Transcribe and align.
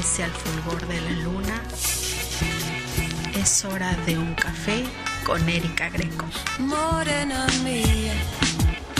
Al 0.00 0.30
fulgor 0.30 0.88
de 0.88 0.98
la 0.98 1.10
luna, 1.10 1.62
es 3.38 3.66
hora 3.66 3.94
de 4.06 4.16
un 4.16 4.34
café 4.34 4.82
con 5.26 5.46
Erika 5.46 5.90
Greco. 5.90 6.24
Morena 6.58 7.46
mía. 7.62 8.14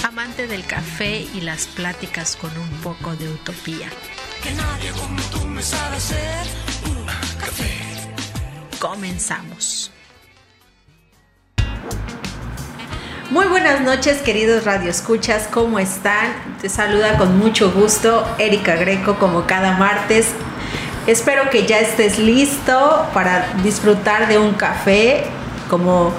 Amante 0.07 0.47
del 0.47 0.67
café 0.67 1.27
y 1.35 1.41
las 1.41 1.69
pláticas 1.69 2.37
con 2.37 2.51
un 2.59 2.69
poco 2.83 3.17
de 3.17 3.31
utopía. 3.31 3.89
Que 4.43 4.53
nadie 4.53 4.91
como 4.91 5.23
tú 5.31 5.47
me 5.47 5.63
sabe 5.63 5.97
hacer 5.97 6.47
un 6.85 7.07
café. 7.39 7.81
Comenzamos. 8.79 9.91
Muy 13.31 13.47
buenas 13.47 13.81
noches, 13.81 14.21
queridos 14.21 14.65
radioescuchas, 14.65 15.49
¿cómo 15.51 15.79
están? 15.79 16.59
Te 16.61 16.69
saluda 16.69 17.17
con 17.17 17.39
mucho 17.39 17.73
gusto 17.73 18.27
Erika 18.39 18.75
Greco, 18.75 19.19
como 19.19 19.47
cada 19.47 19.79
martes. 19.79 20.35
Espero 21.11 21.51
que 21.51 21.67
ya 21.67 21.81
estés 21.81 22.21
listo 22.21 23.09
para 23.13 23.55
disfrutar 23.65 24.29
de 24.29 24.39
un 24.39 24.53
café, 24.53 25.25
como 25.69 26.15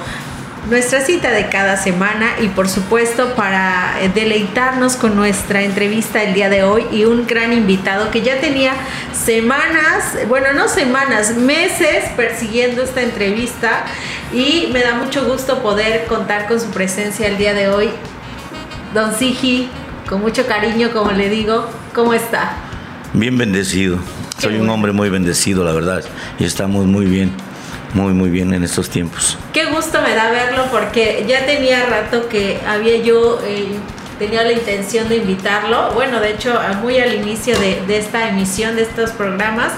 nuestra 0.70 1.00
cita 1.00 1.31
de 1.31 1.48
cada 1.48 1.78
semana 1.78 2.31
y 2.42 2.50
por 2.50 2.67
supuesto 2.67 3.33
para 3.36 3.94
deleitarnos 4.14 4.98
con 4.98 5.16
nuestra 5.16 5.61
entrevista 5.61 6.22
el 6.23 6.33
día 6.33 6.50
de 6.50 6.64
hoy 6.64 6.88
y 6.92 7.06
un 7.06 7.25
gran 7.25 7.53
invitado 7.53 8.11
que 8.11 8.22
ya 8.22 8.42
tenía 8.42 8.73
semanas, 9.14 10.28
bueno, 10.28 10.52
no 10.52 10.67
semanas, 10.67 11.38
meses 11.38 12.09
persiguiendo 12.17 12.83
esta 12.83 13.02
entrevista 13.02 13.86
y 14.33 14.72
me 14.73 14.83
da 14.83 14.95
mucho 14.95 15.23
gusto 15.23 15.64
poder 15.64 16.03
contar 16.08 16.50
con 16.50 16.59
su 16.59 16.67
presencia 16.67 17.28
el 17.28 17.38
día 17.38 17.53
de 17.53 17.70
hoy. 17.70 17.89
Don 18.94 19.16
Sigi, 19.16 19.70
con 20.09 20.20
mucho 20.20 20.45
cariño, 20.48 20.92
como 20.92 21.14
le 21.14 21.30
digo, 21.30 21.70
¿cómo 21.95 22.14
está? 22.14 22.58
Bien 23.14 23.38
bendecido. 23.38 23.98
Soy 24.42 24.56
un 24.56 24.70
hombre 24.70 24.92
muy 24.92 25.09
bendecido, 25.09 25.64
la 25.64 25.72
verdad, 25.72 26.03
y 26.39 26.45
estamos 26.45 26.88
muy 26.88 27.06
bien 27.06 27.31
muy 27.94 28.14
muy 28.14 28.30
bien 28.30 28.53
en 28.53 28.64
estos 28.64 28.89
tiempos. 28.89 29.38
Qué 29.53 29.66
gusto 29.66 30.02
me 30.02 30.16
da 30.16 30.31
verlo 30.31 30.66
porque 30.72 31.25
ya 31.28 31.45
tenía 31.45 31.86
rato 31.86 32.28
que 32.28 32.59
había 32.67 32.98
yo 33.03 33.39
eh, 33.44 33.67
tenía 34.17 34.44
la 34.44 34.53
intención 34.53 35.09
de 35.09 35.17
invitarlo, 35.17 35.92
bueno, 35.94 36.20
de 36.20 36.31
hecho 36.31 36.59
muy 36.81 36.98
al 37.00 37.14
inicio 37.14 37.58
de, 37.59 37.81
de, 37.86 37.98
esta 37.98 38.30
emisión 38.30 38.75
de 38.78 38.83
estos 38.83 39.11
programas, 39.11 39.73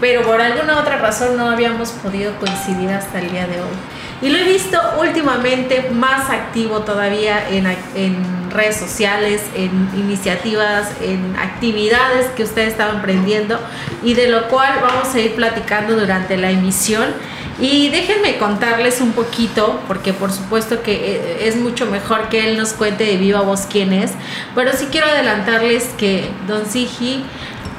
pero 0.00 0.22
por 0.22 0.40
alguna 0.40 0.78
otra 0.78 0.98
razón 0.98 1.36
no 1.36 1.50
habíamos 1.50 1.90
podido 1.90 2.34
coincidir 2.36 2.90
hasta 2.90 3.18
el 3.20 3.30
día 3.30 3.46
de 3.46 3.60
hoy. 3.60 3.91
Y 4.22 4.30
lo 4.30 4.38
he 4.38 4.44
visto 4.44 4.78
últimamente 5.00 5.90
más 5.90 6.30
activo 6.30 6.82
todavía 6.82 7.48
en, 7.50 7.66
en 7.96 8.50
redes 8.52 8.76
sociales, 8.76 9.42
en 9.56 9.90
iniciativas, 9.96 10.92
en 11.02 11.34
actividades 11.36 12.26
que 12.36 12.44
usted 12.44 12.68
estaba 12.68 12.92
emprendiendo 12.92 13.58
y 14.02 14.14
de 14.14 14.28
lo 14.28 14.48
cual 14.48 14.78
vamos 14.80 15.12
a 15.14 15.20
ir 15.20 15.34
platicando 15.34 15.96
durante 15.98 16.36
la 16.36 16.50
emisión. 16.50 17.08
Y 17.60 17.90
déjenme 17.90 18.38
contarles 18.38 19.00
un 19.00 19.12
poquito, 19.12 19.80
porque 19.86 20.12
por 20.12 20.32
supuesto 20.32 20.82
que 20.82 21.16
eh, 21.16 21.48
es 21.48 21.56
mucho 21.56 21.86
mejor 21.86 22.28
que 22.28 22.48
él 22.48 22.56
nos 22.56 22.72
cuente 22.72 23.04
de 23.04 23.16
viva 23.16 23.40
voz 23.42 23.66
quién 23.70 23.92
es, 23.92 24.12
pero 24.54 24.72
sí 24.72 24.88
quiero 24.90 25.06
adelantarles 25.06 25.90
que 25.98 26.30
Don 26.48 26.64
Sigi 26.66 27.24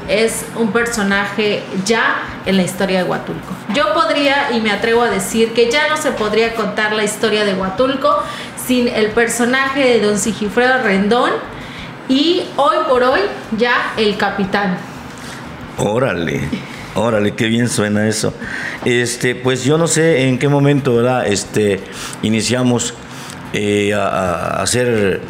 es 0.07 0.45
un 0.55 0.71
personaje 0.71 1.63
ya 1.85 2.23
en 2.45 2.57
la 2.57 2.63
historia 2.63 3.03
de 3.03 3.09
Huatulco. 3.09 3.53
Yo 3.73 3.93
podría 3.93 4.51
y 4.53 4.61
me 4.61 4.71
atrevo 4.71 5.01
a 5.03 5.09
decir 5.09 5.53
que 5.53 5.71
ya 5.71 5.87
no 5.89 5.97
se 5.97 6.11
podría 6.11 6.55
contar 6.55 6.93
la 6.93 7.03
historia 7.03 7.45
de 7.45 7.53
Huatulco 7.53 8.23
sin 8.65 8.87
el 8.87 9.07
personaje 9.11 9.81
de 9.81 10.01
don 10.01 10.17
Sigifredo 10.17 10.81
Rendón 10.83 11.31
y 12.09 12.43
hoy 12.55 12.77
por 12.89 13.03
hoy 13.03 13.21
ya 13.57 13.93
el 13.97 14.17
capitán. 14.17 14.77
Órale. 15.77 16.41
Órale, 16.95 17.33
qué 17.33 17.47
bien 17.47 17.69
suena 17.69 18.07
eso. 18.07 18.33
Este, 18.85 19.33
pues 19.33 19.63
yo 19.63 19.79
no 19.79 19.87
sé 19.87 20.27
en 20.27 20.37
qué 20.37 20.47
momento, 20.47 20.95
¿verdad? 20.95 21.25
Este, 21.25 21.79
iniciamos 22.21 22.93
eh, 23.51 23.93
a, 23.95 24.63
ser, 24.67 25.21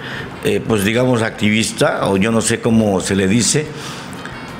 eh, 0.44 0.62
pues 0.66 0.84
digamos, 0.84 1.22
activista, 1.22 2.10
o 2.10 2.18
yo 2.18 2.32
no 2.32 2.42
sé 2.42 2.60
cómo 2.60 3.00
se 3.00 3.16
le 3.16 3.28
dice. 3.30 3.66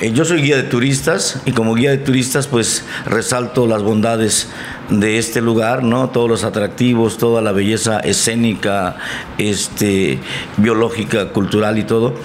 Eh, 0.04 0.12
yo 0.12 0.26
soy 0.26 0.42
guía 0.42 0.58
de 0.58 0.64
turistas 0.64 1.42
y 1.46 1.54
como 1.54 1.76
guía 1.76 1.92
de 1.92 1.98
turistas, 1.98 2.48
pues 2.48 2.84
resalto 3.06 3.68
las 3.68 3.84
bondades 3.84 4.50
de 4.90 5.18
este 5.18 5.40
lugar, 5.40 5.82
¿no? 5.82 6.10
Todos 6.10 6.30
los 6.30 6.44
atractivos, 6.44 7.18
toda 7.18 7.42
la 7.42 7.54
belleza 7.54 8.02
escénica, 8.02 8.98
este, 9.38 10.20
biológica, 10.58 11.30
cultural 11.30 11.78
y 11.78 11.84
todo. 11.84 12.16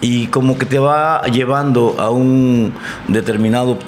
Y 0.00 0.26
como 0.26 0.58
que 0.58 0.66
te 0.66 0.80
va 0.80 1.22
llevando 1.26 1.94
a 2.00 2.10
un 2.10 2.74
determinado 3.06 3.78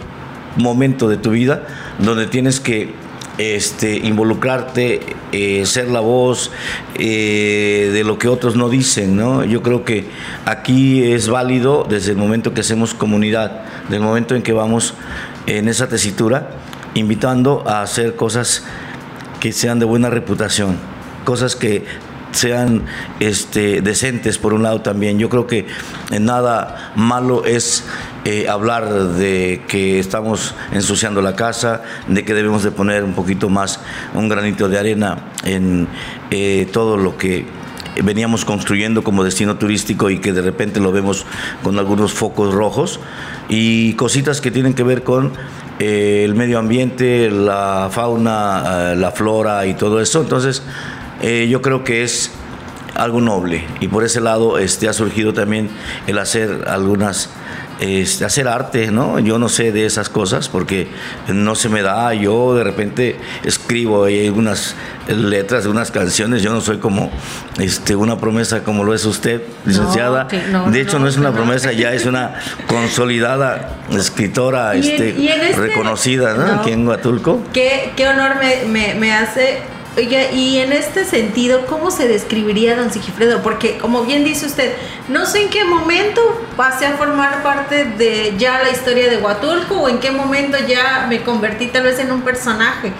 momento 0.56 1.08
de 1.08 1.16
tu 1.16 1.30
vida 1.30 1.66
donde 1.98 2.28
tienes 2.28 2.60
que 2.60 2.94
este, 3.40 3.96
involucrarte, 3.96 5.00
eh, 5.32 5.64
ser 5.64 5.88
la 5.88 6.00
voz 6.00 6.50
eh, 6.96 7.90
de 7.90 8.04
lo 8.04 8.18
que 8.18 8.28
otros 8.28 8.54
no 8.54 8.68
dicen, 8.68 9.16
¿no? 9.16 9.44
Yo 9.44 9.62
creo 9.62 9.82
que 9.82 10.04
aquí 10.44 11.02
es 11.02 11.28
válido 11.28 11.86
desde 11.88 12.10
el 12.12 12.18
momento 12.18 12.52
que 12.52 12.60
hacemos 12.60 12.92
comunidad, 12.92 13.62
del 13.88 14.00
momento 14.00 14.34
en 14.34 14.42
que 14.42 14.52
vamos 14.52 14.92
en 15.46 15.68
esa 15.68 15.88
tesitura, 15.88 16.50
invitando 16.92 17.64
a 17.66 17.80
hacer 17.80 18.14
cosas 18.14 18.64
que 19.40 19.52
sean 19.52 19.78
de 19.78 19.86
buena 19.86 20.10
reputación, 20.10 20.76
cosas 21.24 21.56
que 21.56 21.86
sean 22.32 22.84
este, 23.18 23.80
decentes 23.82 24.38
por 24.38 24.52
un 24.54 24.62
lado 24.62 24.80
también. 24.82 25.18
Yo 25.18 25.28
creo 25.28 25.46
que 25.46 25.66
nada 26.18 26.92
malo 26.96 27.44
es 27.44 27.84
eh, 28.24 28.48
hablar 28.48 29.14
de 29.14 29.62
que 29.66 29.98
estamos 29.98 30.54
ensuciando 30.72 31.22
la 31.22 31.34
casa, 31.34 31.82
de 32.06 32.24
que 32.24 32.34
debemos 32.34 32.62
de 32.62 32.70
poner 32.70 33.02
un 33.02 33.14
poquito 33.14 33.48
más, 33.48 33.80
un 34.14 34.28
granito 34.28 34.68
de 34.68 34.78
arena 34.78 35.30
en 35.44 35.88
eh, 36.30 36.68
todo 36.70 36.96
lo 36.98 37.16
que 37.16 37.46
veníamos 38.02 38.44
construyendo 38.44 39.02
como 39.02 39.24
destino 39.24 39.56
turístico 39.56 40.10
y 40.10 40.18
que 40.18 40.32
de 40.32 40.42
repente 40.42 40.80
lo 40.80 40.92
vemos 40.92 41.26
con 41.62 41.78
algunos 41.78 42.12
focos 42.12 42.54
rojos 42.54 43.00
y 43.48 43.94
cositas 43.94 44.40
que 44.40 44.50
tienen 44.50 44.74
que 44.74 44.82
ver 44.82 45.02
con 45.02 45.32
eh, 45.78 46.22
el 46.24 46.34
medio 46.34 46.58
ambiente, 46.58 47.30
la 47.30 47.88
fauna, 47.90 48.94
la 48.94 49.10
flora 49.12 49.64
y 49.66 49.74
todo 49.74 50.00
eso. 50.00 50.20
Entonces, 50.20 50.62
eh, 51.22 51.48
yo 51.50 51.62
creo 51.62 51.84
que 51.84 52.02
es 52.02 52.30
algo 52.94 53.20
noble 53.20 53.64
y 53.80 53.88
por 53.88 54.04
ese 54.04 54.20
lado 54.20 54.58
este, 54.58 54.88
ha 54.88 54.92
surgido 54.92 55.32
también 55.32 55.70
el 56.06 56.18
hacer 56.18 56.64
algunas 56.66 57.30
este, 57.78 58.26
hacer 58.26 58.46
arte, 58.46 58.90
¿no? 58.90 59.18
Yo 59.20 59.38
no 59.38 59.48
sé 59.48 59.72
de 59.72 59.86
esas 59.86 60.10
cosas 60.10 60.50
porque 60.50 60.88
no 61.28 61.54
se 61.54 61.70
me 61.70 61.80
da. 61.80 62.12
Yo 62.12 62.54
de 62.54 62.62
repente 62.62 63.16
escribo 63.42 64.04
algunas 64.04 64.74
letras 65.08 65.64
de 65.64 65.70
unas 65.70 65.90
canciones. 65.90 66.42
Yo 66.42 66.52
no 66.52 66.60
soy 66.60 66.76
como 66.76 67.10
este, 67.58 67.96
una 67.96 68.18
promesa 68.18 68.64
como 68.64 68.84
lo 68.84 68.92
es 68.92 69.06
usted, 69.06 69.40
licenciada. 69.64 70.28
No, 70.50 70.66
no, 70.66 70.70
de 70.70 70.82
hecho, 70.82 70.98
no, 70.98 71.04
no, 71.04 71.08
es 71.08 71.16
una 71.16 71.32
promesa, 71.32 71.72
ya 71.72 71.94
es 71.94 72.04
una 72.04 72.34
consolidada 72.66 73.78
escritora 73.96 74.74
Y 74.76 74.78
en- 74.78 74.84
este, 74.84 75.10
y 75.18 75.28
en 75.28 75.40
este- 75.40 75.56
reconocida, 75.60 76.34
¿no? 76.34 76.46
No. 76.46 76.60
Aquí 76.60 76.72
en 76.72 76.86
Huatulco. 76.86 77.42
Qué, 77.54 77.92
qué 77.96 78.08
honor 78.08 78.32
me, 78.40 78.66
me, 78.68 78.94
me 78.94 79.12
hace. 79.14 79.60
Y 79.96 80.58
en 80.58 80.72
este 80.72 81.04
sentido, 81.04 81.66
¿cómo 81.66 81.90
se 81.90 82.06
describiría 82.06 82.76
don 82.76 82.92
Sigifredo? 82.92 83.42
Porque, 83.42 83.76
como 83.78 84.04
bien 84.04 84.24
dice 84.24 84.46
usted, 84.46 84.72
no 85.08 85.26
sé 85.26 85.42
en 85.42 85.50
qué 85.50 85.64
momento 85.64 86.22
pasé 86.56 86.86
a 86.86 86.92
formar 86.92 87.42
parte 87.42 87.84
de 87.84 88.34
ya 88.38 88.62
la 88.62 88.70
historia 88.70 89.10
de 89.10 89.16
Huatulco 89.16 89.74
o 89.80 89.88
en 89.88 89.98
qué 89.98 90.12
momento 90.12 90.56
ya 90.66 91.06
me 91.08 91.22
convertí 91.22 91.66
tal 91.66 91.82
vez 91.82 91.98
en 91.98 92.12
un 92.12 92.22
personaje. 92.22 92.92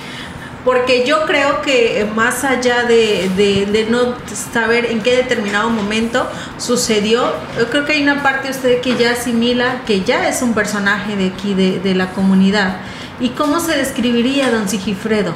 Porque 0.65 1.07
yo 1.07 1.25
creo 1.27 1.63
que 1.63 2.07
más 2.15 2.45
allá 2.45 2.83
de, 2.83 3.87
no 3.89 4.15
saber 4.53 4.87
en 4.87 5.01
qué 5.01 5.17
determinado 5.17 5.71
momento 5.71 6.29
sucedió, 6.59 7.33
yo 7.57 7.71
creo 7.71 7.87
que 7.87 7.93
hay 7.93 8.03
una 8.03 8.23
parte 8.23 8.49
de 8.49 8.55
usted 8.55 8.81
que 8.81 8.97
ya 8.97 9.13
asimila 9.13 9.83
que 9.87 10.03
ya 10.03 10.29
es 10.29 10.43
un 10.43 10.55
personaje 10.55 11.17
de 11.17 11.29
aquí, 11.29 11.55
de 11.55 11.95
la 11.95 12.11
comunidad. 12.11 12.79
¿Y 13.21 13.31
cómo 13.31 13.61
se 13.61 13.77
describiría 13.77 14.51
don 14.51 14.69
Sigifredo? 14.69 15.35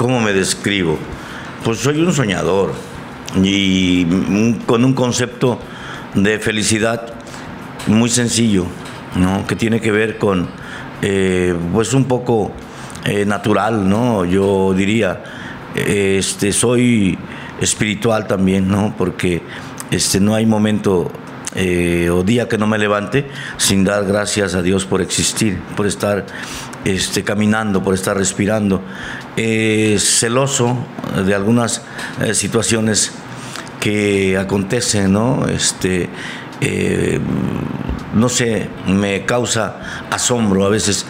¿Cómo 0.00 0.18
me 0.22 0.32
describo? 0.32 0.98
Pues 1.62 1.80
soy 1.80 2.00
un 2.00 2.10
soñador 2.14 2.72
y 3.44 4.06
con 4.64 4.82
un 4.82 4.94
concepto 4.94 5.58
de 6.14 6.38
felicidad 6.38 7.12
muy 7.86 8.08
sencillo, 8.08 8.64
¿no? 9.16 9.46
que 9.46 9.56
tiene 9.56 9.78
que 9.78 9.92
ver 9.92 10.16
con, 10.16 10.48
eh, 11.02 11.54
pues 11.74 11.92
un 11.92 12.06
poco 12.06 12.50
eh, 13.04 13.26
natural, 13.26 13.86
¿no? 13.86 14.24
yo 14.24 14.72
diría, 14.72 15.22
este, 15.74 16.54
soy 16.54 17.18
espiritual 17.60 18.26
también, 18.26 18.68
¿no? 18.68 18.94
porque 18.96 19.42
este, 19.90 20.18
no 20.18 20.34
hay 20.34 20.46
momento 20.46 21.12
eh, 21.56 22.08
o 22.10 22.22
día 22.22 22.48
que 22.48 22.56
no 22.56 22.66
me 22.66 22.78
levante 22.78 23.26
sin 23.58 23.84
dar 23.84 24.06
gracias 24.06 24.54
a 24.54 24.62
Dios 24.62 24.86
por 24.86 25.02
existir, 25.02 25.60
por 25.76 25.86
estar 25.86 26.24
este, 26.84 27.24
caminando, 27.24 27.82
por 27.82 27.94
estar 27.94 28.16
respirando. 28.16 28.82
Eh, 29.36 29.96
celoso 29.98 30.76
de 31.24 31.34
algunas 31.34 31.82
eh, 32.20 32.34
situaciones 32.34 33.12
que 33.80 34.36
acontecen, 34.36 35.12
¿no? 35.12 35.46
Este, 35.48 36.08
no 38.14 38.28
sé, 38.28 38.68
me 38.86 39.24
causa 39.24 40.06
asombro 40.10 40.66
a 40.66 40.68
veces 40.68 41.06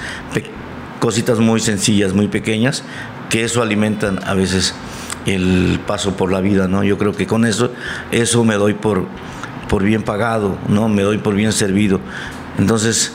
cositas 1.01 1.41
muy 1.41 1.59
sencillas, 1.59 2.13
muy 2.13 2.29
pequeñas, 2.29 2.85
que 3.29 3.43
eso 3.43 3.61
alimentan 3.61 4.21
a 4.25 4.35
veces 4.35 4.75
el 5.27 5.81
paso 5.85 6.17
por 6.17 6.31
la 6.31 6.41
vida, 6.41 6.69
¿no? 6.69 6.85
Yo 6.85 6.99
creo 6.99 7.13
que 7.13 7.27
con 7.27 7.45
eso, 7.45 7.73
eso 8.13 8.45
me 8.45 8.55
doy 8.55 8.75
por 8.75 9.09
por 9.71 9.85
bien 9.85 10.03
pagado, 10.03 10.59
¿no? 10.69 10.89
Me 10.89 11.03
doy 11.03 11.19
por 11.19 11.37
bien 11.37 11.53
servido. 11.53 12.01
Entonces, 12.59 13.13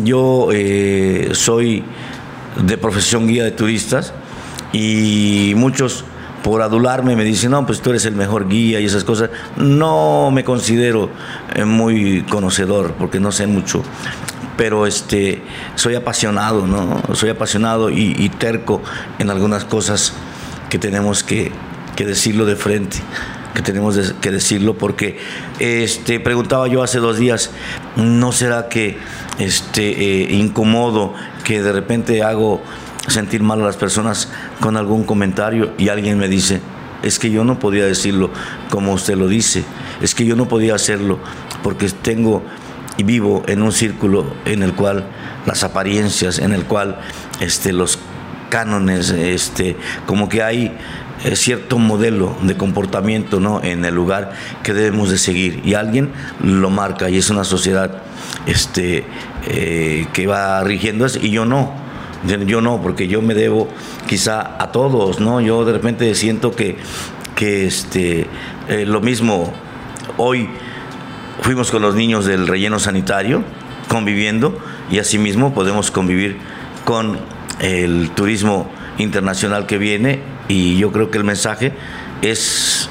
yo 0.00 0.48
eh, 0.52 1.30
soy 1.32 1.84
de 2.64 2.78
profesión 2.78 3.26
guía 3.26 3.44
de 3.44 3.50
turistas 3.50 4.12
y 4.72 5.52
muchos 5.56 6.04
por 6.42 6.60
adularme 6.62 7.14
me 7.14 7.24
dicen, 7.24 7.52
no, 7.52 7.64
pues 7.66 7.80
tú 7.80 7.90
eres 7.90 8.04
el 8.04 8.14
mejor 8.14 8.48
guía 8.48 8.80
y 8.80 8.84
esas 8.84 9.04
cosas. 9.04 9.30
No 9.56 10.30
me 10.32 10.44
considero 10.44 11.10
eh, 11.54 11.64
muy 11.64 12.22
conocedor 12.22 12.94
porque 12.98 13.20
no 13.20 13.32
sé 13.32 13.46
mucho, 13.46 13.82
pero 14.56 14.86
este, 14.86 15.42
soy 15.76 15.94
apasionado, 15.94 16.66
¿no? 16.66 17.00
Soy 17.14 17.30
apasionado 17.30 17.90
y, 17.90 18.28
terco 18.38 18.82
en 19.18 19.30
algunas 19.30 19.64
cosas 19.64 20.14
que 20.68 20.78
tenemos 20.78 21.22
que, 21.22 21.52
que 21.94 22.04
decirlo 22.04 22.44
de 22.44 22.56
frente 22.56 22.98
que 23.54 23.62
tenemos 23.62 24.14
que 24.20 24.30
decirlo 24.30 24.74
porque 24.74 25.18
este 25.58 26.20
preguntaba 26.20 26.68
yo 26.68 26.82
hace 26.82 26.98
dos 26.98 27.18
días 27.18 27.50
no 27.96 28.32
será 28.32 28.68
que 28.68 28.98
este 29.38 29.90
eh, 29.90 30.34
incomodo 30.34 31.14
que 31.44 31.62
de 31.62 31.72
repente 31.72 32.22
hago 32.22 32.62
sentir 33.08 33.42
mal 33.42 33.60
a 33.60 33.64
las 33.64 33.76
personas 33.76 34.28
con 34.60 34.76
algún 34.76 35.04
comentario 35.04 35.72
y 35.76 35.88
alguien 35.88 36.18
me 36.18 36.28
dice 36.28 36.60
es 37.02 37.18
que 37.18 37.30
yo 37.30 37.44
no 37.44 37.58
podía 37.58 37.84
decirlo 37.84 38.30
como 38.70 38.92
usted 38.92 39.16
lo 39.16 39.28
dice 39.28 39.64
es 40.00 40.14
que 40.14 40.24
yo 40.24 40.36
no 40.36 40.48
podía 40.48 40.74
hacerlo 40.74 41.18
porque 41.62 41.88
tengo 41.88 42.42
y 42.96 43.02
vivo 43.02 43.42
en 43.46 43.62
un 43.62 43.72
círculo 43.72 44.34
en 44.44 44.62
el 44.62 44.74
cual 44.74 45.06
las 45.46 45.64
apariencias 45.64 46.38
en 46.38 46.52
el 46.52 46.64
cual 46.64 47.00
este 47.40 47.72
los 47.72 47.98
cánones 48.50 49.10
este 49.10 49.76
como 50.06 50.28
que 50.28 50.42
hay 50.42 50.76
cierto 51.34 51.78
modelo 51.78 52.36
de 52.42 52.56
comportamiento 52.56 53.40
¿no? 53.40 53.62
en 53.62 53.84
el 53.84 53.94
lugar 53.94 54.32
que 54.62 54.74
debemos 54.74 55.10
de 55.10 55.18
seguir 55.18 55.60
y 55.64 55.74
alguien 55.74 56.10
lo 56.42 56.70
marca 56.70 57.08
y 57.10 57.18
es 57.18 57.30
una 57.30 57.44
sociedad 57.44 58.02
este, 58.46 59.04
eh, 59.46 60.06
que 60.12 60.26
va 60.26 60.62
rigiendo 60.64 61.06
eso 61.06 61.18
y 61.20 61.30
yo 61.30 61.44
no. 61.44 61.80
Yo 62.46 62.60
no, 62.60 62.80
porque 62.80 63.08
yo 63.08 63.20
me 63.20 63.34
debo 63.34 63.68
quizá 64.06 64.62
a 64.62 64.70
todos, 64.70 65.18
¿no? 65.18 65.40
Yo 65.40 65.64
de 65.64 65.72
repente 65.72 66.14
siento 66.14 66.54
que, 66.54 66.76
que 67.34 67.66
este, 67.66 68.28
eh, 68.68 68.84
lo 68.86 69.00
mismo 69.00 69.52
hoy 70.18 70.48
fuimos 71.40 71.72
con 71.72 71.82
los 71.82 71.96
niños 71.96 72.24
del 72.24 72.46
relleno 72.46 72.78
sanitario 72.78 73.42
conviviendo 73.88 74.56
y 74.88 75.00
asimismo 75.00 75.52
podemos 75.52 75.90
convivir 75.90 76.38
con 76.84 77.18
el 77.58 78.10
turismo 78.10 78.70
internacional 78.98 79.66
que 79.66 79.78
viene 79.78 80.20
y 80.48 80.76
yo 80.78 80.92
creo 80.92 81.10
que 81.10 81.18
el 81.18 81.24
mensaje 81.24 81.72
es 82.22 82.88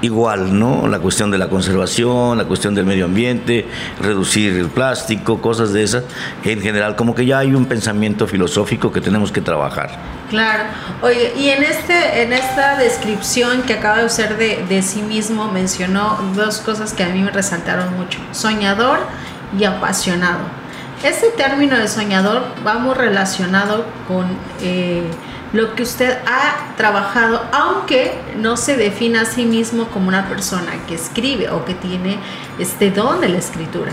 igual, 0.00 0.58
¿no? 0.58 0.86
La 0.86 1.00
cuestión 1.00 1.30
de 1.30 1.38
la 1.38 1.48
conservación, 1.48 2.38
la 2.38 2.44
cuestión 2.44 2.74
del 2.74 2.86
medio 2.86 3.06
ambiente, 3.06 3.66
reducir 4.00 4.56
el 4.56 4.68
plástico, 4.68 5.40
cosas 5.40 5.72
de 5.72 5.82
esas, 5.82 6.04
en 6.44 6.60
general, 6.60 6.96
como 6.96 7.14
que 7.14 7.26
ya 7.26 7.38
hay 7.38 7.54
un 7.54 7.66
pensamiento 7.66 8.26
filosófico 8.26 8.92
que 8.92 9.00
tenemos 9.00 9.32
que 9.32 9.40
trabajar. 9.40 9.90
Claro. 10.30 10.64
Oye, 11.02 11.32
y 11.36 11.48
en 11.48 11.62
este, 11.64 12.22
en 12.22 12.32
esta 12.32 12.76
descripción 12.76 13.62
que 13.62 13.74
acaba 13.74 13.98
de 13.98 14.08
de, 14.34 14.64
de 14.68 14.82
sí 14.82 15.02
mismo, 15.02 15.50
mencionó 15.50 16.18
dos 16.36 16.58
cosas 16.58 16.92
que 16.92 17.02
a 17.02 17.08
mí 17.08 17.20
me 17.22 17.30
resaltaron 17.30 17.96
mucho: 17.96 18.20
soñador 18.32 19.00
y 19.58 19.64
apasionado. 19.64 20.40
Este 21.02 21.28
término 21.30 21.76
de 21.78 21.88
soñador 21.88 22.42
va 22.66 22.74
muy 22.78 22.94
relacionado 22.94 23.86
con 24.08 24.26
eh, 24.60 25.04
lo 25.52 25.74
que 25.74 25.82
usted 25.82 26.18
ha 26.26 26.76
trabajado, 26.76 27.42
aunque 27.52 28.12
no 28.36 28.56
se 28.56 28.76
defina 28.76 29.22
a 29.22 29.24
sí 29.24 29.44
mismo 29.44 29.88
como 29.88 30.08
una 30.08 30.28
persona 30.28 30.72
que 30.86 30.94
escribe 30.94 31.48
o 31.50 31.64
que 31.64 31.74
tiene 31.74 32.18
este 32.58 32.90
don 32.90 33.20
de 33.20 33.28
la 33.28 33.38
escritura. 33.38 33.92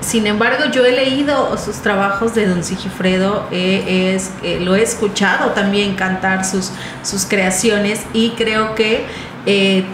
Sin 0.00 0.26
embargo, 0.26 0.64
yo 0.70 0.84
he 0.84 0.92
leído 0.92 1.56
sus 1.56 1.76
trabajos 1.76 2.34
de 2.34 2.46
Don 2.46 2.62
Sigifredo, 2.62 3.46
eh, 3.50 4.20
lo 4.60 4.74
he 4.74 4.82
escuchado 4.82 5.52
también 5.52 5.94
cantar 5.94 6.44
sus, 6.44 6.70
sus 7.02 7.24
creaciones 7.24 8.02
y 8.12 8.30
creo 8.30 8.74
que 8.74 9.06
eh, 9.46 9.84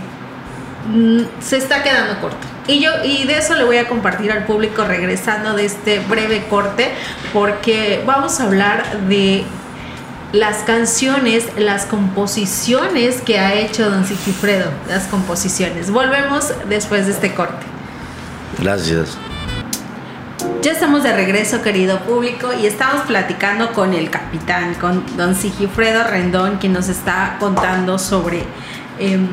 mm, 0.89 1.21
se 1.41 1.59
está 1.59 1.85
quedando 1.85 2.21
corto. 2.21 2.47
Y 2.67 2.81
yo 2.81 2.91
y 3.05 3.25
de 3.29 3.39
eso 3.39 3.55
le 3.55 3.63
voy 3.63 3.77
a 3.77 3.87
compartir 3.87 4.33
al 4.33 4.45
público 4.45 4.85
regresando 4.85 5.55
de 5.55 5.67
este 5.67 6.01
breve 6.01 6.47
corte 6.51 6.91
porque 7.33 8.03
vamos 8.05 8.41
a 8.41 8.45
hablar 8.45 9.03
de 9.03 9.45
las 10.33 10.59
canciones, 10.59 11.47
las 11.57 11.87
composiciones 11.87 13.21
que 13.23 13.39
ha 13.39 13.55
hecho 13.55 13.91
don 13.91 14.05
Sigifredo, 14.05 14.71
las 14.89 15.05
composiciones. 15.05 15.91
Volvemos 15.91 16.53
después 16.69 17.07
de 17.07 17.13
este 17.13 17.35
corte. 17.35 17.65
Gracias. 18.59 19.17
Ya 20.63 20.73
estamos 20.73 21.05
de 21.05 21.13
regreso, 21.13 21.63
querido 21.63 22.01
público, 22.01 22.49
y 22.61 22.67
estamos 22.67 23.03
platicando 23.03 23.73
con 23.73 23.95
el 23.95 24.11
capitán, 24.11 24.75
con 24.75 25.05
don 25.17 25.35
Sigifredo 25.35 26.03
Rendón, 26.05 26.59
quien 26.59 26.73
nos 26.73 26.89
está 26.89 27.37
contando 27.39 27.99
sobre 27.99 28.43
em, 28.99 29.29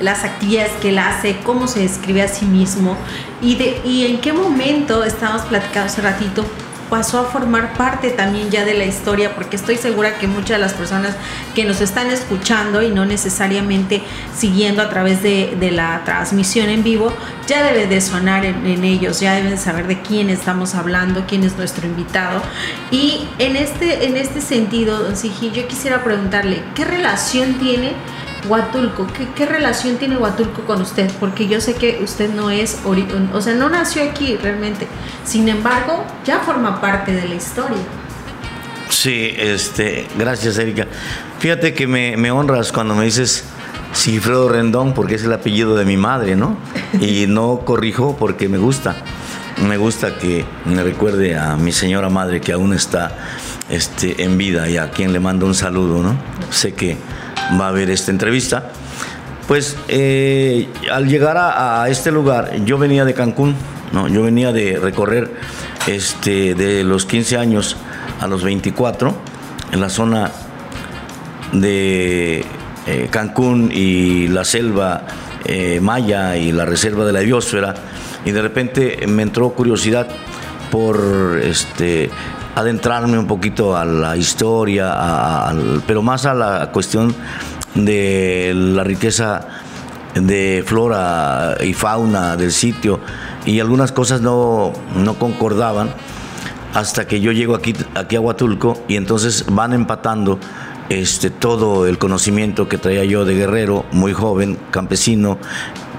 las 0.00 0.24
actividades 0.24 0.72
que 0.80 0.90
él 0.90 0.98
hace, 0.98 1.38
cómo 1.42 1.66
se 1.68 1.80
describe 1.80 2.22
a 2.22 2.28
sí 2.28 2.44
mismo 2.44 2.96
y, 3.40 3.56
de, 3.56 3.80
y 3.84 4.06
en 4.06 4.20
qué 4.20 4.32
momento, 4.32 5.04
estábamos 5.04 5.42
platicando 5.42 5.86
hace 5.86 6.02
ratito, 6.02 6.44
pasó 6.88 7.20
a 7.20 7.24
formar 7.24 7.74
parte 7.74 8.10
también 8.10 8.50
ya 8.50 8.64
de 8.64 8.74
la 8.74 8.84
historia, 8.84 9.34
porque 9.34 9.56
estoy 9.56 9.76
segura 9.76 10.18
que 10.18 10.26
muchas 10.26 10.50
de 10.50 10.58
las 10.58 10.72
personas 10.72 11.14
que 11.54 11.64
nos 11.64 11.80
están 11.80 12.10
escuchando 12.10 12.82
y 12.82 12.90
no 12.90 13.04
necesariamente 13.04 14.02
siguiendo 14.36 14.82
a 14.82 14.88
través 14.88 15.22
de, 15.22 15.56
la 15.68 16.02
transmisión 16.04 16.70
en 16.70 16.82
vivo, 16.82 17.12
ya 17.46 17.62
debe 17.62 17.86
de 17.86 18.00
sonar 18.00 18.44
en, 18.46 18.66
en, 18.66 18.84
ellos, 18.84 19.20
ya 19.20 19.34
deben 19.34 19.58
saber 19.58 19.86
de 19.86 20.00
quién 20.00 20.30
estamos 20.30 20.74
hablando, 20.74 21.24
quién 21.26 21.44
es 21.44 21.56
nuestro 21.56 21.86
invitado. 21.86 22.42
Y 22.90 23.28
en 23.38 23.56
este, 23.56 24.06
en 24.06 24.16
este 24.16 24.40
sentido, 24.40 25.02
don 25.02 25.16
Sigi, 25.16 25.50
yo 25.50 25.68
quisiera 25.68 26.02
preguntarle, 26.02 26.62
¿qué 26.74 26.84
relación 26.84 27.54
tiene? 27.54 27.92
Huatulco, 28.46 29.06
¿qué, 29.34 29.46
relación 29.46 29.96
tiene 29.96 30.16
Huatulco 30.16 30.62
con 30.62 30.80
usted? 30.82 31.10
Porque 31.18 31.48
yo 31.48 31.60
sé 31.60 31.74
que 31.74 32.00
usted 32.02 32.32
no 32.32 32.50
es, 32.50 32.78
o 33.32 33.40
sea, 33.40 33.54
no 33.54 33.68
nació 33.68 34.02
aquí 34.02 34.36
realmente. 34.36 34.86
Sin 35.24 35.48
embargo, 35.48 36.04
ya 36.24 36.40
forma 36.40 36.80
parte 36.80 37.12
de 37.12 37.28
la 37.28 37.34
historia. 37.34 37.78
Sí, 38.90 39.34
este, 39.36 40.06
gracias 40.18 40.58
Erika. 40.58 40.86
Fíjate 41.38 41.74
que 41.74 41.86
me, 41.86 42.30
honras 42.30 42.72
cuando 42.72 42.94
me 42.94 43.04
dices 43.04 43.44
Sigfredo 43.92 44.48
Rendón, 44.48 44.94
porque 44.94 45.16
es 45.16 45.24
el 45.24 45.32
apellido 45.32 45.76
de 45.76 45.84
mi 45.84 45.96
madre, 45.96 46.36
¿no? 46.36 46.56
Y 47.00 47.26
no 47.26 47.60
corrijo 47.64 48.16
porque 48.18 48.48
me 48.48 48.58
gusta. 48.58 48.96
Me 49.66 49.76
gusta 49.76 50.16
que 50.18 50.44
me 50.64 50.82
recuerde 50.82 51.36
a 51.36 51.56
mi 51.56 51.72
señora 51.72 52.08
madre 52.08 52.40
que 52.40 52.52
aún 52.52 52.72
está 52.72 53.16
este, 53.68 54.22
en 54.22 54.38
vida 54.38 54.68
y 54.68 54.76
a 54.76 54.90
quien 54.90 55.12
le 55.12 55.20
mando 55.20 55.46
un 55.46 55.54
saludo, 55.54 56.02
¿no? 56.02 56.16
Sé 56.50 56.74
que 56.74 56.96
va 57.58 57.68
a 57.68 57.72
ver 57.72 57.90
esta 57.90 58.10
entrevista. 58.10 58.70
Pues 59.46 59.76
eh, 59.88 60.68
al 60.92 61.08
llegar 61.08 61.36
a, 61.38 61.88
este 61.88 62.10
lugar, 62.10 62.64
yo 62.64 62.76
venía 62.76 63.04
de 63.04 63.14
Cancún, 63.14 63.54
¿no? 63.92 64.06
yo 64.08 64.22
venía 64.22 64.52
de 64.52 64.78
recorrer 64.78 65.32
este, 65.86 66.54
de 66.54 66.84
los 66.84 67.06
15 67.06 67.38
años 67.38 67.76
a 68.20 68.26
los 68.26 68.42
24 68.44 69.14
en 69.72 69.80
la 69.80 69.88
zona 69.88 70.30
de 71.52 72.44
eh, 72.86 73.08
Cancún 73.10 73.70
y 73.72 74.28
la 74.28 74.44
selva 74.44 75.06
eh, 75.46 75.80
maya 75.80 76.36
y 76.36 76.52
la 76.52 76.66
reserva 76.66 77.06
de 77.06 77.12
la 77.12 77.20
biosfera 77.20 77.74
y 78.24 78.32
de 78.32 78.42
repente 78.42 79.06
me 79.06 79.22
entró 79.22 79.50
curiosidad 79.50 80.08
por 80.70 81.40
este, 81.42 82.10
adentrarme 82.58 83.16
un 83.16 83.28
poquito 83.28 83.76
a 83.76 83.84
la 83.84 84.16
historia, 84.16 84.92
pero 85.86 86.02
más 86.02 86.26
a 86.26 86.34
la 86.34 86.72
cuestión 86.72 87.14
de 87.76 88.52
la 88.52 88.82
riqueza 88.82 89.46
de 90.14 90.64
flora 90.66 91.56
y 91.62 91.72
fauna 91.72 92.36
del 92.36 92.50
sitio. 92.50 92.98
Y 93.46 93.60
algunas 93.60 93.92
cosas 93.92 94.22
no, 94.22 94.72
no 94.96 95.14
concordaban 95.20 95.90
hasta 96.74 97.06
que 97.06 97.20
yo 97.20 97.30
llego 97.30 97.54
aquí, 97.54 97.74
aquí 97.94 98.16
a 98.16 98.20
Huatulco 98.20 98.76
y 98.88 98.96
entonces 98.96 99.44
van 99.48 99.72
empatando 99.72 100.40
este, 100.88 101.30
todo 101.30 101.86
el 101.86 101.98
conocimiento 101.98 102.68
que 102.68 102.76
traía 102.76 103.04
yo 103.04 103.24
de 103.24 103.36
guerrero, 103.36 103.84
muy 103.92 104.12
joven, 104.12 104.58
campesino, 104.72 105.38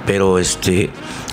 pero 0.05 0.39
este, 0.39 0.89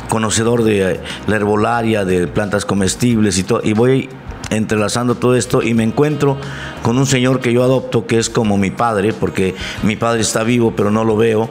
conocedor 0.08 0.62
de 0.62 1.00
la 1.26 1.36
herbolaria, 1.36 2.04
de 2.04 2.28
plantas 2.28 2.64
comestibles 2.64 3.38
y 3.38 3.42
todo, 3.42 3.60
y 3.64 3.72
voy 3.72 4.08
entrelazando 4.50 5.14
todo 5.14 5.36
esto 5.36 5.62
y 5.62 5.74
me 5.74 5.82
encuentro 5.82 6.36
con 6.82 6.98
un 6.98 7.06
señor 7.06 7.40
que 7.40 7.52
yo 7.52 7.62
adopto 7.62 8.06
que 8.06 8.18
es 8.18 8.30
como 8.30 8.58
mi 8.58 8.70
padre, 8.70 9.12
porque 9.12 9.54
mi 9.82 9.96
padre 9.96 10.20
está 10.20 10.44
vivo 10.44 10.74
pero 10.76 10.90
no 10.90 11.04
lo 11.04 11.16
veo, 11.16 11.48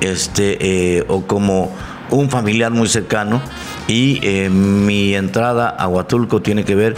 este, 0.00 0.58
eh, 0.96 1.04
o 1.08 1.22
como 1.22 1.72
un 2.10 2.30
familiar 2.30 2.72
muy 2.72 2.88
cercano 2.88 3.40
y 3.86 4.20
eh, 4.22 4.48
mi 4.50 5.14
entrada 5.14 5.68
a 5.68 5.88
Huatulco 5.88 6.40
tiene 6.40 6.64
que 6.64 6.74
ver 6.74 6.96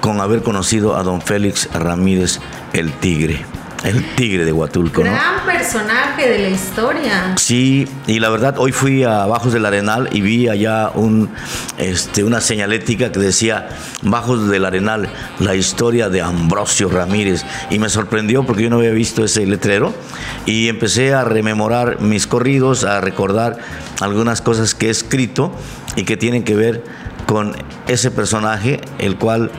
con 0.00 0.20
haber 0.20 0.42
conocido 0.42 0.96
a 0.96 1.02
don 1.02 1.20
Félix 1.20 1.68
Ramírez 1.72 2.40
el 2.72 2.92
Tigre. 2.92 3.55
El 3.86 4.04
tigre 4.16 4.44
de 4.44 4.52
Huatulco. 4.52 5.02
Gran 5.02 5.46
personaje 5.46 6.28
de 6.28 6.38
la 6.40 6.48
historia. 6.48 7.34
Sí, 7.36 7.86
y 8.08 8.18
la 8.18 8.30
verdad, 8.30 8.56
hoy 8.58 8.72
fui 8.72 9.04
a 9.04 9.26
Bajos 9.26 9.52
del 9.52 9.64
Arenal 9.64 10.08
y 10.10 10.22
vi 10.22 10.48
allá 10.48 10.90
un, 10.92 11.30
este, 11.78 12.24
una 12.24 12.40
señalética 12.40 13.12
que 13.12 13.20
decía 13.20 13.68
Bajos 14.02 14.48
del 14.48 14.64
Arenal, 14.64 15.08
la 15.38 15.54
historia 15.54 16.08
de 16.08 16.20
Ambrosio 16.20 16.88
Ramírez. 16.88 17.44
Y 17.70 17.78
me 17.78 17.88
sorprendió 17.88 18.44
porque 18.44 18.64
yo 18.64 18.70
no 18.70 18.78
había 18.78 18.90
visto 18.90 19.24
ese 19.24 19.46
letrero 19.46 19.94
y 20.46 20.66
empecé 20.66 21.14
a 21.14 21.22
rememorar 21.22 22.00
mis 22.00 22.26
corridos, 22.26 22.82
a 22.82 23.00
recordar 23.00 23.58
algunas 24.00 24.40
cosas 24.40 24.74
que 24.74 24.88
he 24.88 24.90
escrito 24.90 25.52
y 25.94 26.02
que 26.02 26.16
tienen 26.16 26.42
que 26.42 26.56
ver 26.56 26.82
con 27.26 27.54
ese 27.86 28.10
personaje, 28.10 28.80
el 28.98 29.16
cual 29.16 29.52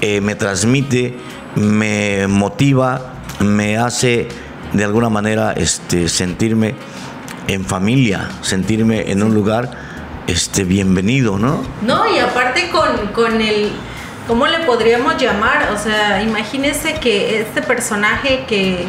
eh, 0.00 0.20
me 0.20 0.34
transmite, 0.34 1.16
me 1.54 2.26
motiva 2.26 3.21
me 3.44 3.78
hace 3.78 4.28
de 4.72 4.84
alguna 4.84 5.08
manera 5.08 5.52
este, 5.52 6.08
sentirme 6.08 6.74
en 7.48 7.64
familia, 7.64 8.30
sentirme 8.42 9.10
en 9.10 9.22
un 9.22 9.34
lugar 9.34 9.70
este, 10.26 10.64
bienvenido, 10.64 11.38
¿no? 11.38 11.62
No, 11.82 12.14
y 12.14 12.18
aparte 12.18 12.70
con, 12.70 13.08
con 13.08 13.40
el, 13.40 13.70
¿cómo 14.26 14.46
le 14.46 14.60
podríamos 14.60 15.20
llamar? 15.20 15.70
O 15.72 15.78
sea, 15.78 16.22
imagínese 16.22 16.94
que 16.94 17.40
este 17.40 17.62
personaje 17.62 18.44
que 18.46 18.86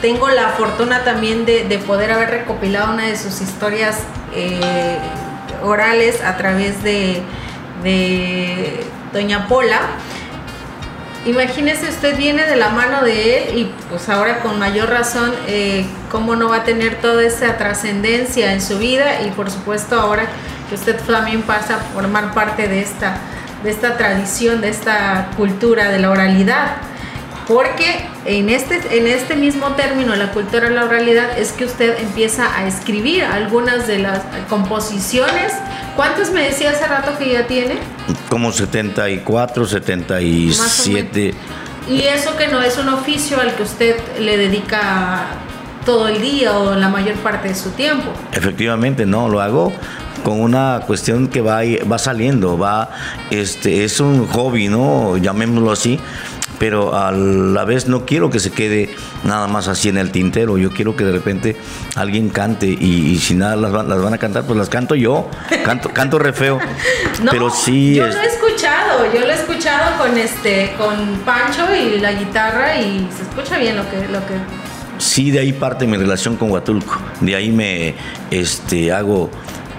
tengo 0.00 0.28
la 0.28 0.50
fortuna 0.50 1.04
también 1.04 1.46
de, 1.46 1.80
poder 1.86 2.12
haber 2.12 2.30
recopilado 2.30 2.92
una 2.92 3.06
de 3.06 3.16
sus 3.16 3.40
historias 3.40 4.00
eh, 4.34 4.98
orales 5.62 6.22
a 6.22 6.36
través 6.36 6.82
de, 6.82 7.22
de 7.82 8.80
Doña 9.12 9.46
Pola 9.48 9.80
imagínese 11.26 11.88
usted 11.88 12.16
viene 12.16 12.46
de 12.46 12.56
la 12.56 12.70
mano 12.70 13.02
de 13.02 13.38
él 13.38 13.58
y 13.58 13.72
pues 13.88 14.08
ahora 14.08 14.40
con 14.40 14.58
mayor 14.58 14.90
razón 14.90 15.32
eh, 15.46 15.86
cómo 16.10 16.36
no 16.36 16.48
va 16.48 16.56
a 16.56 16.64
tener 16.64 17.00
toda 17.00 17.22
esa 17.22 17.56
trascendencia 17.56 18.52
en 18.52 18.60
su 18.60 18.78
vida 18.78 19.22
y 19.22 19.30
por 19.30 19.50
supuesto 19.50 19.98
ahora 19.98 20.26
que 20.68 20.74
usted 20.74 20.98
también 21.00 21.42
pasa 21.42 21.76
a 21.76 21.78
formar 21.78 22.32
parte 22.34 22.68
de 22.68 22.80
esta, 22.80 23.16
de 23.62 23.70
esta 23.70 23.96
tradición, 23.96 24.60
de 24.60 24.68
esta 24.68 25.30
cultura 25.36 25.90
de 25.90 25.98
la 25.98 26.10
oralidad. 26.10 26.76
Porque 27.46 28.06
en 28.24 28.48
este, 28.48 28.80
en 28.96 29.06
este 29.06 29.36
mismo 29.36 29.68
término, 29.72 30.16
la 30.16 30.32
cultura 30.32 30.68
de 30.68 30.74
la 30.74 30.84
oralidad, 30.84 31.38
es 31.38 31.52
que 31.52 31.66
usted 31.66 31.98
empieza 32.00 32.56
a 32.56 32.66
escribir 32.66 33.24
algunas 33.24 33.86
de 33.86 33.98
las 33.98 34.20
composiciones. 34.48 35.52
¿Cuántos 35.94 36.30
me 36.30 36.42
decía 36.42 36.70
hace 36.70 36.86
rato 36.86 37.18
que 37.18 37.32
ya 37.32 37.46
tiene? 37.46 37.76
Como 38.30 38.50
74, 38.50 39.66
77. 39.66 41.34
Y 41.88 42.02
eso 42.02 42.36
que 42.36 42.48
no 42.48 42.62
es 42.62 42.78
un 42.78 42.88
oficio 42.88 43.38
al 43.40 43.54
que 43.54 43.62
usted 43.62 43.96
le 44.18 44.38
dedica 44.38 45.26
todo 45.84 46.08
el 46.08 46.22
día 46.22 46.58
o 46.58 46.74
la 46.74 46.88
mayor 46.88 47.14
parte 47.16 47.48
de 47.48 47.54
su 47.54 47.70
tiempo. 47.70 48.10
Efectivamente, 48.32 49.04
no, 49.04 49.28
lo 49.28 49.42
hago 49.42 49.72
con 50.24 50.40
una 50.40 50.80
cuestión 50.86 51.28
que 51.28 51.42
va, 51.42 51.60
va 51.90 51.98
saliendo, 51.98 52.56
va, 52.56 52.90
este, 53.30 53.84
es 53.84 54.00
un 54.00 54.26
hobby, 54.28 54.68
¿no? 54.68 55.18
Llamémoslo 55.18 55.70
así, 55.70 56.00
pero 56.58 56.94
a 56.96 57.12
la 57.12 57.64
vez 57.64 57.88
no 57.88 58.06
quiero 58.06 58.30
que 58.30 58.40
se 58.40 58.50
quede 58.50 58.90
nada 59.24 59.46
más 59.46 59.68
así 59.68 59.88
en 59.88 59.98
el 59.98 60.10
tintero. 60.10 60.58
Yo 60.58 60.70
quiero 60.70 60.96
que 60.96 61.04
de 61.04 61.12
repente 61.12 61.56
alguien 61.96 62.30
cante 62.30 62.66
y, 62.66 63.18
si 63.18 63.34
nada 63.34 63.56
las, 63.56 63.72
van 63.72 64.14
a 64.14 64.18
cantar, 64.18 64.44
pues 64.44 64.58
las 64.58 64.68
canto 64.68 64.94
yo. 64.94 65.28
Canto, 65.64 65.90
canto 65.90 66.18
re 66.18 66.32
feo. 66.32 66.58
pero 67.30 67.50
sí. 67.50 67.94
Yo 67.96 68.06
lo 68.06 68.20
he 68.20 68.26
escuchado, 68.26 69.12
yo 69.12 69.20
lo 69.20 69.30
he 69.30 69.34
escuchado 69.34 69.98
con 69.98 70.16
este, 70.16 70.74
con 70.78 71.18
Pancho 71.24 71.74
y 71.74 71.98
la 72.00 72.12
guitarra 72.12 72.80
y 72.80 73.08
se 73.14 73.22
escucha 73.22 73.58
bien 73.58 73.76
lo 73.76 73.88
que, 73.90 73.96
lo 74.08 74.20
que. 74.26 74.34
Sí, 74.98 75.30
de 75.30 75.40
ahí 75.40 75.52
parte 75.52 75.86
mi 75.86 75.96
relación 75.96 76.36
con 76.36 76.50
Huatulco. 76.50 76.96
De 77.20 77.34
ahí 77.34 77.50
me 77.50 77.94
este, 78.30 78.92
hago 78.92 79.30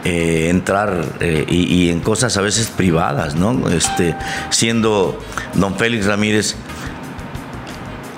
eh, 0.07 0.49
entrar 0.51 1.03
eh, 1.19 1.47
y, 1.49 1.89
en 1.89 1.99
cosas 1.99 2.37
a 2.37 2.41
veces 2.41 2.67
privadas, 2.67 3.33
¿no? 3.33 3.67
Este, 3.69 4.15
siendo 4.51 5.19
don 5.55 5.77
Félix 5.77 6.05
Ramírez 6.05 6.55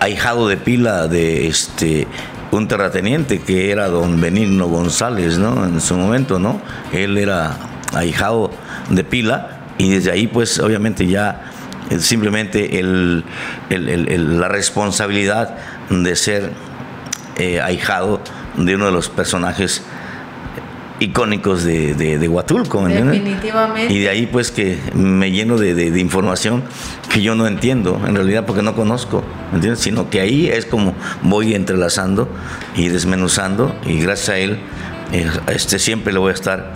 ahijado 0.01 0.50
de 0.50 0.58
pila 0.58 1.08
de 1.08 1.48
este 1.48 2.06
un 2.51 2.67
terrateniente 2.67 3.39
que 3.39 3.72
era 3.72 3.88
don 3.88 4.20
Benigno 4.20 4.67
González, 4.67 5.38
¿no? 5.38 5.65
En 5.65 5.79
su 5.79 5.96
momento, 5.96 6.39
¿no? 6.39 6.62
Él 6.91 7.17
era 7.17 7.56
ahijado 7.94 8.51
de 8.89 9.06
pila 9.06 9.62
y 9.77 9.89
desde 9.89 10.12
ahí, 10.12 10.27
pues, 10.27 10.60
obviamente 10.60 11.08
ya 11.08 11.53
eh, 11.89 12.00
simplemente 12.00 12.79
el, 12.79 13.24
la 13.70 14.50
responsabilidad 14.50 15.56
de 15.89 16.15
ser 16.17 16.51
ahijado 17.63 18.20
de 18.58 18.75
uno 18.75 18.88
de 18.88 18.91
los 18.91 19.08
personajes 19.08 19.84
icónicos 21.00 21.63
de, 21.63 21.94
de, 21.94 22.27
Huatulco. 22.27 22.88
Definitivamente. 22.88 23.94
Y 23.94 24.00
de 24.00 24.10
ahí 24.10 24.25
pues 24.25 24.51
que 24.51 24.80
me 24.94 25.32
lleno 25.32 25.58
de, 25.58 25.74
de, 25.74 26.00
información 26.00 26.63
que 27.12 27.22
yo 27.22 27.36
no 27.36 27.48
entiendo, 27.48 28.01
en 28.06 28.16
realidad 28.16 28.46
porque 28.46 28.63
no 28.63 28.75
conozco, 28.75 29.24
¿entiendes? 29.54 29.80
Sino 29.80 30.10
que 30.10 30.22
ahí 30.22 30.48
es 30.48 30.66
como 30.66 30.94
voy 31.22 31.54
entrelazando 31.54 32.30
y 32.75 32.89
desmenuzando 32.89 33.75
y 33.86 34.00
gracias 34.00 34.30
a 34.30 34.38
él 34.38 34.60
eh, 35.13 35.30
este, 35.48 35.80
siempre 35.80 36.12
le 36.12 36.20
voy 36.20 36.32
a 36.32 36.34
estar 36.34 36.74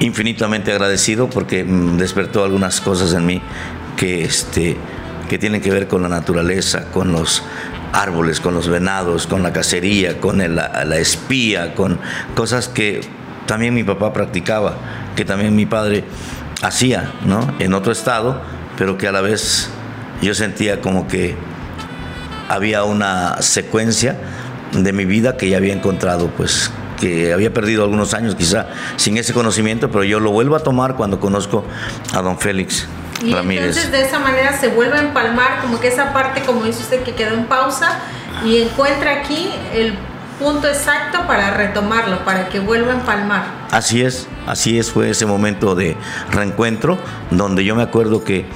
infinitamente 0.00 0.72
agradecido 0.72 1.30
porque 1.30 1.64
mm, 1.64 1.96
despertó 1.96 2.44
algunas 2.44 2.80
cosas 2.80 3.14
en 3.14 3.24
mí 3.26 3.40
que, 3.96 4.24
este, 4.24 4.76
que 5.28 5.38
tienen 5.38 5.60
que 5.60 5.70
ver 5.70 5.88
con 5.88 6.02
la 6.02 6.08
naturaleza, 6.08 6.90
con 6.90 7.12
los 7.12 7.42
árboles, 7.92 8.40
con 8.40 8.54
los 8.54 8.68
venados, 8.68 9.28
con 9.28 9.42
la 9.44 9.52
cacería, 9.52 10.20
con 10.20 10.38
la 10.38 10.98
espía, 10.98 11.74
con 11.76 12.00
cosas 12.34 12.66
que 12.66 13.00
también 13.46 13.74
mi 13.74 13.84
papá 13.84 14.12
practicaba, 14.12 14.74
que 15.16 15.24
también 15.24 15.54
mi 15.54 15.66
padre 15.66 16.04
hacía, 16.62 17.12
¿no? 17.24 17.54
En 17.58 17.74
otro 17.74 17.92
estado, 17.92 18.40
pero 18.76 18.98
que 18.98 19.08
a 19.08 19.12
la 19.12 19.20
vez 19.20 19.68
yo 20.22 20.34
sentía 20.34 20.80
como 20.80 21.06
que 21.08 21.36
había 22.48 22.84
una 22.84 23.40
secuencia 23.42 24.16
de 24.72 24.92
mi 24.92 25.04
vida 25.04 25.36
que 25.36 25.48
ya 25.48 25.56
había 25.56 25.72
encontrado, 25.72 26.28
pues 26.36 26.70
que 27.00 27.32
había 27.32 27.52
perdido 27.52 27.84
algunos 27.84 28.14
años 28.14 28.34
quizá 28.34 28.66
sin 28.96 29.16
ese 29.18 29.32
conocimiento, 29.32 29.90
pero 29.90 30.04
yo 30.04 30.20
lo 30.20 30.30
vuelvo 30.30 30.56
a 30.56 30.60
tomar 30.60 30.96
cuando 30.96 31.20
conozco 31.20 31.64
a 32.12 32.22
don 32.22 32.38
Félix. 32.38 32.86
Y 33.22 33.32
entonces 33.32 33.90
de 33.90 34.02
esa 34.02 34.18
manera 34.18 34.58
se 34.58 34.68
vuelve 34.68 34.98
a 34.98 35.00
empalmar 35.00 35.60
como 35.62 35.80
que 35.80 35.88
esa 35.88 36.12
parte, 36.12 36.42
como 36.42 36.64
dice 36.64 36.82
usted, 36.82 37.02
que 37.02 37.14
quedó 37.14 37.34
en 37.34 37.46
pausa 37.46 38.00
y 38.44 38.60
encuentra 38.60 39.12
aquí 39.12 39.50
el 39.72 39.94
punto 40.38 40.68
exacto 40.68 41.26
para 41.26 41.50
retomarlo, 41.52 42.24
para 42.24 42.48
que 42.48 42.60
vuelva 42.60 42.92
a 42.92 42.96
empalmar. 42.96 43.44
Así 43.70 44.02
es, 44.02 44.28
así 44.46 44.78
es, 44.78 44.90
fue 44.90 45.10
ese 45.10 45.26
momento 45.26 45.74
de 45.74 45.96
reencuentro 46.30 46.98
donde 47.30 47.64
yo 47.64 47.74
me 47.74 47.82
acuerdo 47.82 48.24
que 48.24 48.46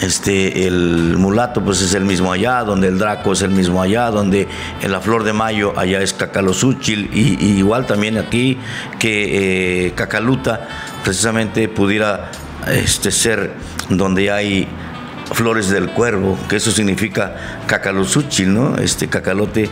este 0.00 0.66
el 0.66 1.16
mulato 1.16 1.62
pues 1.62 1.80
es 1.80 1.94
el 1.94 2.04
mismo 2.04 2.32
allá, 2.32 2.64
donde 2.64 2.88
el 2.88 2.98
draco 2.98 3.32
es 3.32 3.42
el 3.42 3.50
mismo 3.50 3.80
allá, 3.80 4.10
donde 4.10 4.46
en 4.82 4.92
la 4.92 5.00
flor 5.00 5.24
de 5.24 5.32
mayo 5.32 5.72
allá 5.78 6.02
es 6.02 6.12
cacalosúchil 6.12 7.10
y, 7.12 7.42
y 7.42 7.58
igual 7.58 7.86
también 7.86 8.18
aquí 8.18 8.58
que 8.98 9.86
eh, 9.86 9.92
cacaluta 9.94 10.68
precisamente 11.02 11.68
pudiera 11.68 12.30
este 12.66 13.10
ser 13.10 13.54
donde 13.88 14.30
hay 14.30 14.68
flores 15.32 15.70
del 15.70 15.90
cuervo, 15.90 16.38
que 16.48 16.56
eso 16.56 16.70
significa 16.70 17.62
cacalosuchil, 17.66 18.52
¿no? 18.52 18.76
Este 18.76 19.08
cacalote 19.08 19.68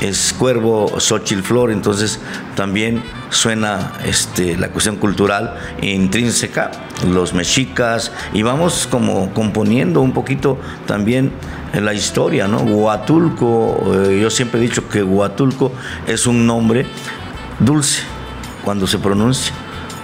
es 0.00 0.32
cuervo, 0.32 0.98
xochil 0.98 1.42
flor, 1.42 1.70
entonces 1.70 2.20
también 2.56 3.02
suena 3.30 3.92
este, 4.04 4.56
la 4.56 4.68
cuestión 4.68 4.96
cultural 4.96 5.56
intrínseca, 5.80 6.70
los 7.08 7.34
mexicas, 7.34 8.12
y 8.32 8.42
vamos 8.42 8.88
como 8.90 9.32
componiendo 9.32 10.00
un 10.00 10.12
poquito 10.12 10.58
también 10.86 11.32
la 11.72 11.94
historia, 11.94 12.48
¿no? 12.48 12.58
Huatulco, 12.58 13.92
eh, 13.94 14.20
yo 14.20 14.30
siempre 14.30 14.60
he 14.60 14.62
dicho 14.62 14.88
que 14.88 15.02
Huatulco 15.02 15.72
es 16.06 16.26
un 16.26 16.46
nombre 16.46 16.86
dulce 17.58 18.02
cuando 18.64 18.86
se 18.86 18.98
pronuncia. 18.98 19.52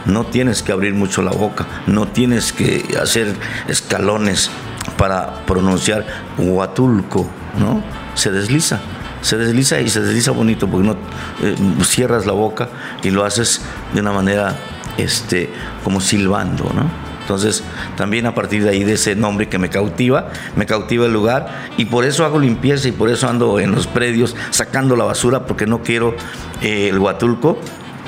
No 0.07 0.25
tienes 0.25 0.63
que 0.63 0.73
abrir 0.73 0.95
mucho 0.95 1.23
la 1.23 1.33
boca, 1.33 1.67
no 1.87 2.09
tienes 2.09 2.53
que 2.53 2.97
hacer 3.01 3.35
escalones 3.69 4.51
para 4.97 5.45
pronunciar 5.45 6.07
Huatulco, 6.39 7.29
¿no? 7.59 7.83
Se 8.15 8.31
desliza 8.31 8.81
se 9.21 9.37
desliza 9.37 9.81
y 9.81 9.89
se 9.89 10.01
desliza 10.01 10.31
bonito 10.31 10.69
porque 10.69 10.87
no 10.87 10.97
eh, 11.43 11.57
cierras 11.83 12.27
la 12.27 12.33
boca 12.33 12.69
y 13.03 13.11
lo 13.11 13.25
haces 13.25 13.63
de 13.95 14.01
una 14.01 14.13
manera 14.13 14.57
este 14.97 15.51
como 15.85 16.01
silbando, 16.01 16.65
¿no? 16.75 17.09
Entonces, 17.29 17.63
también 17.95 18.25
a 18.25 18.35
partir 18.35 18.65
de 18.65 18.71
ahí, 18.71 18.85
de 18.85 18.95
ese 18.95 19.15
nombre 19.15 19.51
que 19.51 19.59
me 19.59 19.69
cautiva, 19.69 20.29
me 20.57 20.65
cautiva 20.65 21.05
el 21.05 21.13
lugar 21.13 21.69
y 21.77 21.85
por 21.85 22.07
eso 22.07 22.25
hago 22.25 22.39
limpieza 22.39 22.89
y 22.89 22.93
por 22.93 23.11
eso 23.11 23.29
ando 23.29 23.61
en 23.61 23.73
los 23.73 23.87
predios 23.87 24.35
sacando 24.49 24.97
la 24.97 25.05
basura 25.05 25.45
porque 25.45 25.67
no 25.67 25.83
quiero 25.83 26.17
eh, 26.63 26.89
el 26.89 26.99
Huatulco 26.99 27.59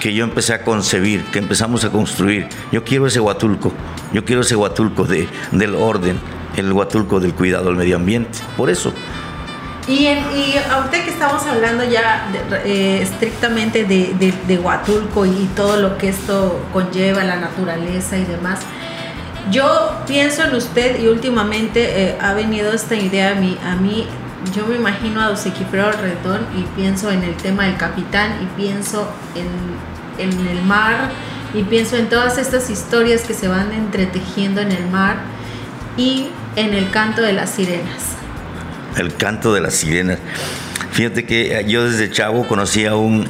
que 0.01 0.15
yo 0.15 0.25
empecé 0.25 0.55
a 0.55 0.65
concebir, 0.65 1.23
que 1.27 1.39
empezamos 1.39 1.85
a 1.85 1.91
construir. 1.91 2.49
Yo 2.73 2.83
quiero 2.83 3.07
ese 3.07 3.21
Huatulco, 3.21 3.75
yo 4.15 4.25
quiero 4.25 4.41
ese 4.41 4.57
Huatulco 4.57 5.05
de, 5.05 5.29
del 5.53 5.75
orden, 5.75 6.19
el 6.57 6.73
Huatulco 6.73 7.21
del 7.21 7.35
cuidado 7.35 7.69
al 7.69 7.77
medio 7.77 7.97
ambiente. 7.97 8.39
Por 8.57 8.71
eso, 8.71 8.95
y, 9.91 10.55
ahorita 10.71 11.05
que 11.05 11.11
estamos 11.11 11.45
hablando 11.47 11.83
ya 11.85 12.29
eh, 12.65 13.01
estrictamente 13.03 13.85
de, 13.85 14.59
Huatulco 14.59 15.27
y, 15.27 15.49
todo 15.57 15.77
lo 15.77 15.99
que 15.99 16.09
esto 16.09 16.61
conlleva, 16.73 17.25
la 17.25 17.37
naturaleza 17.37 18.17
y 18.17 18.25
demás, 18.25 18.61
yo 19.51 19.93
pienso 20.07 20.45
en 20.45 20.55
usted 20.55 21.01
y 21.01 21.09
últimamente 21.09 22.05
eh, 22.05 22.19
ha 22.21 22.35
venido 22.35 22.73
esta 22.73 22.95
idea 22.95 23.33
a 23.33 23.35
mí, 23.35 23.59
a 23.65 23.75
mí 23.75 24.07
yo 24.55 24.67
me 24.67 24.77
imagino 24.77 25.21
a 25.21 25.29
Don 25.29 25.37
Equifreo 25.37 25.93
Redón 25.93 26.47
y 26.57 26.63
pienso 26.81 27.11
en 27.11 27.25
el 27.25 27.35
tema 27.35 27.65
del 27.65 27.77
capitán 27.77 28.39
y 28.43 28.61
pienso 28.61 29.09
en, 29.35 30.25
en 30.25 30.47
el 30.47 30.63
mar 30.63 31.11
y 31.53 31.65
pienso 31.65 31.97
en 31.97 32.09
todas 32.09 32.39
estas 32.39 32.71
historias 32.71 33.23
que 33.23 33.35
se 33.35 33.49
van 33.49 33.73
entretejiendo 33.73 34.61
en 34.61 34.71
el 34.71 34.89
mar 34.89 35.17
y 35.97 36.29
en 36.57 36.75
el 36.75 36.91
canto 36.91 37.23
de 37.23 37.33
las 37.33 37.51
sirenas 37.51 38.20
el 38.97 39.15
canto 39.15 39.53
de 39.55 39.61
las 39.61 39.75
sirenas. 39.75 40.19
Fíjate 40.93 41.25
que 41.25 41.65
yo 41.69 41.89
desde 41.89 42.11
chavo 42.11 42.47
conocí 42.47 42.87
a 42.87 42.97
un 42.97 43.27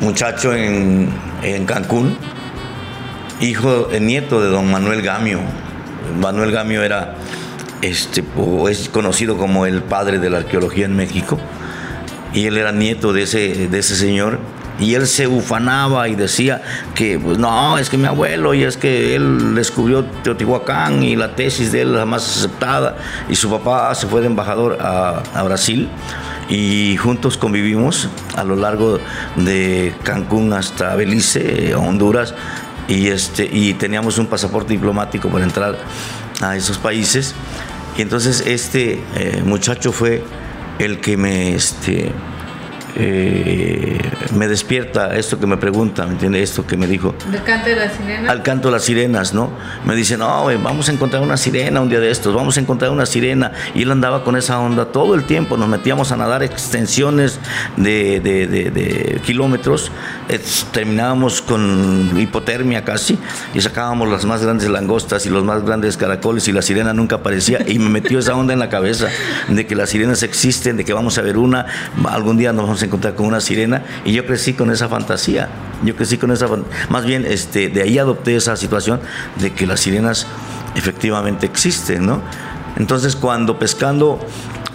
muchacho 0.00 0.54
en, 0.54 1.10
Cancún, 1.66 2.16
hijo, 3.40 3.88
nieto 4.00 4.42
de 4.42 4.48
don 4.48 4.70
Manuel 4.70 5.02
Gamio. 5.02 5.40
Manuel 6.18 6.50
Gamio 6.50 6.82
era, 6.82 7.14
este, 7.82 8.24
es 8.70 8.88
conocido 8.88 9.36
como 9.36 9.66
el 9.66 9.82
padre 9.82 10.18
de 10.18 10.30
la 10.30 10.38
arqueología 10.38 10.86
en 10.86 10.96
México, 10.96 11.38
y 12.32 12.46
él 12.46 12.56
era 12.56 12.72
nieto 12.72 13.12
de 13.12 13.22
ese, 13.22 13.68
de 13.68 13.78
ese 13.78 13.94
señor 13.94 14.40
y 14.82 14.96
él 14.96 15.06
se 15.06 15.28
ufanaba 15.28 16.08
y 16.08 16.16
decía 16.16 16.60
que, 16.94 17.16
pues 17.16 17.38
no, 17.38 17.78
es 17.78 17.88
que 17.88 17.96
mi 17.96 18.06
abuelo 18.06 18.52
y 18.52 18.64
es 18.64 18.76
que 18.76 19.14
él 19.14 19.54
descubrió 19.54 20.04
Teotihuacán 20.24 21.04
y 21.04 21.14
la 21.14 21.36
tesis 21.36 21.70
de 21.70 21.82
él 21.82 21.94
la 21.94 22.04
más 22.04 22.38
aceptada. 22.38 22.96
Y 23.28 23.36
su 23.36 23.48
papá 23.48 23.94
se 23.94 24.08
fue 24.08 24.20
de 24.22 24.26
embajador 24.26 24.78
a, 24.80 25.22
a 25.34 25.42
Brasil 25.44 25.88
y 26.48 26.96
juntos 26.96 27.38
convivimos 27.38 28.08
a 28.36 28.42
lo 28.42 28.56
largo 28.56 28.98
de 29.36 29.94
Cancún 30.02 30.52
hasta 30.52 30.96
Belice, 30.96 31.76
Honduras. 31.76 32.34
Y, 32.88 33.06
este, 33.06 33.48
y 33.50 33.74
teníamos 33.74 34.18
un 34.18 34.26
pasaporte 34.26 34.72
diplomático 34.72 35.28
para 35.28 35.44
entrar 35.44 35.78
a 36.40 36.56
esos 36.56 36.78
países. 36.78 37.36
Y 37.96 38.02
entonces 38.02 38.42
este 38.44 39.00
eh, 39.14 39.42
muchacho 39.44 39.92
fue 39.92 40.24
el 40.80 41.00
que 41.00 41.16
me... 41.16 41.54
Este, 41.54 42.10
eh, 42.94 43.98
me 44.34 44.48
despierta 44.48 45.16
esto 45.16 45.38
que 45.38 45.46
me 45.46 45.56
pregunta, 45.56 46.04
¿me 46.04 46.12
entiende? 46.12 46.42
Esto 46.42 46.66
que 46.66 46.76
me 46.76 46.86
dijo. 46.86 47.14
¿Del 47.30 47.42
canto 47.42 47.70
de 47.70 47.76
las 47.76 47.92
sirenas? 47.94 48.30
Al 48.30 48.42
canto 48.42 48.68
de 48.68 48.72
las 48.72 48.84
sirenas, 48.84 49.34
¿no? 49.34 49.50
Me 49.84 49.94
dice, 49.94 50.18
no, 50.18 50.44
vamos 50.62 50.88
a 50.88 50.92
encontrar 50.92 51.22
una 51.22 51.36
sirena 51.36 51.80
un 51.80 51.88
día 51.88 52.00
de 52.00 52.10
estos, 52.10 52.34
vamos 52.34 52.56
a 52.56 52.60
encontrar 52.60 52.90
una 52.90 53.06
sirena. 53.06 53.52
Y 53.74 53.82
él 53.82 53.90
andaba 53.90 54.24
con 54.24 54.36
esa 54.36 54.58
onda 54.58 54.86
todo 54.86 55.14
el 55.14 55.24
tiempo, 55.24 55.56
nos 55.56 55.68
metíamos 55.68 56.12
a 56.12 56.16
nadar 56.16 56.42
extensiones 56.42 57.38
de, 57.76 58.20
de, 58.20 59.20
kilómetros, 59.24 59.90
terminábamos 60.72 61.40
con 61.40 62.12
hipotermia 62.18 62.84
casi, 62.84 63.18
y 63.54 63.60
sacábamos 63.60 64.08
las 64.08 64.24
más 64.24 64.42
grandes 64.42 64.68
langostas 64.68 65.24
y 65.26 65.30
los 65.30 65.44
más 65.44 65.64
grandes 65.64 65.96
caracoles, 65.96 66.46
y 66.48 66.52
la 66.52 66.62
sirena 66.62 66.92
nunca 66.92 67.16
aparecía, 67.16 67.60
y 67.66 67.78
me 67.78 67.88
metió 67.88 68.18
esa 68.18 68.34
onda 68.34 68.52
en 68.52 68.58
la 68.58 68.68
cabeza 68.68 69.08
de 69.48 69.66
que 69.66 69.74
las 69.74 69.90
sirenas 69.90 70.22
existen, 70.22 70.76
de 70.76 70.84
que 70.84 70.92
vamos 70.92 71.16
a 71.18 71.22
ver 71.22 71.38
una, 71.38 71.66
algún 72.08 72.36
día 72.36 72.52
nos 72.52 72.66
vamos 72.66 72.81
encontrar 72.82 73.14
con 73.14 73.26
una 73.26 73.40
sirena 73.40 73.84
y 74.04 74.12
yo 74.12 74.26
crecí 74.26 74.54
con 74.54 74.70
esa 74.70 74.88
fantasía. 74.88 75.48
Yo 75.84 75.96
crecí 75.96 76.18
con 76.18 76.30
esa 76.30 76.46
más 76.88 77.04
bien 77.04 77.24
este 77.26 77.68
de 77.68 77.82
ahí 77.82 77.98
adopté 77.98 78.36
esa 78.36 78.56
situación 78.56 79.00
de 79.40 79.52
que 79.52 79.66
las 79.66 79.80
sirenas 79.80 80.26
efectivamente 80.74 81.46
existen, 81.46 82.06
¿no? 82.06 82.20
Entonces, 82.76 83.16
cuando 83.16 83.58
pescando 83.58 84.18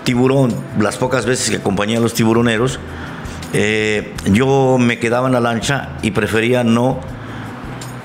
tiburón, 0.04 0.56
las 0.80 0.98
pocas 0.98 1.26
veces 1.26 1.50
que 1.50 1.58
acompañé 1.58 1.98
a 1.98 2.00
los 2.00 2.14
tiburoneros, 2.14 2.80
eh, 3.54 4.14
yo 4.32 4.78
me 4.80 5.00
quedaba 5.00 5.28
en 5.28 5.34
la 5.34 5.40
lancha 5.40 5.98
y 6.02 6.12
prefería 6.12 6.64
no 6.64 7.00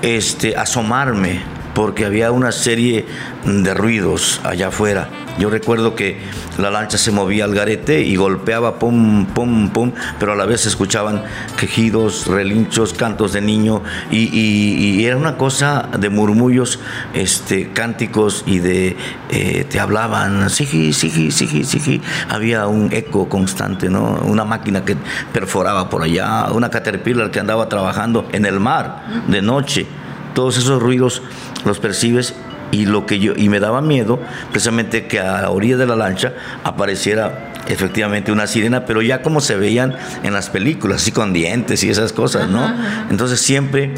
este, 0.01 0.55
asomarme 0.55 1.52
porque 1.73 2.05
había 2.05 2.31
una 2.31 2.51
serie 2.51 3.05
de 3.45 3.73
ruidos 3.73 4.41
allá 4.43 4.67
afuera. 4.67 5.09
Yo 5.39 5.49
recuerdo 5.49 5.95
que 5.95 6.17
la 6.59 6.69
lancha 6.69 6.99
se 6.99 7.11
movía 7.11 7.45
al 7.45 7.55
garete 7.55 8.01
y 8.01 8.15
golpeaba 8.15 8.77
pum, 8.77 9.25
pum, 9.25 9.69
pum, 9.69 9.91
pero 10.19 10.33
a 10.33 10.35
la 10.35 10.45
vez 10.45 10.61
se 10.61 10.69
escuchaban 10.69 11.23
quejidos, 11.57 12.27
relinchos, 12.27 12.93
cantos 12.93 13.33
de 13.33 13.41
niño 13.41 13.81
y, 14.11 15.03
era 15.03 15.17
una 15.17 15.37
cosa 15.37 15.89
de 15.99 16.09
murmullos, 16.09 16.79
este, 17.13 17.71
cánticos 17.71 18.43
y 18.45 18.59
de 18.59 18.95
eh, 19.29 19.65
te 19.67 19.79
hablaban, 19.79 20.49
sí, 20.49 20.93
sí, 20.93 21.09
sí, 21.09 21.31
sí, 21.31 22.01
Había 22.29 22.67
un 22.67 22.93
eco 22.93 23.27
constante, 23.27 23.89
¿no? 23.89 24.21
Una 24.23 24.45
máquina 24.45 24.85
que 24.85 24.95
perforaba 25.33 25.89
por 25.89 26.03
allá, 26.03 26.51
una 26.51 26.69
caterpillar 26.69 27.31
que 27.31 27.39
andaba 27.39 27.67
trabajando 27.67 28.27
en 28.31 28.45
el 28.45 28.59
mar 28.59 29.03
de 29.27 29.41
noche. 29.41 29.87
Todos 30.33 30.57
esos 30.57 30.81
ruidos 30.81 31.21
los 31.65 31.79
percibes 31.79 32.33
y 32.73 32.85
lo 32.85 33.05
que 33.05 33.19
yo 33.19 33.33
y 33.35 33.49
me 33.49 33.59
daba 33.59 33.81
miedo 33.81 34.19
precisamente 34.49 35.05
que 35.05 35.19
a 35.19 35.43
la 35.43 35.51
orilla 35.51 35.77
de 35.77 35.85
la 35.85 35.95
lancha 35.95 36.33
apareciera 36.63 37.53
efectivamente 37.67 38.31
una 38.31 38.47
sirena, 38.47 38.85
pero 38.85 39.01
ya 39.01 39.21
como 39.21 39.39
se 39.39 39.55
veían 39.55 39.95
en 40.23 40.33
las 40.33 40.49
películas, 40.49 41.01
así 41.01 41.11
con 41.11 41.33
dientes 41.33 41.83
y 41.83 41.89
esas 41.89 42.11
cosas, 42.11 42.49
¿no? 42.49 42.73
Entonces 43.09 43.39
siempre 43.39 43.93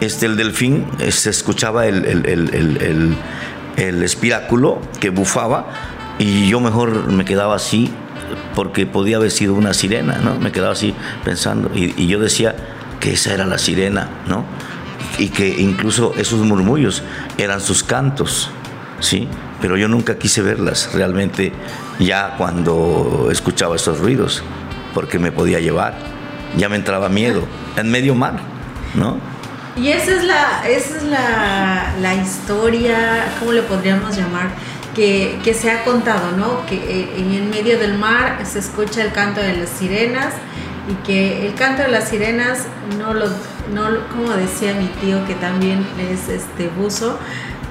este, 0.00 0.26
el 0.26 0.36
delfín 0.36 0.86
eh, 1.00 1.10
se 1.10 1.30
escuchaba 1.30 1.86
el, 1.86 2.04
el, 2.04 3.16
el, 3.76 4.02
espiráculo 4.02 4.80
que 5.00 5.10
bufaba 5.10 5.68
y 6.18 6.48
yo 6.48 6.60
mejor 6.60 7.10
me 7.10 7.24
quedaba 7.24 7.56
así 7.56 7.90
porque 8.54 8.86
podía 8.86 9.16
haber 9.16 9.30
sido 9.30 9.54
una 9.54 9.74
sirena, 9.74 10.18
¿no? 10.22 10.36
Me 10.36 10.52
quedaba 10.52 10.72
así 10.72 10.94
pensando 11.24 11.70
y, 11.74 11.94
y 11.96 12.06
yo 12.06 12.20
decía 12.20 12.54
que 13.00 13.14
esa 13.14 13.32
era 13.32 13.46
la 13.46 13.58
sirena, 13.58 14.08
¿no? 14.28 14.44
Y 15.18 15.28
que 15.28 15.48
incluso 15.48 16.14
esos 16.16 16.40
murmullos 16.40 17.02
eran 17.38 17.60
sus 17.60 17.82
cantos, 17.82 18.50
¿sí? 19.00 19.28
Pero 19.60 19.76
yo 19.76 19.88
nunca 19.88 20.18
quise 20.18 20.42
verlas 20.42 20.90
realmente 20.94 21.52
ya 21.98 22.34
cuando 22.38 23.28
escuchaba 23.30 23.76
esos 23.76 23.98
ruidos, 23.98 24.42
porque 24.94 25.18
me 25.18 25.32
podía 25.32 25.60
llevar, 25.60 25.98
ya 26.56 26.68
me 26.68 26.76
entraba 26.76 27.08
miedo, 27.08 27.42
en 27.76 27.90
medio 27.90 28.14
mar, 28.14 28.40
¿no? 28.94 29.18
Y 29.76 29.88
esa 29.88 30.16
es 30.16 30.24
la, 30.24 30.62
esa 30.68 30.96
es 30.96 31.02
la, 31.04 31.94
la 32.00 32.14
historia, 32.14 33.32
¿cómo 33.38 33.52
le 33.52 33.62
podríamos 33.62 34.16
llamar? 34.16 34.48
Que, 34.94 35.38
que, 35.44 35.54
se 35.54 35.70
ha 35.70 35.84
contado, 35.84 36.32
¿no? 36.36 36.66
Que 36.66 36.74
eh, 36.74 37.08
en 37.16 37.48
medio 37.48 37.78
del 37.78 37.96
mar 37.96 38.40
se 38.44 38.58
escucha 38.58 39.02
el 39.02 39.12
canto 39.12 39.40
de 39.40 39.56
las 39.56 39.70
sirenas 39.70 40.34
y 40.90 40.94
que 41.06 41.46
el 41.46 41.54
canto 41.54 41.82
de 41.82 41.88
las 41.88 42.08
sirenas 42.08 42.66
no 42.98 43.14
lo, 43.14 43.26
no, 43.72 43.88
como 44.10 44.32
decía 44.32 44.74
mi 44.74 44.86
tío 45.00 45.24
que 45.26 45.34
también 45.34 45.86
es 46.10 46.28
este 46.28 46.68
buzo, 46.68 47.18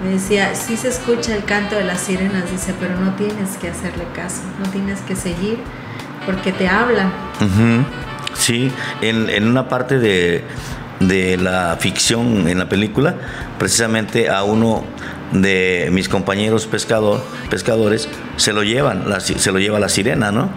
me 0.04 0.12
decía, 0.12 0.56
sí 0.56 0.78
se 0.78 0.88
escucha 0.88 1.36
el 1.36 1.44
canto 1.44 1.76
de 1.76 1.84
las 1.84 2.00
sirenas, 2.00 2.50
dice, 2.50 2.74
pero 2.80 2.98
no 3.00 3.14
tienes 3.16 3.58
que 3.58 3.70
hacerle 3.70 4.06
caso, 4.16 4.42
no 4.64 4.70
tienes 4.72 5.02
que 5.02 5.16
seguir 5.16 5.58
porque 6.26 6.52
te 6.52 6.70
hablan. 6.70 7.12
Sí, 8.34 8.72
en, 9.02 9.30
en, 9.30 9.48
una 9.48 9.68
parte 9.68 10.00
de, 10.00 10.44
de, 11.02 11.38
la 11.38 11.78
ficción 11.80 12.48
en 12.48 12.60
la 12.60 12.70
película, 12.70 13.16
precisamente 13.58 14.30
a 14.30 14.44
uno 14.44 14.86
de 15.34 15.90
mis 15.92 16.08
compañeros 16.08 16.66
pescador, 16.66 17.22
pescadores 17.50 18.08
se 18.38 18.54
lo 18.54 18.64
llevan, 18.64 19.06
se 19.20 19.52
lo 19.52 19.60
lleva 19.60 19.80
la 19.80 19.90
sirena, 19.90 20.32
¿no? 20.32 20.50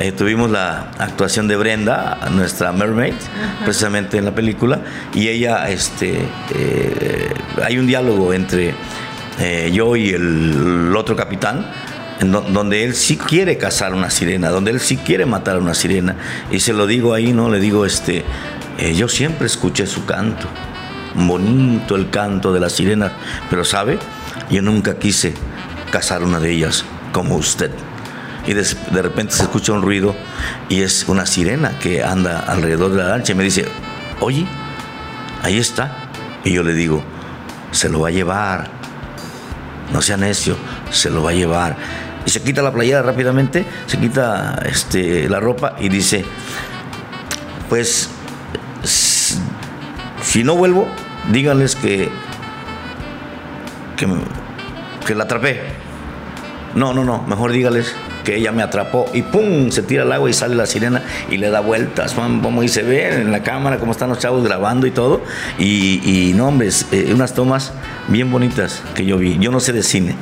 Eh, 0.00 0.12
tuvimos 0.12 0.50
la 0.50 0.92
actuación 0.98 1.46
de 1.46 1.56
Brenda, 1.56 2.18
nuestra 2.30 2.72
mermaid, 2.72 3.12
precisamente 3.64 4.16
en 4.16 4.24
la 4.24 4.34
película, 4.34 4.80
y 5.12 5.28
ella, 5.28 5.68
este, 5.68 6.26
eh, 6.54 7.34
hay 7.62 7.78
un 7.78 7.86
diálogo 7.86 8.32
entre 8.32 8.74
eh, 9.38 9.70
yo 9.74 9.96
y 9.96 10.08
el, 10.08 10.96
otro 10.96 11.14
capitán, 11.16 11.70
donde 12.22 12.84
él 12.84 12.94
sí 12.94 13.18
quiere 13.18 13.58
cazar 13.58 13.92
una 13.92 14.08
sirena, 14.08 14.48
donde 14.48 14.70
él 14.70 14.80
sí 14.80 14.96
quiere 14.96 15.26
matar 15.26 15.56
a 15.56 15.58
una 15.58 15.74
sirena, 15.74 16.16
y 16.50 16.60
se 16.60 16.72
lo 16.72 16.86
digo 16.86 17.12
ahí, 17.12 17.34
¿no? 17.34 17.50
Le 17.50 17.60
digo, 17.60 17.84
este, 17.84 18.24
yo 18.94 19.06
siempre 19.06 19.48
escuché 19.48 19.86
su 19.86 20.06
canto, 20.06 20.46
bonito 21.14 21.94
el 21.96 22.08
canto 22.08 22.54
de 22.54 22.60
la 22.60 22.70
sirena, 22.70 23.12
pero 23.50 23.66
¿sabe? 23.66 23.98
Yo 24.50 24.62
nunca 24.62 24.98
quise 24.98 25.34
cazar 25.90 26.22
una 26.22 26.40
de 26.40 26.52
ellas 26.52 26.86
como 27.12 27.36
usted 27.36 27.70
y 28.46 28.54
de, 28.54 29.02
repente 29.02 29.34
se 29.34 29.42
escucha 29.42 29.72
un 29.72 29.82
ruido 29.82 30.14
y 30.68 30.82
es 30.82 31.08
una 31.08 31.26
sirena 31.26 31.78
que 31.78 32.02
anda 32.02 32.40
alrededor 32.40 32.92
de 32.92 32.98
la 32.98 33.08
lancha 33.10 33.32
y 33.32 33.34
me 33.34 33.44
dice, 33.44 33.66
oye, 34.20 34.46
ahí 35.42 35.58
está. 35.58 36.10
Y 36.44 36.52
yo 36.52 36.62
le 36.62 36.74
digo, 36.74 37.02
se 37.70 37.88
lo 37.88 38.00
va 38.00 38.08
a 38.08 38.12
llevar, 38.12 38.70
no 39.92 40.00
sea 40.00 40.16
necio, 40.16 40.56
se 40.90 41.10
lo 41.10 41.22
va 41.22 41.30
a 41.30 41.34
llevar. 41.34 41.76
Y 42.26 42.30
se 42.30 42.42
quita 42.42 42.62
la 42.62 42.72
playera 42.72 43.02
rápidamente, 43.02 43.64
se 43.86 43.98
quita 43.98 44.60
este, 44.64 45.28
la 45.28 45.40
ropa 45.40 45.76
y 45.78 45.88
dice, 45.88 46.24
pues 47.68 48.10
si 50.22 50.44
no 50.44 50.56
vuelvo, 50.56 50.88
díganles 51.30 51.76
que, 51.76 52.10
que, 53.96 55.14
la 55.14 55.24
atrapé. 55.24 55.60
No, 56.74 56.94
no, 56.94 57.04
no, 57.04 57.22
mejor 57.22 57.52
dígales 57.52 57.94
que 58.24 58.36
ella 58.36 58.52
me 58.52 58.62
atrapó 58.62 59.06
y 59.12 59.22
¡pum! 59.22 59.70
se 59.70 59.82
tira 59.82 60.02
al 60.02 60.12
agua 60.12 60.30
y 60.30 60.32
sale 60.32 60.54
la 60.54 60.66
sirena 60.66 61.02
y 61.30 61.36
le 61.36 61.50
da 61.50 61.60
vueltas, 61.60 62.14
como 62.14 62.62
y 62.62 62.68
se 62.68 62.82
ve 62.82 63.20
en 63.20 63.32
la 63.32 63.42
cámara 63.42 63.78
cómo 63.78 63.92
están 63.92 64.08
los 64.08 64.18
chavos 64.18 64.44
grabando 64.44 64.86
y 64.86 64.90
todo. 64.90 65.22
Y, 65.58 66.32
no, 66.34 66.48
hombre, 66.48 66.68
eh, 66.92 67.10
unas 67.14 67.34
tomas 67.34 67.72
bien 68.08 68.30
bonitas 68.30 68.82
que 68.94 69.04
yo 69.04 69.18
vi. 69.18 69.38
Yo 69.38 69.50
no 69.50 69.60
sé 69.60 69.72
de 69.72 69.82
cine, 69.82 70.14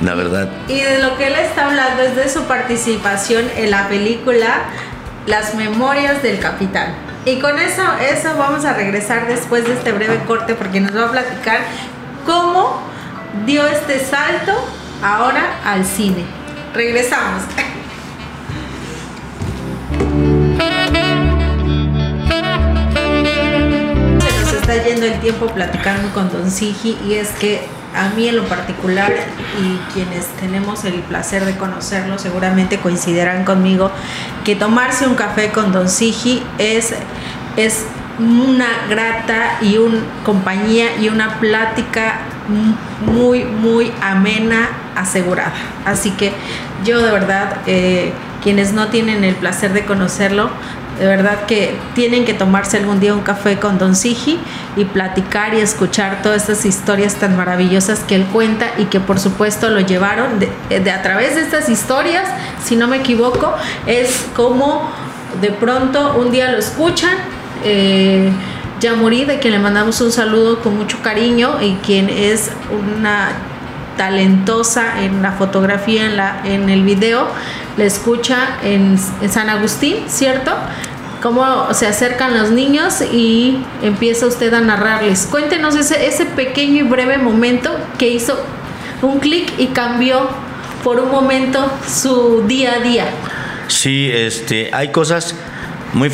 la 0.00 0.14
verdad. 0.14 0.48
Y 0.68 0.80
de 0.80 1.02
lo 1.02 1.16
que 1.16 1.28
él 1.28 1.34
está 1.34 1.66
hablando 1.66 2.02
es 2.02 2.16
de 2.16 2.28
su 2.28 2.42
participación 2.44 3.44
en 3.56 3.70
la 3.70 3.88
película 3.88 4.64
Las 5.26 5.54
Memorias 5.54 6.22
del 6.22 6.38
Capitán. 6.38 6.94
Y 7.24 7.38
con 7.38 7.58
eso, 7.58 7.82
eso 8.12 8.36
vamos 8.38 8.64
a 8.64 8.74
regresar 8.74 9.26
después 9.26 9.64
de 9.64 9.72
este 9.72 9.92
breve 9.92 10.20
corte 10.26 10.54
porque 10.54 10.80
nos 10.80 10.94
va 10.94 11.06
a 11.06 11.10
platicar 11.10 11.60
cómo 12.26 12.82
dio 13.46 13.66
este 13.66 13.98
salto 13.98 14.52
ahora 15.02 15.60
al 15.64 15.84
cine. 15.84 16.43
Regresamos. 16.74 17.42
Se 24.18 24.40
nos 24.40 24.52
está 24.52 24.82
yendo 24.82 25.06
el 25.06 25.20
tiempo 25.20 25.46
platicando 25.46 26.12
con 26.12 26.32
Don 26.32 26.50
Sigi 26.50 26.98
y 27.06 27.14
es 27.14 27.28
que 27.30 27.64
a 27.94 28.08
mí 28.16 28.28
en 28.28 28.36
lo 28.36 28.44
particular 28.48 29.12
y 29.62 29.92
quienes 29.92 30.26
tenemos 30.40 30.84
el 30.84 30.94
placer 30.94 31.44
de 31.44 31.56
conocerlo 31.56 32.18
seguramente 32.18 32.80
coincidirán 32.80 33.44
conmigo 33.44 33.92
que 34.44 34.56
tomarse 34.56 35.06
un 35.06 35.14
café 35.14 35.52
con 35.52 35.70
Don 35.70 35.88
Sigi 35.88 36.42
es, 36.58 36.92
es 37.56 37.84
una 38.18 38.86
grata 38.90 39.58
y 39.62 39.78
una 39.78 40.00
compañía 40.24 40.96
y 41.00 41.08
una 41.08 41.38
plática 41.38 42.22
muy, 43.06 43.44
muy 43.44 43.92
amena, 44.02 44.68
asegurada. 44.96 45.52
Así 45.84 46.10
que 46.12 46.32
yo 46.84 47.00
de 47.00 47.10
verdad, 47.10 47.58
eh, 47.66 48.12
quienes 48.42 48.72
no 48.72 48.88
tienen 48.88 49.24
el 49.24 49.34
placer 49.34 49.72
de 49.72 49.84
conocerlo, 49.84 50.50
de 50.98 51.06
verdad 51.06 51.46
que 51.46 51.74
tienen 51.94 52.24
que 52.24 52.34
tomarse 52.34 52.76
algún 52.76 53.00
día 53.00 53.14
un 53.14 53.22
café 53.22 53.58
con 53.58 53.78
Don 53.78 53.96
Sigi 53.96 54.38
y 54.76 54.84
platicar 54.84 55.54
y 55.54 55.60
escuchar 55.60 56.22
todas 56.22 56.42
estas 56.42 56.64
historias 56.64 57.16
tan 57.16 57.36
maravillosas 57.36 58.00
que 58.00 58.14
él 58.14 58.26
cuenta 58.32 58.66
y 58.78 58.84
que 58.84 59.00
por 59.00 59.18
supuesto 59.18 59.70
lo 59.70 59.80
llevaron 59.80 60.38
de, 60.38 60.90
a 60.90 61.02
través 61.02 61.34
de 61.34 61.42
estas 61.42 61.68
historias, 61.68 62.28
si 62.62 62.76
no 62.76 62.86
me 62.86 62.98
equivoco, 62.98 63.52
es 63.86 64.26
como 64.36 64.88
de 65.40 65.50
pronto 65.50 66.16
un 66.18 66.30
día 66.30 66.50
lo 66.50 66.58
escuchan. 66.58 67.14
Eh, 67.64 68.30
Yamurí, 68.80 69.24
de 69.24 69.38
quien 69.38 69.54
le 69.54 69.58
mandamos 69.58 70.00
un 70.00 70.12
saludo 70.12 70.60
con 70.60 70.76
mucho 70.76 70.98
cariño 71.00 71.62
y 71.62 71.76
quien 71.76 72.10
es 72.10 72.50
una 72.70 73.30
talentosa 73.96 75.02
en 75.02 75.22
la 75.22 75.32
fotografía, 75.32 76.06
en, 76.06 76.16
la, 76.16 76.40
en 76.44 76.68
el 76.68 76.82
video, 76.82 77.26
le 77.76 77.86
escucha 77.86 78.58
en, 78.62 78.98
San 79.28 79.48
Agustín, 79.48 80.04
¿cierto? 80.08 80.52
Cómo 81.22 81.72
se 81.72 81.86
acercan 81.86 82.36
los 82.36 82.50
niños 82.50 83.00
y 83.00 83.58
empieza 83.82 84.26
usted 84.26 84.52
a 84.52 84.60
narrarles. 84.60 85.26
Cuéntenos 85.30 85.74
ese, 85.74 86.06
ese 86.06 86.26
pequeño 86.26 86.84
y 86.84 86.88
breve 86.88 87.18
momento 87.18 87.70
que 87.98 88.08
hizo 88.08 88.38
un 89.00 89.20
clic 89.20 89.52
y 89.58 89.68
cambió 89.68 90.28
por 90.82 91.00
un 91.00 91.10
momento 91.10 91.70
su 91.88 92.44
día 92.46 92.74
a 92.74 92.78
día. 92.80 93.06
Sí, 93.68 94.10
este, 94.12 94.70
hay 94.72 94.92
cosas 94.92 95.34
muy 95.94 96.10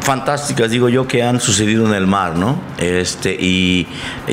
fantásticas, 0.00 0.70
digo 0.70 0.88
yo, 0.88 1.06
que 1.06 1.22
han 1.22 1.40
sucedido 1.40 1.86
en 1.86 1.94
el 1.94 2.06
mar, 2.06 2.36
¿no? 2.36 2.60
Este, 2.78 3.36
y 3.38 3.86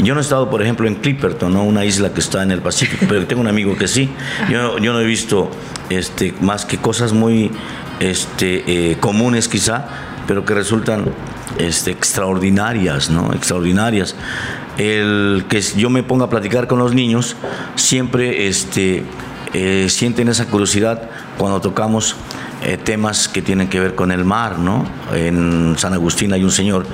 yo 0.03 0.13
no 0.13 0.19
he 0.19 0.23
estado, 0.23 0.49
por 0.49 0.61
ejemplo, 0.61 0.87
en 0.87 0.95
Clipperton, 0.95 1.53
¿no? 1.53 1.63
Una 1.63 1.85
isla 1.85 2.13
que 2.13 2.19
está 2.19 2.43
en 2.43 2.51
el 2.51 2.61
Pacífico, 2.61 3.05
pero 3.07 3.25
tengo 3.27 3.41
un 3.41 3.47
amigo 3.47 3.75
que 3.75 3.87
sí. 3.87 4.09
Yo, 4.49 4.77
yo 4.79 4.93
no 4.93 4.99
he 4.99 5.05
visto 5.05 5.51
este, 5.89 6.33
más 6.41 6.65
que 6.65 6.77
cosas 6.77 7.13
muy 7.13 7.51
este, 7.99 8.63
eh, 8.91 8.97
comunes 8.99 9.47
quizá, 9.47 9.85
pero 10.27 10.45
que 10.45 10.53
resultan 10.53 11.05
este, 11.57 11.91
extraordinarias, 11.91 13.09
¿no? 13.09 13.33
Extraordinarias. 13.33 14.15
El 14.77 15.45
que 15.49 15.61
yo 15.61 15.89
me 15.89 16.01
ponga 16.03 16.25
a 16.25 16.29
platicar 16.29 16.67
con 16.67 16.79
los 16.79 16.93
niños, 16.93 17.35
siempre 17.75 18.47
este, 18.47 19.03
eh, 19.53 19.87
sienten 19.89 20.29
esa 20.29 20.47
curiosidad 20.47 21.09
cuando 21.37 21.61
tocamos 21.61 22.15
eh, 22.65 22.77
temas 22.77 23.27
que 23.27 23.41
tienen 23.41 23.67
que 23.67 23.79
ver 23.79 23.95
con 23.95 24.11
el 24.11 24.25
mar, 24.25 24.59
¿no? 24.59 24.85
En 25.13 25.75
San 25.77 25.93
Agustín 25.93 26.33
hay 26.33 26.43
un 26.43 26.51
señor 26.51 26.85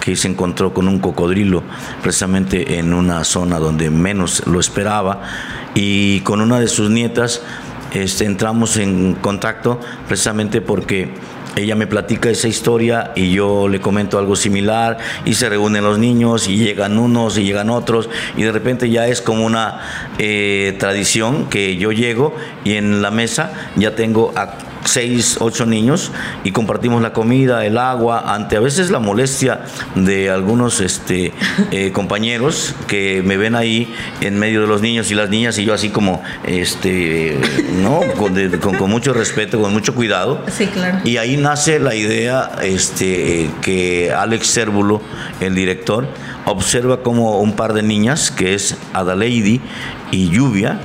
que 0.00 0.14
se 0.14 0.28
encontró 0.28 0.72
con 0.72 0.86
un 0.86 1.00
cocodrilo 1.00 1.64
precisamente 2.00 2.78
en 2.78 2.94
una 2.94 3.24
zona 3.24 3.58
donde 3.58 3.90
menos 3.90 4.46
lo 4.46 4.60
esperaba 4.60 5.22
y 5.74 6.20
con 6.20 6.40
una 6.40 6.60
de 6.60 6.68
sus 6.68 6.90
nietas 6.90 7.42
este, 7.92 8.24
entramos 8.24 8.76
en 8.76 9.14
contacto 9.14 9.80
precisamente 10.06 10.60
porque 10.60 11.12
ella 11.56 11.74
me 11.74 11.86
platica 11.86 12.28
esa 12.28 12.46
historia 12.46 13.12
y 13.16 13.32
yo 13.32 13.66
le 13.66 13.80
comento 13.80 14.18
algo 14.18 14.36
similar 14.36 14.98
y 15.24 15.34
se 15.34 15.48
reúnen 15.48 15.82
los 15.82 15.98
niños 15.98 16.48
y 16.48 16.58
llegan 16.58 16.98
unos 16.98 17.38
y 17.38 17.44
llegan 17.44 17.70
otros 17.70 18.08
y 18.36 18.42
de 18.42 18.52
repente 18.52 18.90
ya 18.90 19.08
es 19.08 19.22
como 19.22 19.46
una 19.46 19.80
eh, 20.18 20.76
tradición 20.78 21.46
que 21.48 21.78
yo 21.78 21.92
llego 21.92 22.36
y 22.64 22.74
en 22.74 23.00
la 23.00 23.10
mesa 23.10 23.70
ya 23.76 23.96
tengo 23.96 24.32
a 24.36 24.54
seis, 24.86 25.36
ocho 25.40 25.66
niños 25.66 26.12
y 26.44 26.52
compartimos 26.52 27.02
la 27.02 27.12
comida, 27.12 27.64
el 27.64 27.78
agua, 27.78 28.34
ante 28.34 28.56
a 28.56 28.60
veces 28.60 28.90
la 28.90 28.98
molestia 28.98 29.64
de 29.94 30.30
algunos 30.30 30.80
este, 30.80 31.32
eh, 31.70 31.92
compañeros 31.94 32.74
que 32.86 33.22
me 33.24 33.36
ven 33.36 33.54
ahí 33.54 33.92
en 34.20 34.38
medio 34.38 34.62
de 34.62 34.66
los 34.66 34.80
niños 34.82 35.10
y 35.10 35.14
las 35.14 35.30
niñas 35.30 35.58
y 35.58 35.64
yo 35.64 35.74
así 35.74 35.90
como, 35.90 36.22
este, 36.44 37.38
¿no? 37.82 38.00
Con, 38.16 38.90
mucho 38.90 39.12
respeto, 39.12 39.60
con 39.60 39.72
mucho 39.72 39.94
cuidado. 39.94 40.42
Sí, 40.48 40.66
claro. 40.66 40.98
Y 41.04 41.16
ahí 41.16 41.36
nace 41.36 41.78
la 41.78 41.94
idea 41.94 42.50
este, 42.62 43.50
que 43.62 44.12
Alex 44.12 44.52
Cérvulo, 44.52 45.00
el 45.40 45.54
director, 45.54 46.08
observa 46.44 47.02
como 47.02 47.40
un 47.40 47.54
par 47.54 47.72
de 47.72 47.82
niñas, 47.82 48.30
que 48.30 48.54
es 48.54 48.76
Adaleidi 48.92 49.60
y 50.10 50.30
Lluvia, 50.30 50.78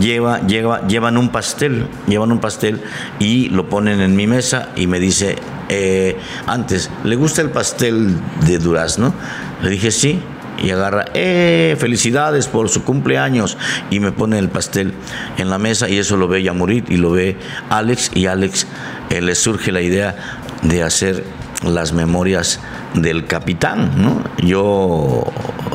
lleva, 0.00 0.40
lleva, 0.46 0.86
llevan 0.86 1.16
un 1.16 1.30
pastel, 1.30 1.86
llevan 2.06 2.32
un 2.32 2.40
pastel 2.40 2.82
y 3.18 3.48
lo 3.48 3.68
ponen 3.68 4.00
en 4.00 4.16
mi 4.16 4.26
mesa 4.26 4.70
y 4.76 4.86
me 4.86 5.00
dice, 5.00 5.36
eh, 5.68 6.16
antes, 6.46 6.90
¿le 7.04 7.16
gusta 7.16 7.42
el 7.42 7.50
pastel 7.50 8.16
de 8.46 8.58
durazno? 8.58 9.14
Le 9.62 9.70
dije, 9.70 9.90
sí. 9.90 10.20
Y 10.62 10.70
agarra, 10.70 11.04
eh, 11.12 11.76
felicidades 11.78 12.48
por 12.48 12.70
su 12.70 12.82
cumpleaños. 12.82 13.58
Y 13.90 14.00
me 14.00 14.10
pone 14.10 14.38
el 14.38 14.48
pastel 14.48 14.94
en 15.36 15.50
la 15.50 15.58
mesa 15.58 15.86
y 15.86 15.98
eso 15.98 16.16
lo 16.16 16.28
ve 16.28 16.42
Yamurit 16.42 16.90
y 16.90 16.96
lo 16.96 17.10
ve 17.10 17.36
Alex. 17.68 18.10
Y 18.14 18.24
Alex 18.24 18.66
eh, 19.10 19.20
le 19.20 19.34
surge 19.34 19.70
la 19.70 19.82
idea 19.82 20.16
de 20.62 20.82
hacer 20.82 21.24
las 21.62 21.92
memorias 21.92 22.60
del 22.94 23.26
capitán, 23.26 24.02
¿no? 24.02 24.24
Yo 24.38 25.24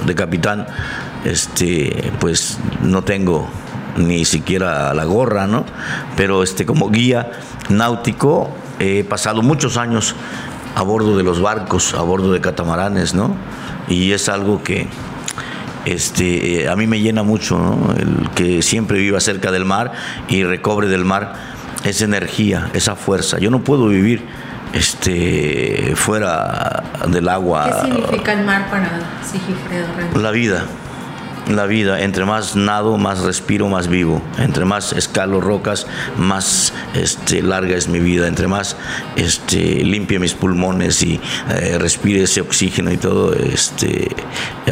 de 0.06 0.16
capitán, 0.16 0.66
este, 1.26 2.12
pues 2.20 2.58
no 2.82 3.04
tengo 3.04 3.48
ni 3.98 4.26
siquiera 4.26 4.94
la 4.94 5.06
gorra, 5.06 5.48
¿no? 5.48 5.66
Pero 6.16 6.44
este, 6.44 6.66
como 6.66 6.90
guía 6.90 7.32
náutico 7.70 8.50
he 8.80 9.04
pasado 9.04 9.42
muchos 9.42 9.78
años 9.78 10.16
a 10.76 10.82
bordo 10.84 11.18
de 11.18 11.24
los 11.24 11.42
barcos, 11.42 11.94
a 11.94 12.02
bordo 12.02 12.32
de 12.32 12.42
catamaranes, 12.42 13.14
¿no? 13.14 13.36
Y 13.88 14.14
es 14.14 14.30
algo 14.30 14.64
que, 14.64 14.88
este, 15.86 16.64
eh, 16.64 16.70
a 16.70 16.76
mí 16.76 16.88
me 16.88 17.00
llena 17.00 17.24
mucho 17.24 17.58
¿no? 17.58 17.94
el 17.98 18.30
que 18.36 18.62
siempre 18.62 19.00
viva 19.00 19.20
cerca 19.20 19.52
del 19.52 19.66
mar 19.66 19.92
y 20.30 20.44
recobre 20.44 20.88
del 20.88 21.06
mar 21.06 21.34
esa 21.84 22.06
energía, 22.06 22.70
esa 22.74 22.96
fuerza. 22.96 23.40
Yo 23.40 23.50
no 23.50 23.64
puedo 23.64 23.88
vivir 23.88 24.24
este, 24.74 25.94
fuera 25.96 26.84
del 27.08 27.28
agua. 27.28 27.66
¿Qué 27.66 27.92
significa 27.92 28.34
el 28.34 28.46
mar 28.46 28.70
para 28.70 28.90
Sigifredo? 29.24 29.88
La 30.22 30.32
vida 30.32 30.66
la 31.56 31.66
vida. 31.66 32.02
Entre 32.02 32.26
más 32.26 32.56
nado, 32.56 32.98
más 32.98 33.20
respiro, 33.20 33.68
más 33.68 33.88
vivo. 33.88 34.22
Entre 34.38 34.66
más 34.66 34.94
escalo 34.94 35.42
rocas, 35.42 35.88
más 36.18 36.74
este, 36.94 37.42
larga 37.42 37.76
es 37.76 37.88
mi 37.88 38.00
vida. 38.00 38.28
Entre 38.28 38.48
más 38.48 38.78
este, 39.16 39.84
limpie 39.84 40.20
mis 40.20 40.34
pulmones 40.34 41.04
y 41.04 41.20
eh, 41.50 41.78
respire 41.80 42.24
ese 42.24 42.42
oxígeno 42.42 42.92
y 42.92 42.98
todo, 42.98 43.34
este, 43.34 44.10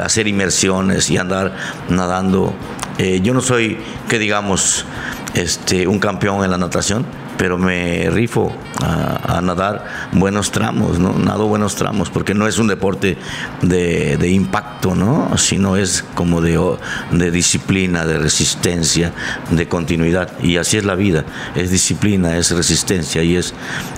hacer 0.02 0.28
inmersiones 0.28 1.10
y 1.10 1.18
andar 1.18 1.56
nadando. 1.90 2.54
Eh, 2.98 3.22
yo 3.22 3.34
no 3.34 3.42
soy, 3.42 3.78
que 4.08 4.20
digamos, 4.20 4.86
este, 5.34 5.88
un 5.88 6.00
campeón 6.00 6.44
en 6.44 6.52
la 6.52 6.58
natación 6.58 7.06
pero 7.40 7.58
me 7.58 8.10
rifo 8.10 8.54
a, 8.84 9.40
nadar 9.42 9.86
buenos 10.12 10.52
tramos, 10.52 11.00
¿no? 11.00 11.14
Nado 11.14 11.48
buenos 11.48 11.76
tramos, 11.76 12.10
porque 12.10 12.34
no 12.34 12.48
es 12.48 12.58
un 12.58 12.68
deporte 12.68 13.18
de, 13.62 14.30
impacto, 14.30 14.94
¿no? 14.94 15.38
Sino 15.38 15.78
es 15.78 16.04
como 16.16 16.42
de, 16.42 17.32
disciplina, 17.32 18.06
de 18.06 18.20
resistencia, 18.20 19.14
de 19.52 19.70
continuidad. 19.70 20.38
Y 20.42 20.58
así 20.58 20.76
es 20.76 20.84
la 20.84 20.96
vida, 20.96 21.24
es 21.56 21.72
disciplina, 21.72 22.36
es 22.36 22.52
resistencia 22.52 23.24
y 23.24 23.38
es 23.38 23.54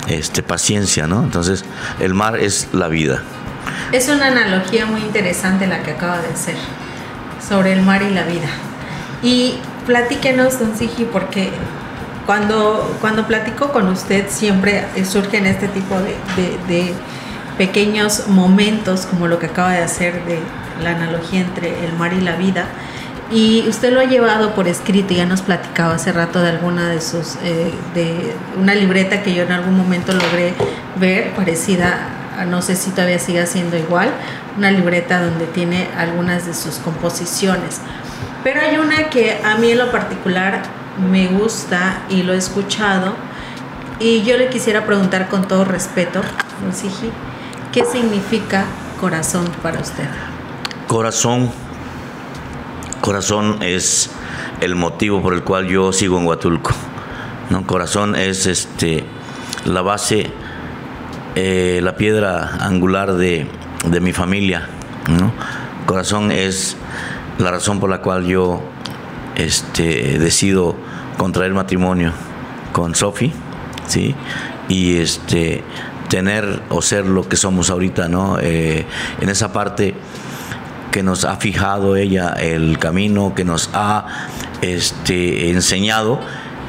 este, 0.07 0.43
paciencia, 0.43 1.07
¿no? 1.07 1.23
Entonces, 1.23 1.65
el 1.99 2.13
mar 2.13 2.39
es 2.39 2.67
la 2.73 2.89
vida. 2.89 3.23
Es 3.91 4.07
una 4.07 4.27
analogía 4.27 4.85
muy 4.85 5.01
interesante 5.01 5.65
la 5.65 5.81
que 5.81 5.89
acaba 5.89 6.21
de 6.21 6.27
hacer 6.27 6.57
sobre 7.49 7.73
el 7.73 7.81
mar 7.81 8.03
y 8.03 8.13
la 8.13 8.23
vida. 8.23 8.49
Y 9.23 9.55
platíquenos, 9.87 10.59
don 10.59 10.77
Sigi, 10.77 11.05
porque 11.05 11.49
cuando, 12.25 12.97
cuando 13.01 13.25
platico 13.25 13.71
con 13.71 13.87
usted 13.89 14.25
siempre 14.29 14.85
surgen 15.05 15.45
este 15.45 15.67
tipo 15.67 15.95
de, 15.99 16.93
pequeños 17.57 18.27
momentos 18.27 19.05
como 19.05 19.27
lo 19.27 19.37
que 19.37 19.47
acaba 19.47 19.71
de 19.71 19.83
hacer 19.83 20.25
de 20.25 20.39
la 20.81 20.91
analogía 20.91 21.41
entre 21.41 21.85
el 21.85 21.93
mar 21.93 22.13
y 22.13 22.21
la 22.21 22.35
vida. 22.35 22.65
Y 23.29 23.67
usted 23.67 23.93
lo 23.93 23.99
ha 23.99 24.05
llevado 24.05 24.55
por 24.55 24.67
escrito, 24.67 25.13
ya 25.13 25.25
nos 25.25 25.41
platicaba 25.41 25.95
hace 25.95 26.11
rato 26.11 26.41
de 26.41 26.49
alguna 26.49 26.89
de 26.89 27.01
sus, 27.01 27.35
eh, 27.43 27.71
de 27.93 28.33
una 28.59 28.73
libreta 28.73 29.21
que 29.21 29.33
yo 29.33 29.43
en 29.43 29.51
algún 29.51 29.77
momento 29.77 30.11
logré 30.11 30.53
ver, 30.99 31.31
parecida, 31.33 32.09
no 32.47 32.61
sé 32.61 32.75
si 32.75 32.89
todavía 32.91 33.19
siga 33.19 33.45
siendo 33.45 33.77
igual, 33.77 34.09
una 34.57 34.71
libreta 34.71 35.21
donde 35.21 35.45
tiene 35.45 35.87
algunas 35.97 36.45
de 36.45 36.53
sus 36.53 36.75
composiciones. 36.75 37.79
Pero 38.43 38.61
hay 38.61 38.77
una 38.77 39.09
que 39.09 39.39
a 39.43 39.55
mí 39.55 39.71
en 39.71 39.77
lo 39.77 39.91
particular 39.91 40.63
me 40.97 41.27
gusta 41.27 42.03
y 42.09 42.23
lo 42.23 42.33
he 42.33 42.37
escuchado. 42.37 43.13
Y 43.99 44.23
yo 44.23 44.37
le 44.37 44.49
quisiera 44.49 44.85
preguntar 44.85 45.29
con 45.29 45.47
todo 45.47 45.63
respeto, 45.63 46.21
Sigi, 46.73 47.11
¿qué 47.71 47.85
significa 47.85 48.65
corazón 48.99 49.45
para 49.61 49.79
usted? 49.79 50.07
Corazón, 50.87 51.51
corazón 52.99 53.61
es 53.61 54.09
el 54.59 54.75
motivo 54.75 55.21
por 55.21 55.33
el 55.33 55.43
cual 55.43 55.67
yo 55.67 55.93
sigo 55.93 56.17
en 56.17 56.25
Huatulco. 56.25 56.71
¿no? 57.49 57.65
Corazón 57.67 58.15
es 58.15 58.47
este 58.47 59.03
la 59.65 59.81
base, 59.81 60.31
eh, 61.35 61.79
la 61.83 61.95
piedra 61.95 62.57
angular 62.59 63.13
de, 63.13 63.47
de 63.85 63.99
mi 63.99 64.13
familia. 64.13 64.67
¿no? 65.07 65.31
Corazón 65.85 66.31
es 66.31 66.75
la 67.37 67.51
razón 67.51 67.79
por 67.79 67.89
la 67.89 68.01
cual 68.01 68.25
yo 68.25 68.61
este, 69.45 70.19
decido 70.19 70.75
contraer 71.17 71.53
matrimonio 71.53 72.11
con 72.71 72.95
Sophie, 72.95 73.31
¿sí? 73.87 74.15
Y 74.69 74.97
este, 74.97 75.63
tener 76.09 76.61
o 76.69 76.81
ser 76.81 77.05
lo 77.05 77.27
que 77.27 77.37
somos 77.37 77.69
ahorita, 77.69 78.07
¿no? 78.07 78.37
Eh, 78.39 78.85
en 79.19 79.29
esa 79.29 79.51
parte 79.51 79.95
que 80.91 81.03
nos 81.03 81.25
ha 81.25 81.37
fijado 81.37 81.95
ella 81.95 82.33
el 82.33 82.77
camino, 82.77 83.33
que 83.33 83.45
nos 83.45 83.69
ha 83.73 84.27
este, 84.61 85.49
enseñado 85.49 86.19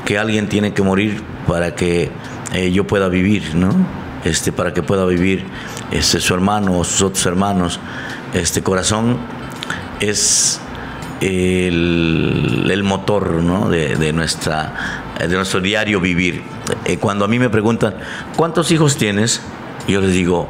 que 0.04 0.18
alguien 0.18 0.48
tiene 0.48 0.72
que 0.72 0.82
morir 0.82 1.22
para 1.46 1.74
que 1.74 2.10
eh, 2.52 2.70
yo 2.72 2.86
pueda 2.86 3.08
vivir, 3.08 3.54
¿no? 3.54 3.70
Este, 4.24 4.52
para 4.52 4.72
que 4.72 4.82
pueda 4.82 5.04
vivir 5.04 5.44
este, 5.90 6.20
su 6.20 6.34
hermano 6.34 6.78
o 6.78 6.84
sus 6.84 7.02
otros 7.02 7.26
hermanos. 7.26 7.80
Este 8.32 8.62
corazón 8.62 9.18
es 10.00 10.61
el, 11.22 12.82
motor 12.84 13.70
de, 13.70 14.12
nuestra, 14.12 15.12
de 15.18 15.34
nuestro 15.34 15.60
diario 15.60 16.00
vivir. 16.00 16.42
Eh, 16.84 16.98
cuando 16.98 17.24
a 17.24 17.28
mí 17.28 17.38
me 17.38 17.48
preguntan, 17.48 17.94
¿cuántos 18.36 18.70
hijos 18.72 18.96
tienes? 18.96 19.40
Yo 19.86 20.00
les 20.00 20.12
digo, 20.12 20.48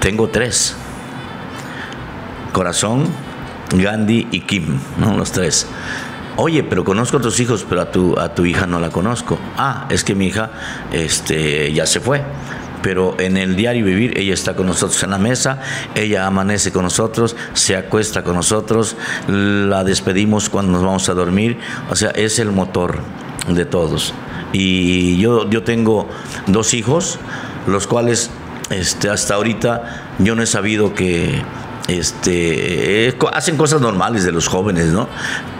tengo 0.00 0.28
tres. 0.28 0.76
Corazón, 2.52 3.06
Gandhi 3.74 4.28
y 4.30 4.40
Kim, 4.40 4.78
¿no? 4.98 5.16
los 5.16 5.32
tres. 5.32 5.66
Oye, 6.36 6.62
pero 6.62 6.84
conozco 6.84 7.18
a 7.18 7.20
tus 7.20 7.40
hijos, 7.40 7.66
pero 7.68 7.82
a 7.82 7.90
tu, 7.90 8.18
a 8.18 8.34
tu 8.34 8.46
hija 8.46 8.66
no 8.66 8.80
la 8.80 8.90
conozco. 8.90 9.38
Ah, 9.56 9.86
es 9.90 10.04
que 10.04 10.14
mi 10.14 10.28
hija 10.28 10.50
este, 10.92 11.72
ya 11.72 11.86
se 11.86 12.00
fue 12.00 12.22
pero 12.82 13.18
en 13.18 13.36
el 13.36 13.56
diario 13.56 13.84
vivir 13.84 14.18
ella 14.18 14.34
está 14.34 14.54
con 14.54 14.66
nosotros 14.66 15.02
en 15.02 15.10
la 15.10 15.18
mesa, 15.18 15.60
ella 15.94 16.26
amanece 16.26 16.72
con 16.72 16.84
nosotros, 16.84 17.36
se 17.54 17.76
acuesta 17.76 18.22
con 18.22 18.36
nosotros, 18.36 18.96
la 19.28 19.84
despedimos 19.84 20.48
cuando 20.48 20.72
nos 20.72 20.82
vamos 20.82 21.08
a 21.08 21.14
dormir, 21.14 21.58
o 21.90 21.96
sea, 21.96 22.10
es 22.10 22.38
el 22.38 22.52
motor 22.52 23.00
de 23.48 23.64
todos. 23.64 24.14
Y 24.52 25.18
yo, 25.18 25.48
yo 25.50 25.62
tengo 25.62 26.08
dos 26.46 26.74
hijos, 26.74 27.18
los 27.66 27.86
cuales 27.86 28.30
este, 28.70 29.10
hasta 29.10 29.34
ahorita 29.34 30.14
yo 30.18 30.34
no 30.34 30.42
he 30.42 30.46
sabido 30.46 30.94
que 30.94 31.42
este, 31.88 33.16
hacen 33.32 33.56
cosas 33.56 33.80
normales 33.80 34.24
de 34.24 34.32
los 34.32 34.46
jóvenes, 34.46 34.86
¿no? 34.86 35.08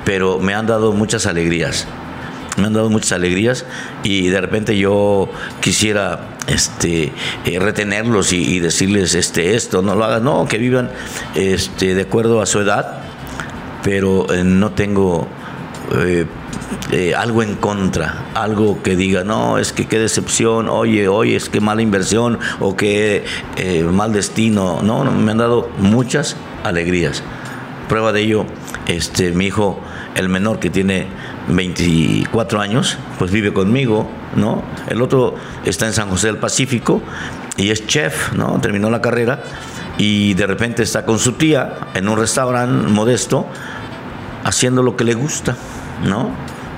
Pero 0.05 0.39
me 0.39 0.55
han 0.55 0.67
dado 0.67 0.93
muchas 0.93 1.27
alegrías 1.27 1.87
me 2.59 2.67
han 2.67 2.73
dado 2.73 2.91
muchas 2.91 3.13
alegrías 3.13 3.65
y 4.03 4.29
de 4.29 4.41
repente 4.41 4.77
yo 4.77 5.29
quisiera 5.61 6.37
este 6.47 7.13
eh, 7.45 7.59
retenerlos 7.59 8.33
y, 8.33 8.59
decirles 8.59 9.15
este 9.15 9.55
esto 9.55 9.83
no 9.83 9.95
lo 9.95 10.05
hagas 10.05 10.23
no 10.23 10.47
que 10.49 10.59
vivan 10.59 10.91
este 11.35 11.95
de 11.95 12.03
acuerdo 12.03 12.41
a 12.41 12.47
su 12.47 12.61
edad 12.61 13.03
pero 13.83 14.33
eh, 14.33 14.45
no 14.45 14.73
tengo 14.73 15.29
eh, 15.97 16.27
algo 17.17 17.43
en 17.43 17.55
contra, 17.55 18.27
algo 18.35 18.83
que 18.83 18.97
diga, 18.97 19.25
no, 19.25 19.59
es 19.59 19.73
que 19.73 19.87
qué 19.87 19.99
decepción, 19.99 20.69
oye, 20.69 21.09
oye, 21.09 21.37
es 21.37 21.49
que 21.49 21.61
mala 21.61 21.83
inversión 21.83 22.39
o 22.61 22.77
que 22.77 23.25
mal 23.91 24.13
destino. 24.13 24.81
No, 24.83 25.05
no, 25.05 25.13
me 25.13 25.33
han 25.33 25.39
dado 25.39 25.71
muchas 25.79 26.37
alegrías. 26.65 27.23
Prueba 27.89 28.13
de 28.13 28.23
ello, 28.23 28.47
este, 28.87 29.33
mi 29.33 29.47
hijo, 29.47 29.81
el 30.15 30.29
menor 30.29 30.59
que 30.59 30.71
tiene 30.71 31.07
24 31.49 32.61
años, 32.61 32.99
pues 33.19 33.31
vive 33.31 33.53
conmigo, 33.53 34.09
¿no? 34.37 34.63
El 34.89 35.03
otro 35.03 35.35
está 35.65 35.87
en 35.87 35.93
San 35.93 36.09
José 36.09 36.29
del 36.29 36.39
Pacífico 36.39 37.03
y 37.57 37.71
es 37.71 37.87
chef, 37.87 38.33
¿no? 38.35 38.61
Terminó 38.61 38.91
la 38.91 39.01
carrera 39.01 39.43
y 39.97 40.35
de 40.35 40.47
repente 40.47 40.83
está 40.83 41.05
con 41.05 41.19
su 41.19 41.33
tía 41.33 41.79
en 41.95 42.09
un 42.09 42.19
restaurante 42.19 42.89
modesto 42.89 43.47
haciendo 44.45 44.83
lo 44.83 44.97
que 44.97 45.05
le 45.05 45.15
gusta, 45.15 45.57
¿no? 46.07 46.31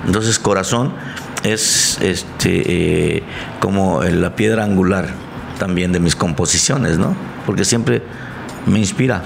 Entonces 0.05 0.39
corazón 0.39 0.93
es 1.43 1.99
este 2.01 3.17
eh, 3.17 3.23
como 3.59 4.03
la 4.03 4.35
piedra 4.35 4.63
angular 4.63 5.09
también 5.59 5.91
de 5.91 5.99
mis 5.99 6.15
composiciones, 6.15 6.97
¿no? 6.97 7.15
Porque 7.45 7.65
siempre 7.65 8.01
me 8.65 8.79
inspira 8.79 9.21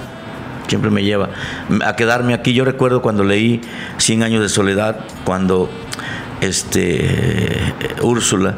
siempre 0.68 0.90
me 0.90 1.02
lleva 1.02 1.30
a 1.84 1.96
quedarme 1.96 2.34
aquí. 2.34 2.54
Yo 2.54 2.64
recuerdo 2.64 3.02
cuando 3.02 3.24
leí 3.24 3.60
Cien 3.98 4.22
años 4.22 4.42
de 4.42 4.48
soledad, 4.48 5.00
cuando 5.24 5.70
este 6.40 7.74
Úrsula 8.02 8.54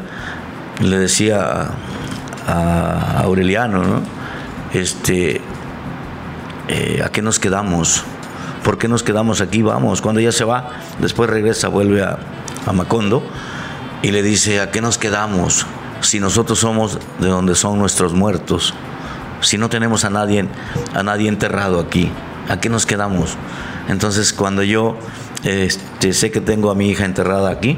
le 0.81 0.97
decía 0.97 1.71
a, 2.47 3.21
Aureliano, 3.23 3.83
¿no? 3.83 4.01
Este, 4.73 5.41
eh, 6.67 7.01
¿a 7.03 7.09
qué 7.09 7.21
nos 7.21 7.39
quedamos? 7.39 8.03
¿Por 8.63 8.77
qué 8.77 8.87
nos 8.87 9.03
quedamos 9.03 9.41
aquí? 9.41 9.61
Vamos, 9.61 10.01
cuando 10.01 10.19
ella 10.19 10.31
se 10.31 10.43
va, 10.43 10.69
después 10.99 11.29
regresa, 11.29 11.67
vuelve 11.69 12.03
a, 12.03 12.17
a 12.65 12.73
Macondo 12.73 13.23
y 14.01 14.11
le 14.11 14.21
dice, 14.21 14.61
¿a 14.61 14.71
qué 14.71 14.81
nos 14.81 14.97
quedamos? 14.97 15.65
Si 16.01 16.19
nosotros 16.19 16.59
somos 16.59 16.99
de 17.19 17.27
donde 17.27 17.55
son 17.55 17.79
nuestros 17.79 18.13
muertos 18.13 18.73
si 19.41 19.57
no 19.57 19.69
tenemos 19.69 20.05
a 20.05 20.09
nadie, 20.09 20.45
a 20.93 21.03
nadie 21.03 21.29
enterrado 21.29 21.79
aquí? 21.79 22.11
¿A 22.49 22.59
qué 22.59 22.69
nos 22.69 22.85
quedamos? 22.85 23.37
Entonces, 23.87 24.33
cuando 24.33 24.63
yo 24.63 24.97
este, 25.43 26.13
sé 26.13 26.31
que 26.31 26.41
tengo 26.41 26.71
a 26.71 26.75
mi 26.75 26.89
hija 26.89 27.05
enterrada 27.05 27.49
aquí, 27.49 27.77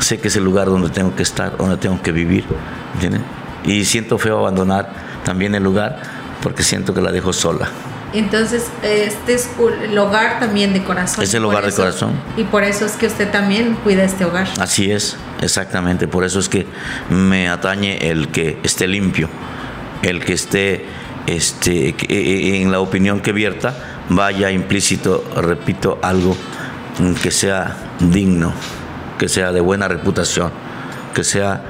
sé 0.00 0.18
que 0.18 0.28
es 0.28 0.36
el 0.36 0.44
lugar 0.44 0.66
donde 0.66 0.90
tengo 0.90 1.14
que 1.14 1.22
estar, 1.22 1.56
donde 1.56 1.76
tengo 1.76 2.00
que 2.02 2.12
vivir. 2.12 2.44
Y 3.64 3.84
siento 3.84 4.18
feo 4.18 4.38
abandonar 4.38 4.90
también 5.24 5.54
el 5.54 5.62
lugar 5.62 6.00
porque 6.42 6.62
siento 6.62 6.94
que 6.94 7.00
la 7.00 7.10
dejo 7.10 7.32
sola. 7.32 7.68
Entonces, 8.12 8.70
este 8.82 9.34
es 9.34 9.50
el 9.82 9.98
hogar 9.98 10.38
también 10.38 10.72
de 10.72 10.82
corazón. 10.84 11.24
Es 11.24 11.34
el 11.34 11.44
hogar 11.44 11.66
de 11.66 11.72
corazón. 11.72 12.12
Y 12.36 12.44
por 12.44 12.62
eso 12.62 12.86
es 12.86 12.92
que 12.92 13.08
usted 13.08 13.30
también 13.30 13.74
cuida 13.82 14.04
este 14.04 14.24
hogar. 14.24 14.48
Así 14.58 14.90
es, 14.90 15.16
exactamente. 15.42 16.06
Por 16.08 16.24
eso 16.24 16.38
es 16.38 16.48
que 16.48 16.66
me 17.10 17.48
atañe 17.48 18.08
el 18.08 18.28
que 18.28 18.58
esté 18.62 18.86
limpio, 18.86 19.28
el 20.06 20.24
que 20.24 20.34
esté 20.34 20.84
este, 21.26 21.88
eh, 21.88 21.96
eh, 22.08 22.62
en 22.62 22.70
la 22.70 22.80
opinión 22.80 23.20
que 23.20 23.32
vierta, 23.32 23.74
vaya 24.08 24.50
implícito, 24.50 25.24
repito, 25.36 25.98
algo 26.02 26.36
que 27.22 27.30
sea 27.30 27.76
digno, 28.00 28.52
que 29.18 29.28
sea 29.28 29.52
de 29.52 29.60
buena 29.60 29.88
reputación, 29.88 30.50
que 31.14 31.24
sea 31.24 31.62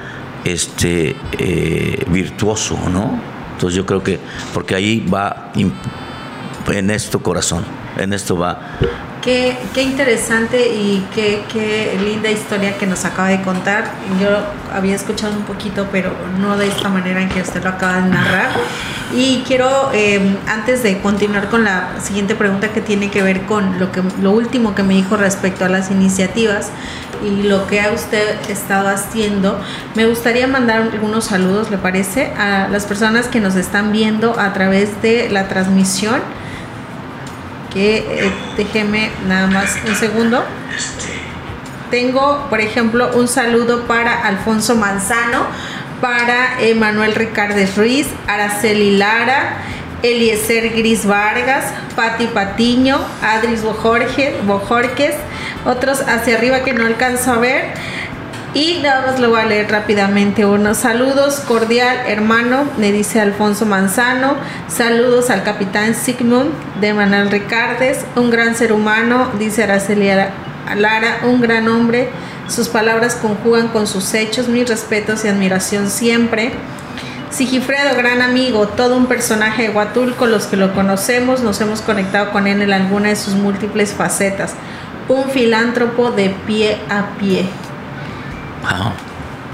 este, 0.45 1.17
eh, 1.39 2.05
virtuoso, 2.09 2.79
¿no? 2.91 3.19
Entonces 3.53 3.77
yo 3.77 3.87
creo 3.87 4.03
que, 4.03 4.21
porque 4.53 4.75
ahí 4.75 5.07
va 5.13 5.53
en 5.55 6.91
esto 6.91 7.23
corazón, 7.23 7.65
en 7.97 8.13
esto 8.13 8.37
va. 8.37 8.61
Qué, 9.27 9.83
interesante 9.83 10.69
y 10.69 11.05
qué, 11.13 11.43
qué, 11.53 11.99
linda 12.01 12.31
historia 12.31 12.79
que 12.79 12.87
nos 12.87 13.05
acaba 13.05 13.27
de 13.27 13.43
contar. 13.43 13.91
Yo 14.21 14.29
había 14.73 14.95
escuchado 14.95 15.37
un 15.37 15.43
poquito, 15.43 15.89
pero 15.91 16.13
no 16.39 16.57
de 16.57 16.69
esta 16.69 16.89
manera 16.89 17.21
en 17.21 17.29
que 17.29 17.41
usted 17.41 17.61
lo 17.65 17.71
acaba 17.71 18.03
de 18.03 18.09
narrar. 18.09 18.51
Y 19.13 19.43
quiero, 19.45 19.91
eh, 19.93 20.37
antes 20.47 20.85
de 20.85 21.01
continuar 21.01 21.49
con 21.49 21.65
la 21.65 22.01
siguiente 22.01 22.37
pregunta 22.37 22.69
que 22.73 22.81
tiene 22.81 23.11
que 23.11 23.21
ver 23.21 23.47
con 23.47 23.81
lo, 23.81 23.91
que, 23.91 24.01
lo 24.23 24.31
último 24.31 24.77
que 24.77 24.85
me 24.85 24.95
dijo 24.95 25.17
respecto 25.17 25.65
a 25.65 25.69
las 25.69 25.91
iniciativas, 25.91 26.71
y 27.25 27.43
lo 27.43 27.67
que 27.67 27.81
ha 27.81 27.91
usted 27.91 28.39
estado 28.49 28.89
haciendo. 28.89 29.59
Me 29.97 30.07
gustaría 30.07 30.47
mandar 30.47 30.83
algunos 30.83 31.25
saludos, 31.25 31.69
¿le 31.73 31.79
parece? 31.79 32.33
A 32.39 32.69
las 32.69 32.85
personas 32.85 33.27
que 33.27 33.41
nos 33.41 33.57
están 33.57 33.91
viendo 33.91 34.39
a 34.39 34.53
través 34.53 35.03
de 35.03 35.29
la 35.31 35.49
transmisión 35.49 36.21
eh, 37.81 38.33
déjeme 38.57 39.11
nada 39.27 39.47
más 39.49 39.77
un 39.87 39.95
segundo. 39.95 40.45
Tengo, 41.91 42.47
por 42.49 42.61
ejemplo, 42.61 43.11
un 43.15 43.29
saludo 43.29 43.87
para 43.87 44.27
Alfonso 44.27 44.75
Manzano, 44.75 45.47
para 46.01 46.61
Emanuel 46.61 47.15
Ricardes 47.15 47.77
Ruiz, 47.77 48.09
Araceli 48.27 48.97
Lara, 48.97 49.59
Eliezer 50.03 50.71
Gris 50.71 51.07
Vargas, 51.07 51.73
Pati 51.95 52.27
Patiño, 52.27 52.99
Adris 53.23 53.63
Bojorques, 53.63 55.15
otros 55.65 56.01
hacia 56.01 56.37
arriba 56.37 56.61
que 56.65 56.73
no 56.73 56.87
alcanzo 56.87 57.33
a 57.33 57.39
ver. 57.39 57.75
Y 58.57 58.79
nada 58.83 59.07
más 59.07 59.21
lo 59.21 59.29
voy 59.29 59.41
a 59.41 59.45
leer 59.45 59.71
rápidamente. 59.71 60.47
Unos 60.47 60.79
saludos 60.79 61.41
cordial, 61.41 61.95
hermano, 62.07 62.65
me 62.79 62.91
dice 62.91 63.21
Alfonso 63.21 63.67
Manzano. 63.67 64.35
Saludos 64.67 65.29
al 65.29 65.43
capitán 65.43 65.95
Sigmund 65.95 66.53
de 66.81 66.95
Manuel 66.95 67.31
Ricardes, 67.31 68.07
un 68.17 68.31
gran 68.31 68.55
ser 68.55 68.73
humano, 68.73 69.31
dice 69.39 69.65
Araceli 69.65 70.09
Lara, 70.75 71.19
un 71.25 71.43
gran 71.43 71.69
hombre. 71.69 72.09
Sus 72.49 72.69
palabras 72.69 73.17
conjugan 73.17 73.69
con 73.69 73.87
sus 73.87 74.15
hechos, 74.15 74.49
mis 74.49 74.67
respetos 74.67 75.27
y 75.27 75.29
admiración 75.29 75.91
siempre. 75.91 76.53
Sigifredo, 77.29 77.95
gran 77.95 78.23
amigo, 78.23 78.69
todo 78.69 78.97
un 78.97 79.05
personaje 79.05 79.65
de 79.65 79.69
Huatulco, 79.69 80.25
los 80.25 80.47
que 80.47 80.57
lo 80.57 80.73
conocemos 80.73 81.43
nos 81.43 81.61
hemos 81.61 81.83
conectado 81.83 82.33
con 82.33 82.47
él 82.47 82.63
en 82.63 82.73
alguna 82.73 83.11
de 83.11 83.17
sus 83.17 83.35
múltiples 83.35 83.93
facetas. 83.93 84.55
Un 85.09 85.29
filántropo 85.29 86.11
de 86.11 86.31
pie 86.47 86.79
a 86.89 87.19
pie. 87.19 87.45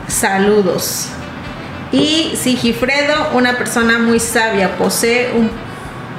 Saludos. 0.09 1.09
Y 1.93 2.35
Sigifredo, 2.37 3.31
una 3.35 3.59
persona 3.59 3.99
muy 3.99 4.19
sabia, 4.19 4.77
posee 4.77 5.33
un, 5.33 5.51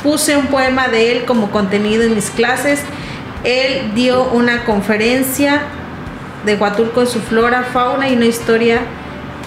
puse 0.03 0.37
un 0.37 0.47
poema 0.47 0.87
de 0.87 1.11
él 1.11 1.25
como 1.25 1.49
contenido 1.49 2.03
en 2.03 2.15
mis 2.15 2.29
clases. 2.29 2.81
Él 3.43 3.91
dio 3.95 4.23
una 4.31 4.65
conferencia 4.65 5.63
de 6.45 6.55
Huatulco 6.55 7.05
su 7.05 7.19
flora, 7.21 7.63
fauna 7.73 8.07
y 8.09 8.15
una 8.15 8.25
historia, 8.25 8.81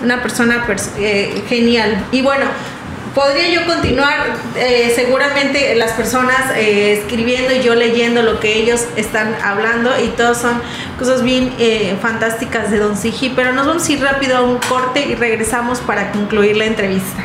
una 0.03 0.23
persona 0.23 0.67
eh, 0.99 1.45
genial. 1.49 2.05
Y 2.11 2.23
bueno, 2.23 2.47
podría 3.17 3.49
yo 3.49 3.67
continuar, 3.67 4.37
eh, 4.57 4.93
seguramente 4.95 5.75
las 5.75 5.93
personas 5.93 6.51
eh, 6.55 6.93
escribiendo 6.93 7.51
y 7.55 7.63
yo 7.63 7.75
leyendo 7.75 8.23
lo 8.23 8.41
que 8.41 8.59
ellos 8.59 8.85
están 8.97 9.35
hablando 9.43 9.91
y 9.99 10.09
todos 10.09 10.37
son 10.37 10.61
cosas 10.99 11.23
bien 11.23 11.55
eh, 11.59 11.97
fantásticas 12.03 12.71
de 12.71 12.79
Don 12.79 12.95
Sigi, 12.95 13.31
pero 13.31 13.55
nos 13.55 13.67
vamos 13.67 13.89
a 13.89 13.93
ir 13.93 14.03
rápido 14.03 14.37
a 14.37 14.43
un 14.43 14.59
corte 14.59 15.07
y 15.09 15.15
regresamos 15.15 15.81
para 15.81 16.13
concluir 16.13 16.59
la 16.59 16.67
entrevista. 16.67 17.25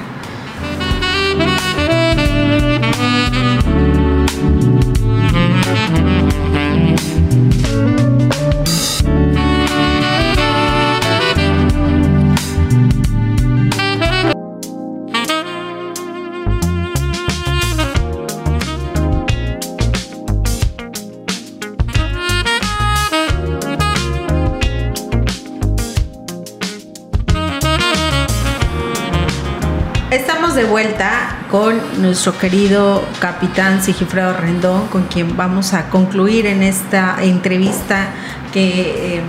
De 30.56 30.66
vuelta 30.66 31.38
con 31.50 31.80
nuestro 32.02 32.38
querido 32.38 33.06
capitán 33.20 33.82
Sigifredo 33.82 34.34
Rendón, 34.34 34.88
con 34.88 35.04
quien 35.04 35.38
vamos 35.38 35.74
a 35.74 35.90
concluir 35.90 36.46
en 36.46 36.62
esta 36.62 37.18
entrevista 37.22 38.10
que 38.52 39.18
eh, 39.18 39.22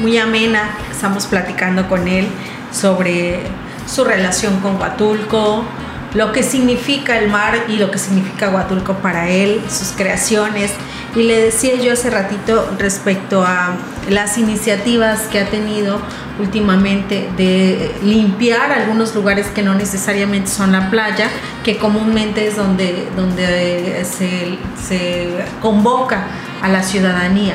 muy 0.00 0.18
amena. 0.18 0.70
Estamos 0.90 1.26
platicando 1.26 1.88
con 1.88 2.06
él 2.06 2.28
sobre 2.70 3.40
su 3.86 4.04
relación 4.04 4.60
con 4.60 4.76
Huatulco, 4.76 5.64
lo 6.12 6.32
que 6.32 6.42
significa 6.42 7.18
el 7.18 7.30
mar 7.30 7.64
y 7.68 7.76
lo 7.76 7.90
que 7.90 7.98
significa 7.98 8.50
Huatulco 8.50 8.94
para 8.94 9.30
él, 9.30 9.62
sus 9.70 9.92
creaciones. 9.92 10.72
Y 11.16 11.22
le 11.22 11.40
decía 11.40 11.76
yo 11.76 11.94
hace 11.94 12.10
ratito 12.10 12.68
respecto 12.78 13.42
a 13.42 13.74
las 14.10 14.36
iniciativas 14.36 15.22
que 15.32 15.40
ha 15.40 15.46
tenido 15.46 15.98
últimamente 16.38 17.28
de 17.36 17.92
limpiar 18.02 18.72
algunos 18.72 19.14
lugares 19.14 19.46
que 19.48 19.62
no 19.62 19.74
necesariamente 19.74 20.50
son 20.50 20.72
la 20.72 20.90
playa, 20.90 21.28
que 21.64 21.76
comúnmente 21.78 22.46
es 22.46 22.56
donde, 22.56 23.08
donde 23.16 24.04
se, 24.04 24.58
se 24.82 25.44
convoca 25.60 26.26
a 26.62 26.68
la 26.68 26.82
ciudadanía. 26.82 27.54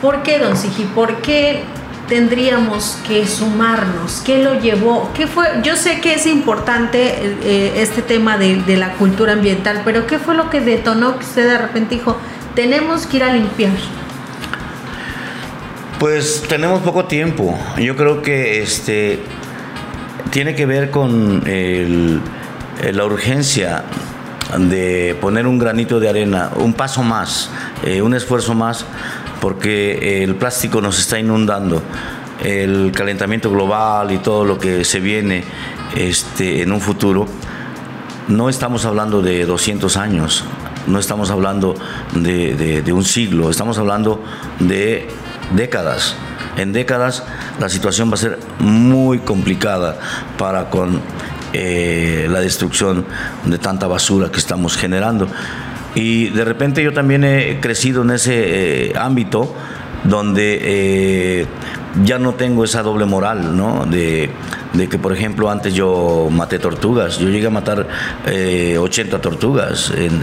¿Por 0.00 0.22
qué, 0.22 0.38
don 0.38 0.56
Sigi? 0.56 0.84
¿Por 0.84 1.16
qué 1.22 1.64
tendríamos 2.08 2.98
que 3.06 3.26
sumarnos? 3.26 4.22
¿Qué 4.24 4.42
lo 4.42 4.58
llevó? 4.60 5.10
¿Qué 5.14 5.26
fue? 5.26 5.46
Yo 5.62 5.76
sé 5.76 6.00
que 6.00 6.14
es 6.14 6.26
importante 6.26 7.36
eh, 7.42 7.72
este 7.76 8.02
tema 8.02 8.38
de, 8.38 8.62
de, 8.62 8.76
la 8.76 8.94
cultura 8.94 9.32
ambiental, 9.32 9.82
pero 9.84 10.06
¿qué 10.06 10.18
fue 10.18 10.34
lo 10.34 10.50
que 10.50 10.60
detonó 10.60 11.18
que 11.18 11.24
usted 11.24 11.48
de 11.48 11.58
repente 11.58 11.96
dijo, 11.96 12.16
tenemos 12.54 13.06
que 13.06 13.18
ir 13.18 13.24
a 13.24 13.32
limpiar? 13.32 13.72
Pues 15.98 16.44
tenemos 16.48 16.82
poco 16.82 17.06
tiempo. 17.06 17.58
Yo 17.76 17.96
creo 17.96 18.22
que 18.22 18.62
este 18.62 19.18
tiene 20.30 20.54
que 20.54 20.64
ver 20.64 20.92
con 20.92 21.42
el, 21.44 22.20
la 22.92 23.04
urgencia 23.04 23.82
de 24.56 25.16
poner 25.20 25.48
un 25.48 25.58
granito 25.58 25.98
de 25.98 26.08
arena, 26.08 26.52
un 26.54 26.74
paso 26.74 27.02
más, 27.02 27.50
eh, 27.84 28.00
un 28.00 28.14
esfuerzo 28.14 28.54
más, 28.54 28.86
porque 29.40 30.22
el 30.22 30.36
plástico 30.36 30.80
nos 30.80 31.00
está 31.00 31.18
inundando. 31.18 31.82
El 32.44 32.92
calentamiento 32.94 33.50
global 33.50 34.12
y 34.12 34.18
todo 34.18 34.44
lo 34.44 34.56
que 34.56 34.84
se 34.84 35.00
viene 35.00 35.42
este, 35.96 36.62
en 36.62 36.70
un 36.70 36.80
futuro, 36.80 37.26
no 38.28 38.48
estamos 38.48 38.84
hablando 38.84 39.20
de 39.20 39.44
200 39.44 39.96
años, 39.96 40.44
no 40.86 41.00
estamos 41.00 41.32
hablando 41.32 41.74
de 42.12 42.92
un 42.92 43.04
siglo, 43.04 43.50
estamos 43.50 43.78
hablando 43.78 44.22
de 44.60 45.08
décadas. 45.54 46.14
En 46.56 46.72
décadas 46.72 47.22
la 47.60 47.68
situación 47.68 48.10
va 48.10 48.14
a 48.14 48.18
ser 48.18 48.38
muy 48.58 49.20
complicada 49.20 49.98
para 50.36 50.70
con 50.70 51.00
eh, 51.52 52.26
la 52.30 52.40
destrucción 52.40 53.06
de 53.46 53.58
tanta 53.58 53.86
basura 53.86 54.30
que 54.30 54.38
estamos 54.38 54.76
generando. 54.76 55.28
Y 55.94 56.28
de 56.28 56.44
repente 56.44 56.82
yo 56.82 56.92
también 56.92 57.24
he 57.24 57.58
crecido 57.60 58.02
en 58.02 58.10
ese 58.10 58.90
eh, 58.90 58.92
ámbito 58.98 59.54
donde 60.04 60.58
eh, 60.60 61.46
ya 62.04 62.18
no 62.18 62.34
tengo 62.34 62.64
esa 62.64 62.82
doble 62.82 63.06
moral, 63.06 63.56
¿no? 63.56 63.86
De, 63.86 64.30
que, 64.90 64.98
por 64.98 65.12
ejemplo, 65.12 65.50
antes 65.50 65.74
yo 65.74 66.28
maté 66.30 66.58
tortugas. 66.58 67.18
Yo 67.18 67.30
llegué 67.30 67.46
a 67.46 67.50
matar 67.50 67.88
80 68.26 69.20
tortugas 69.20 69.90
en, 69.96 70.22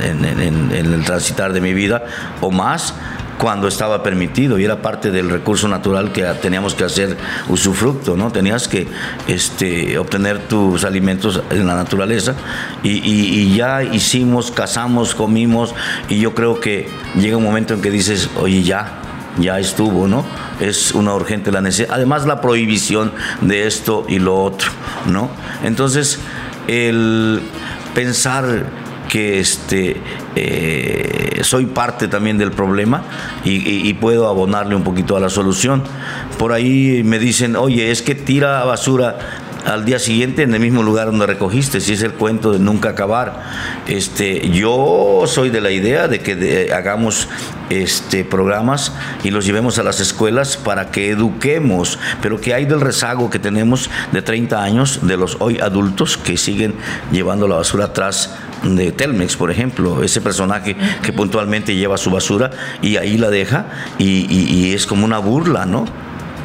el 0.72 1.04
transitar 1.04 1.52
de 1.52 1.60
mi 1.60 1.74
vida 1.74 2.06
o 2.40 2.52
más 2.52 2.94
cuando 3.40 3.68
estaba 3.68 4.04
permitido 4.04 4.58
y 4.60 4.66
era 4.66 4.82
parte 4.82 5.12
del 5.12 5.30
recurso 5.30 5.68
natural 5.68 6.12
que 6.12 6.24
teníamos 6.42 6.76
que 6.76 6.84
hacer 6.84 7.18
usufructo, 7.50 8.16
¿no? 8.16 8.32
Tenías 8.32 8.68
que 8.68 8.88
este, 9.28 9.98
obtener 9.98 10.40
tus 10.48 10.84
alimentos 10.84 11.42
en 11.50 11.68
la 11.68 11.76
naturaleza 11.76 12.36
y, 12.84 12.90
y 12.90 13.56
ya 13.56 13.84
hicimos, 13.84 14.52
cazamos, 14.52 15.16
comimos 15.16 15.74
y 16.10 16.20
yo 16.20 16.34
creo 16.34 16.60
que 16.60 16.88
llega 17.18 17.38
un 17.38 17.44
momento 17.44 17.74
en 17.74 17.82
que 17.82 17.92
dices, 17.92 18.30
oye, 18.38 18.64
ya, 18.64 19.02
ya 19.40 19.60
estuvo, 19.60 20.08
¿no? 20.08 20.26
Es 20.60 20.94
una 20.94 21.14
urgente 21.14 21.52
la 21.52 21.62
necesidad. 21.62 21.90
Además, 21.94 22.26
la 22.26 22.42
prohibición 22.42 23.12
de 23.42 23.68
esto 23.68 24.06
y 24.08 24.20
lo 24.20 24.42
otro, 24.42 24.70
¿no? 25.08 25.30
Entonces, 25.64 26.20
el 26.68 27.42
pensar 27.94 28.66
que 29.16 29.40
este, 29.40 29.96
eh, 30.36 31.40
soy 31.42 31.68
parte 31.68 32.10
también 32.10 32.38
del 32.38 32.52
problema 32.52 33.04
y, 33.46 33.94
puedo 33.94 34.28
abonarle 34.28 34.76
un 34.76 34.84
poquito 34.84 35.16
a 35.16 35.22
la 35.22 35.30
solución. 35.30 35.84
Por 36.38 36.52
ahí 36.52 37.02
me 37.06 37.18
dicen, 37.18 37.56
oye, 37.56 37.92
es 37.92 38.02
que 38.02 38.14
tira 38.14 38.66
basura 38.66 39.18
al 39.66 39.86
día 39.86 40.00
siguiente 40.00 40.44
en 40.44 40.54
el 40.54 40.60
mismo 40.60 40.84
lugar 40.84 41.08
donde 41.08 41.26
recogiste, 41.28 41.80
si 41.80 41.94
es 41.94 42.04
el 42.04 42.12
cuento 42.12 42.52
de 42.52 42.60
nunca 42.60 42.90
acabar. 42.90 43.42
Este, 43.88 44.50
yo 44.50 45.24
soy 45.28 45.50
de 45.50 45.62
la 45.62 45.72
idea 45.72 46.10
de 46.10 46.20
que 46.20 46.74
hagamos 46.74 47.30
este, 47.70 48.26
programas 48.26 48.92
y 49.24 49.32
los 49.32 49.46
llevemos 49.46 49.80
a 49.80 49.84
las 49.84 50.02
escuelas 50.02 50.58
para 50.58 50.92
que 50.92 51.10
eduquemos, 51.12 52.00
pero 52.22 52.42
que 52.42 52.54
hay 52.54 52.66
del 52.66 52.82
rezago 52.82 53.30
que 53.30 53.40
tenemos 53.40 53.90
de 54.12 54.22
30 54.22 54.62
años 54.62 55.08
de 55.08 55.16
los 55.16 55.38
hoy 55.40 55.60
adultos 55.60 56.18
que 56.18 56.36
siguen 56.36 56.76
llevando 57.14 57.48
la 57.48 57.56
basura 57.56 57.86
atrás 57.86 58.36
de 58.64 58.92
Telmex, 58.92 59.36
por 59.36 59.52
ejemplo, 59.52 60.04
ese 60.04 60.22
personaje 60.22 60.76
que 61.04 61.14
puntualmente 61.14 61.76
lleva 61.76 61.98
su 61.98 62.12
basura 62.12 62.52
y 62.82 62.98
ahí 62.98 63.18
la 63.18 63.30
deja 63.30 63.68
y, 63.98 64.74
es 64.74 64.86
como 64.86 65.06
una 65.06 65.20
burla, 65.20 65.66
¿no? 65.66 65.86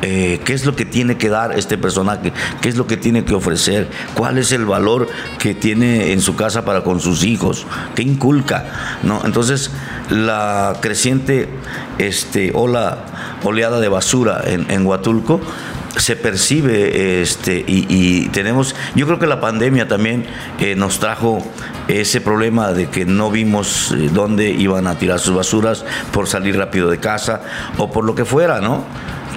Eh, 0.02 0.40
qué 0.44 0.54
es 0.54 0.64
lo 0.64 0.74
que 0.74 0.86
tiene 0.86 1.18
que 1.18 1.28
dar 1.28 1.58
este 1.58 1.76
personaje, 1.76 2.32
qué 2.62 2.70
es 2.70 2.76
lo 2.76 2.86
que 2.86 2.96
tiene 2.96 3.24
que 3.24 3.34
ofrecer, 3.34 3.86
cuál 4.14 4.38
es 4.38 4.50
el 4.52 4.64
valor 4.64 5.08
que 5.38 5.52
tiene 5.54 6.12
en 6.12 6.22
su 6.22 6.36
casa 6.36 6.64
para 6.64 6.82
con 6.82 7.00
sus 7.00 7.22
hijos, 7.22 7.66
qué 7.94 8.02
inculca, 8.02 8.98
¿no? 9.02 9.20
Entonces, 9.26 9.70
la 10.08 10.78
creciente 10.80 11.50
este, 11.98 12.52
ola, 12.54 13.04
oleada 13.44 13.78
de 13.78 13.88
basura 13.88 14.42
en, 14.46 14.86
Huatulco 14.86 15.40
se 15.96 16.16
percibe 16.16 17.20
este, 17.20 17.64
y, 17.66 18.28
tenemos, 18.28 18.74
yo 18.94 19.06
creo 19.06 19.18
que 19.18 19.26
la 19.26 19.40
pandemia 19.40 19.88
también 19.88 20.24
eh, 20.58 20.74
nos 20.76 21.00
trajo 21.00 21.42
ese 21.88 22.20
problema 22.20 22.72
de 22.72 22.88
que 22.88 23.04
no 23.04 23.30
vimos 23.30 23.92
eh, 23.92 24.08
dónde 24.12 24.50
iban 24.50 24.86
a 24.86 24.98
tirar 24.98 25.18
sus 25.18 25.34
basuras 25.34 25.84
por 26.12 26.28
salir 26.28 26.56
rápido 26.56 26.90
de 26.90 26.98
casa 26.98 27.42
o 27.76 27.90
por 27.90 28.04
lo 28.04 28.14
que 28.14 28.24
fuera, 28.24 28.60
¿no? 28.60 28.84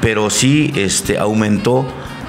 pero 0.04 0.30
sí 0.30 0.74
este, 0.76 1.18
aumentó 1.18 1.88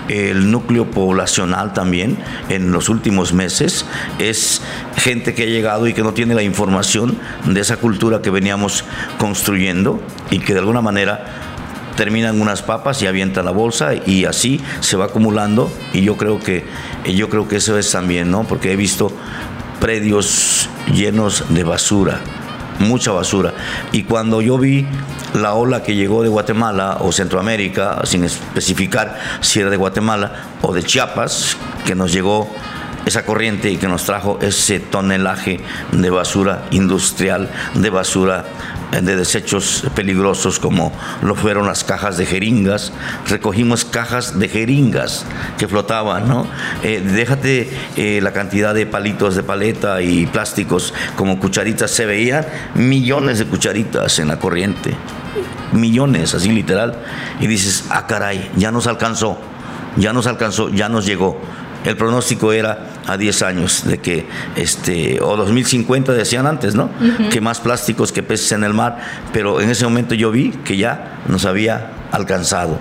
el 0.08 0.52
núcleo 0.52 0.92
poblacional 0.92 1.72
también 1.72 2.18
en 2.48 2.70
los 2.70 2.88
últimos 2.88 3.32
meses. 3.32 3.84
Es 4.20 4.62
gente 4.96 5.34
que 5.34 5.42
ha 5.42 5.46
llegado 5.46 5.88
y 5.88 5.92
que 5.92 6.04
no 6.04 6.14
tiene 6.14 6.36
la 6.36 6.44
información 6.44 7.18
de 7.44 7.60
esa 7.60 7.78
cultura 7.78 8.22
que 8.22 8.30
veníamos 8.30 8.84
construyendo 9.18 10.00
y 10.30 10.38
que 10.38 10.52
de 10.52 10.60
alguna 10.60 10.82
manera 10.82 11.43
terminan 11.96 12.40
unas 12.40 12.62
papas 12.62 13.02
y 13.02 13.06
avientan 13.06 13.44
la 13.44 13.50
bolsa 13.50 13.94
y 13.94 14.24
así 14.24 14.60
se 14.80 14.96
va 14.96 15.06
acumulando 15.06 15.72
y 15.92 16.02
yo 16.02 16.16
creo 16.16 16.38
que 16.40 16.64
yo 17.04 17.28
creo 17.28 17.48
que 17.48 17.56
eso 17.56 17.78
es 17.78 17.90
también, 17.90 18.30
¿no? 18.30 18.44
Porque 18.44 18.72
he 18.72 18.76
visto 18.76 19.12
predios 19.80 20.68
llenos 20.92 21.44
de 21.50 21.64
basura, 21.64 22.20
mucha 22.78 23.12
basura. 23.12 23.52
Y 23.92 24.04
cuando 24.04 24.40
yo 24.40 24.58
vi 24.58 24.86
la 25.34 25.54
ola 25.54 25.82
que 25.82 25.94
llegó 25.94 26.22
de 26.22 26.28
Guatemala 26.28 26.98
o 27.00 27.12
Centroamérica, 27.12 28.00
sin 28.04 28.24
especificar 28.24 29.18
si 29.40 29.60
era 29.60 29.70
de 29.70 29.76
Guatemala 29.76 30.32
o 30.62 30.72
de 30.72 30.82
Chiapas, 30.82 31.56
que 31.84 31.94
nos 31.94 32.12
llegó 32.12 32.48
esa 33.06 33.26
corriente 33.26 33.70
y 33.70 33.76
que 33.76 33.88
nos 33.88 34.04
trajo 34.04 34.38
ese 34.40 34.80
tonelaje 34.80 35.60
de 35.92 36.10
basura 36.10 36.66
industrial, 36.70 37.50
de 37.74 37.90
basura 37.90 38.44
de 38.90 39.16
desechos 39.16 39.84
peligrosos 39.94 40.58
como 40.58 40.92
lo 41.22 41.34
fueron 41.34 41.66
las 41.66 41.84
cajas 41.84 42.16
de 42.16 42.26
jeringas. 42.26 42.92
Recogimos 43.28 43.84
cajas 43.84 44.38
de 44.38 44.48
jeringas 44.48 45.26
que 45.58 45.68
flotaban, 45.68 46.28
¿no? 46.28 46.46
Eh, 46.82 47.00
déjate 47.04 47.70
eh, 47.96 48.20
la 48.22 48.32
cantidad 48.32 48.74
de 48.74 48.86
palitos 48.86 49.34
de 49.34 49.42
paleta 49.42 50.02
y 50.02 50.26
plásticos 50.26 50.94
como 51.16 51.38
cucharitas, 51.40 51.90
se 51.90 52.06
veían 52.06 52.46
millones 52.74 53.38
de 53.38 53.46
cucharitas 53.46 54.18
en 54.18 54.28
la 54.28 54.38
corriente 54.38 54.94
millones, 55.72 56.34
así 56.34 56.50
literal, 56.50 57.02
y 57.40 57.46
dices, 57.46 57.86
ah, 57.90 58.06
caray, 58.06 58.50
ya 58.56 58.70
nos 58.70 58.86
alcanzó, 58.86 59.38
ya 59.96 60.12
nos 60.12 60.26
alcanzó, 60.26 60.68
ya 60.70 60.88
nos 60.88 61.06
llegó. 61.06 61.40
El 61.84 61.96
pronóstico 61.96 62.52
era 62.52 62.86
a 63.06 63.16
10 63.16 63.42
años 63.42 63.84
de 63.84 63.98
que, 63.98 64.26
este, 64.56 65.20
o 65.20 65.36
2050 65.36 66.12
decían 66.12 66.46
antes, 66.46 66.74
¿no? 66.74 66.90
Que 67.30 67.40
más 67.40 67.60
plásticos 67.60 68.10
que 68.10 68.22
peces 68.22 68.52
en 68.52 68.64
el 68.64 68.72
mar, 68.72 68.98
pero 69.32 69.60
en 69.60 69.70
ese 69.70 69.84
momento 69.84 70.14
yo 70.14 70.30
vi 70.30 70.50
que 70.64 70.76
ya 70.76 71.20
nos 71.28 71.44
había 71.44 71.90
alcanzado 72.10 72.78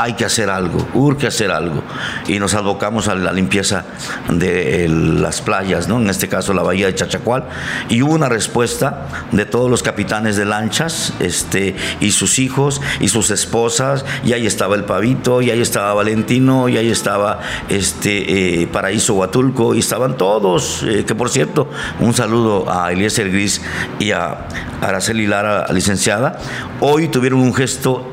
hay 0.00 0.12
que 0.12 0.24
hacer 0.24 0.48
algo, 0.48 0.86
urge 0.94 1.26
hacer 1.26 1.50
algo. 1.50 1.82
Y 2.28 2.38
nos 2.38 2.54
abocamos 2.54 3.08
a 3.08 3.16
la 3.16 3.32
limpieza 3.32 3.84
de 4.30 4.86
las 4.88 5.40
playas, 5.40 5.88
¿no? 5.88 5.98
en 5.98 6.08
este 6.08 6.28
caso 6.28 6.54
la 6.54 6.62
bahía 6.62 6.86
de 6.86 6.94
Chachacual. 6.94 7.42
Y 7.88 8.02
hubo 8.02 8.12
una 8.12 8.28
respuesta 8.28 9.08
de 9.32 9.44
todos 9.44 9.68
los 9.68 9.82
capitanes 9.82 10.36
de 10.36 10.44
lanchas 10.44 11.14
este, 11.18 11.74
y 11.98 12.12
sus 12.12 12.38
hijos 12.38 12.80
y 13.00 13.08
sus 13.08 13.30
esposas. 13.30 14.04
Y 14.24 14.34
ahí 14.34 14.46
estaba 14.46 14.76
el 14.76 14.84
Pavito, 14.84 15.42
y 15.42 15.50
ahí 15.50 15.60
estaba 15.60 15.94
Valentino, 15.94 16.68
y 16.68 16.78
ahí 16.78 16.90
estaba 16.90 17.40
este, 17.68 18.62
eh, 18.62 18.68
Paraíso 18.68 19.14
Huatulco, 19.14 19.74
y 19.74 19.80
estaban 19.80 20.16
todos. 20.16 20.84
Eh, 20.84 21.04
que 21.06 21.16
por 21.16 21.28
cierto, 21.28 21.68
un 21.98 22.14
saludo 22.14 22.70
a 22.70 22.92
Eliezer 22.92 23.32
Gris 23.32 23.60
y 23.98 24.12
a 24.12 24.46
Araceli 24.80 25.26
Lara, 25.26 25.66
licenciada. 25.72 26.38
Hoy 26.78 27.08
tuvieron 27.08 27.40
un 27.40 27.52
gesto 27.52 28.12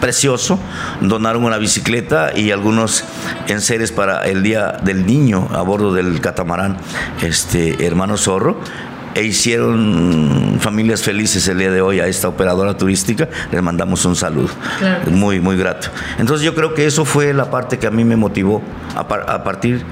precioso, 0.00 0.58
donaron 1.00 1.44
una 1.44 1.58
bicicleta 1.58 2.36
y 2.36 2.50
algunos 2.50 3.04
enseres 3.48 3.92
para 3.92 4.26
el 4.26 4.42
Día 4.42 4.78
del 4.82 5.06
Niño 5.06 5.48
a 5.52 5.62
bordo 5.62 5.92
del 5.92 6.20
catamarán 6.20 6.76
este 7.22 7.86
hermano 7.86 8.16
Zorro 8.16 8.60
e 9.16 9.24
hicieron 9.24 10.58
familias 10.60 11.00
felices 11.00 11.48
el 11.48 11.58
día 11.58 11.70
de 11.70 11.80
hoy 11.80 12.00
a 12.00 12.06
esta 12.06 12.28
operadora 12.28 12.76
turística, 12.76 13.26
les 13.50 13.62
mandamos 13.62 14.04
un 14.04 14.14
saludo. 14.14 14.50
Muy, 15.10 15.40
muy 15.40 15.56
grato. 15.56 15.88
Entonces 16.18 16.44
yo 16.44 16.54
creo 16.54 16.74
que 16.74 16.84
eso 16.84 17.06
fue 17.06 17.32
la 17.32 17.50
parte 17.50 17.78
que 17.78 17.86
a 17.86 17.90
mí 17.90 18.04
me 18.04 18.16
motivó 18.16 18.62
a, 18.94 19.42
partir 19.42 19.82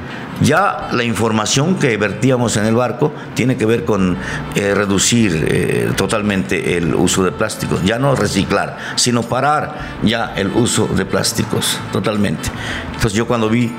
ya 0.42 0.88
la 0.92 1.04
información 1.04 1.76
que 1.76 1.96
vertíamos 1.96 2.58
en 2.58 2.66
el 2.66 2.74
barco 2.74 3.14
tiene 3.32 3.56
que 3.56 3.64
ver 3.64 3.86
con 3.86 4.18
eh, 4.54 4.74
reducir 4.74 5.46
eh, 5.48 5.90
totalmente 5.96 6.76
el 6.76 6.94
uso 6.94 7.24
de 7.24 7.32
plásticos, 7.32 7.82
ya 7.82 7.98
no 7.98 8.14
reciclar, 8.14 8.76
sino 8.96 9.22
parar 9.22 9.96
ya 10.02 10.34
el 10.36 10.48
uso 10.48 10.86
de 10.86 11.06
plásticos 11.06 11.78
totalmente. 11.92 12.50
Entonces 12.88 13.14
yo 13.14 13.26
cuando 13.26 13.48
vi 13.48 13.72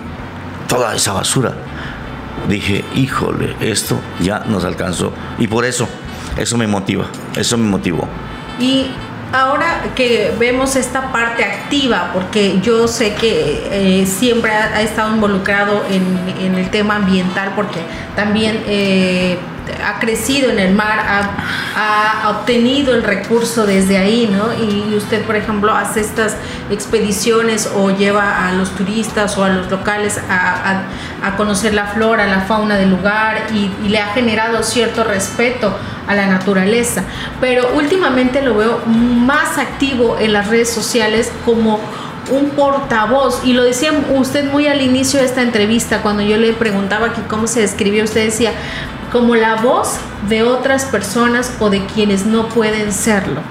toda 0.67 0.95
esa 0.95 1.13
basura, 1.13 1.53
dije, 2.47 2.83
híjole, 2.95 3.55
esto 3.59 3.99
ya 4.19 4.39
nos 4.39 4.65
alcanzó. 4.65 5.11
Y 5.37 5.47
por 5.47 5.65
eso, 5.65 5.87
eso 6.37 6.57
me 6.57 6.67
motiva, 6.67 7.05
eso 7.35 7.57
me 7.57 7.67
motivó. 7.67 8.07
Y 8.59 8.87
ahora 9.33 9.83
que 9.95 10.33
vemos 10.39 10.75
esta 10.75 11.11
parte 11.11 11.43
activa, 11.43 12.11
porque 12.13 12.59
yo 12.61 12.87
sé 12.87 13.13
que 13.15 13.67
eh, 13.71 14.05
siempre 14.05 14.51
ha, 14.51 14.81
estado 14.81 15.13
involucrado 15.13 15.83
en, 15.89 16.55
el 16.55 16.69
tema 16.69 16.95
ambiental, 16.95 17.53
porque 17.55 17.79
también... 18.15 18.63
Eh, 18.67 19.37
ha 19.73 19.99
crecido 19.99 20.49
en 20.49 20.59
el 20.59 20.73
mar, 20.73 20.99
ha, 20.99 22.29
obtenido 22.29 22.95
el 22.95 23.03
recurso 23.03 23.65
desde 23.65 23.97
ahí, 23.97 24.29
¿no? 24.31 24.51
Y 24.53 24.95
usted, 24.95 25.23
por 25.23 25.35
ejemplo, 25.35 25.73
hace 25.73 26.01
estas 26.01 26.35
expediciones 26.71 27.69
o 27.75 27.91
lleva 27.91 28.47
a 28.47 28.53
los 28.53 28.71
turistas 28.71 29.37
o 29.37 29.43
a 29.43 29.49
los 29.49 29.69
locales 29.69 30.19
a, 30.29 30.83
conocer 31.37 31.73
la 31.73 31.87
flora, 31.87 32.27
la 32.27 32.41
fauna 32.41 32.77
del 32.77 32.89
lugar 32.91 33.47
y, 33.53 33.71
le 33.89 33.99
ha 33.99 34.07
generado 34.07 34.63
cierto 34.63 35.03
respeto 35.03 35.75
a 36.07 36.15
la 36.15 36.27
naturaleza. 36.27 37.03
Pero 37.41 37.69
últimamente 37.75 38.41
lo 38.41 38.55
veo 38.55 38.81
más 38.85 39.57
activo 39.57 40.17
en 40.19 40.33
las 40.33 40.47
redes 40.47 40.71
sociales 40.71 41.31
como 41.45 41.79
un 42.31 42.49
portavoz, 42.51 43.41
y 43.43 43.53
lo 43.53 43.63
decía 43.63 43.91
usted 44.15 44.45
muy 44.51 44.67
al 44.67 44.81
inicio 44.81 45.19
de 45.19 45.25
esta 45.25 45.41
entrevista, 45.41 46.01
cuando 46.01 46.23
yo 46.23 46.37
le 46.37 46.53
preguntaba 46.53 47.13
que 47.13 47.21
cómo 47.23 47.47
se 47.47 47.61
describía, 47.61 48.03
usted 48.03 48.25
decía, 48.25 48.51
como 49.11 49.35
la 49.35 49.55
voz 49.55 49.97
de 50.29 50.43
otras 50.43 50.85
personas 50.85 51.55
o 51.59 51.69
de 51.69 51.85
quienes 51.85 52.25
no 52.25 52.49
pueden 52.49 52.91
serlo. 52.91 53.41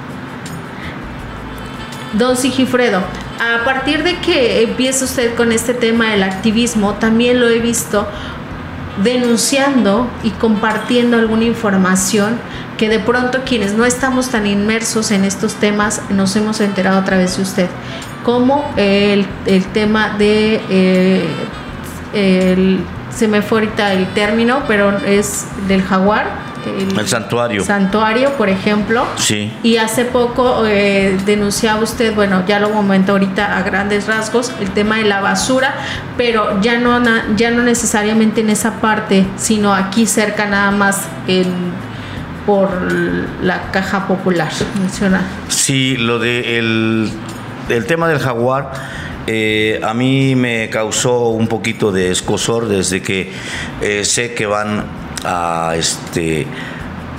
Don 2.15 2.37
Sigifredo, 2.37 3.01
a 3.41 3.65
partir 3.65 4.05
de 4.05 4.19
que 4.19 4.63
empieza 4.63 5.05
usted 5.05 5.35
con 5.35 5.51
este 5.53 5.75
tema 5.75 6.11
del 6.11 6.23
activismo, 6.23 6.95
también 6.95 7.41
lo 7.41 7.49
he 7.49 7.59
visto 7.59 8.07
denunciando 9.03 10.09
y 10.23 10.31
compartiendo 10.31 11.17
alguna 11.17 11.45
información 11.45 12.39
que 12.79 12.89
de 12.89 13.01
pronto 13.01 13.41
quienes 13.45 13.75
no 13.75 13.85
estamos 13.85 14.29
tan 14.29 14.47
inmersos 14.47 15.11
en 15.11 15.25
estos 15.25 15.55
temas 15.55 16.03
nos 16.11 16.37
hemos 16.37 16.61
enterado 16.61 16.99
a 16.99 17.05
través 17.05 17.37
de 17.37 17.43
usted, 17.43 17.69
como 18.25 18.65
el, 18.77 19.27
tema 19.73 20.17
de, 20.17 20.61
eh, 20.71 21.25
el, 22.13 22.81
se 23.15 23.29
me 23.29 23.43
fue 23.43 23.61
ahorita 23.61 23.93
el 23.93 24.07
término, 24.09 24.62
pero 24.67 24.97
es 24.99 25.47
del 25.69 25.83
jaguar, 25.83 26.55
el, 26.67 27.07
santuario. 27.07 27.65
Santuario, 27.65 28.31
por 28.33 28.49
ejemplo. 28.49 29.05
Sí. 29.17 29.53
Y 29.62 29.77
hace 29.77 30.05
poco 30.05 30.65
eh, 30.67 31.17
denunciaba 31.27 31.83
usted, 31.83 32.15
bueno, 32.15 32.45
ya 32.47 32.59
lo 32.59 32.73
comentó 32.73 33.12
ahorita 33.12 33.59
a 33.59 33.62
grandes 33.62 34.07
rasgos, 34.07 34.53
el 34.61 34.71
tema 34.71 34.97
de 34.97 35.05
la 35.05 35.21
basura, 35.21 35.75
pero 36.17 36.61
ya 36.61 36.79
no, 36.79 37.03
ya 37.37 37.51
no 37.51 37.62
necesariamente 37.62 38.41
en 38.41 38.51
esa 38.51 38.81
parte, 38.81 39.27
sino 39.37 39.75
aquí 39.75 40.07
cerca 40.07 40.47
nada 40.47 40.71
más 40.71 41.07
en 41.27 41.75
por 42.47 42.71
la 43.43 43.71
caja 43.71 44.07
popular. 44.07 44.51
Menciona. 44.79 45.23
Sí, 45.49 45.97
lo 45.97 46.19
de 46.19 46.59
el, 46.59 47.11
el 47.69 47.87
tema 47.87 48.09
del 48.09 48.19
jaguar. 48.19 48.73
Eh, 49.27 49.81
a 49.83 49.95
mí 49.95 50.35
me 50.35 50.68
causó 50.68 51.29
un 51.29 51.49
poquito 51.49 51.93
de 51.93 52.11
escosor 52.11 52.68
desde 52.68 53.01
que 53.01 53.31
eh, 53.81 54.05
sé 54.05 54.35
que 54.35 54.45
van 54.47 54.85
a, 55.25 55.75
este, 55.77 56.47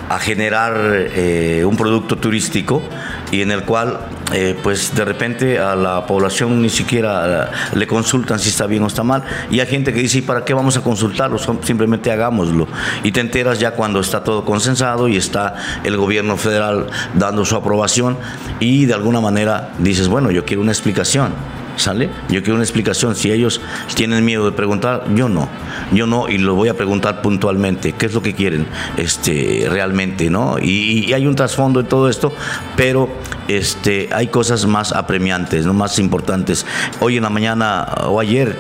a 0.10 0.20
generar 0.20 0.76
eh, 1.16 1.64
un 1.66 1.76
producto 1.76 2.18
turístico 2.18 2.84
y 3.32 3.42
en 3.42 3.52
el 3.52 3.64
cual 3.64 4.00
eh, 4.34 4.56
pues 4.62 4.94
de 4.94 5.04
repente 5.04 5.60
a 5.60 5.76
la 5.76 6.06
población 6.06 6.62
ni 6.62 6.70
siquiera 6.70 7.52
le 7.74 7.88
consultan 7.88 8.40
si 8.40 8.50
está 8.50 8.68
bien 8.68 8.84
o 8.84 8.88
está 8.88 9.04
mal. 9.04 9.24
Y 9.50 9.60
hay 9.60 9.68
gente 9.68 9.94
que 9.94 10.00
dice 10.02 10.20
¿y 10.20 10.22
para 10.22 10.46
qué 10.46 10.54
vamos 10.54 10.78
a 10.78 10.82
consultarlo? 10.82 11.40
simplemente 11.64 12.12
hagámoslo 12.12 12.68
y 13.04 13.12
te 13.12 13.20
enteras 13.20 13.60
ya 13.60 13.72
cuando 13.72 14.00
está 14.00 14.24
todo 14.24 14.46
consensado 14.46 15.08
y 15.08 15.18
está 15.18 15.56
el 15.84 15.98
gobierno 15.98 16.38
federal 16.38 16.88
dando 17.16 17.46
su 17.46 17.56
aprobación 17.56 18.18
y 18.60 18.86
de 18.86 18.94
alguna 18.94 19.22
manera 19.22 19.74
dices 19.80 20.08
bueno 20.08 20.32
yo 20.32 20.46
quiero 20.46 20.62
una 20.62 20.72
explicación 20.72 21.34
¿Sale? 21.76 22.10
Yo 22.30 22.42
quiero 22.42 22.56
una 22.56 22.64
explicación. 22.64 23.16
Si 23.16 23.32
ellos 23.32 23.62
tienen 23.96 24.24
miedo 24.24 24.46
de 24.46 24.52
preguntar, 24.52 25.06
yo 25.14 25.30
no. 25.30 25.50
Yo 25.92 26.08
no, 26.08 26.30
y 26.30 26.38
lo 26.38 26.56
voy 26.56 26.70
a 26.70 26.74
preguntar 26.76 27.22
puntualmente. 27.22 27.94
¿Qué 27.94 28.06
es 28.06 28.14
lo 28.14 28.22
que 28.22 28.34
quieren 28.34 28.68
este, 28.98 29.68
realmente? 29.70 30.30
¿no? 30.30 30.58
Y, 30.60 31.14
hay 31.14 31.28
un 31.28 31.36
trasfondo 31.36 31.80
en 31.80 31.88
todo 31.88 32.10
esto, 32.10 32.34
pero 32.76 33.10
este, 33.48 34.10
hay 34.12 34.28
cosas 34.28 34.66
más 34.66 34.92
apremiantes, 34.92 35.66
¿no? 35.66 35.74
más 35.74 36.00
importantes. 36.00 36.66
Hoy 37.00 37.18
en 37.18 37.24
la 37.24 37.30
mañana 37.30 37.86
o 38.08 38.20
ayer, 38.20 38.58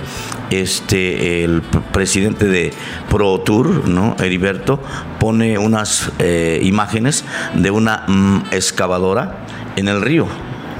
este, 0.49 1.43
el 1.43 1.61
presidente 1.61 2.45
de 2.45 2.73
Pro 3.09 3.39
Tour, 3.39 3.87
¿no? 3.87 4.15
Heriberto, 4.19 4.79
pone 5.19 5.57
unas 5.57 6.11
eh, 6.19 6.59
imágenes 6.63 7.25
de 7.55 7.71
una 7.71 8.03
mm, 8.07 8.43
excavadora 8.51 9.37
en 9.75 9.87
el 9.87 10.01
río. 10.01 10.27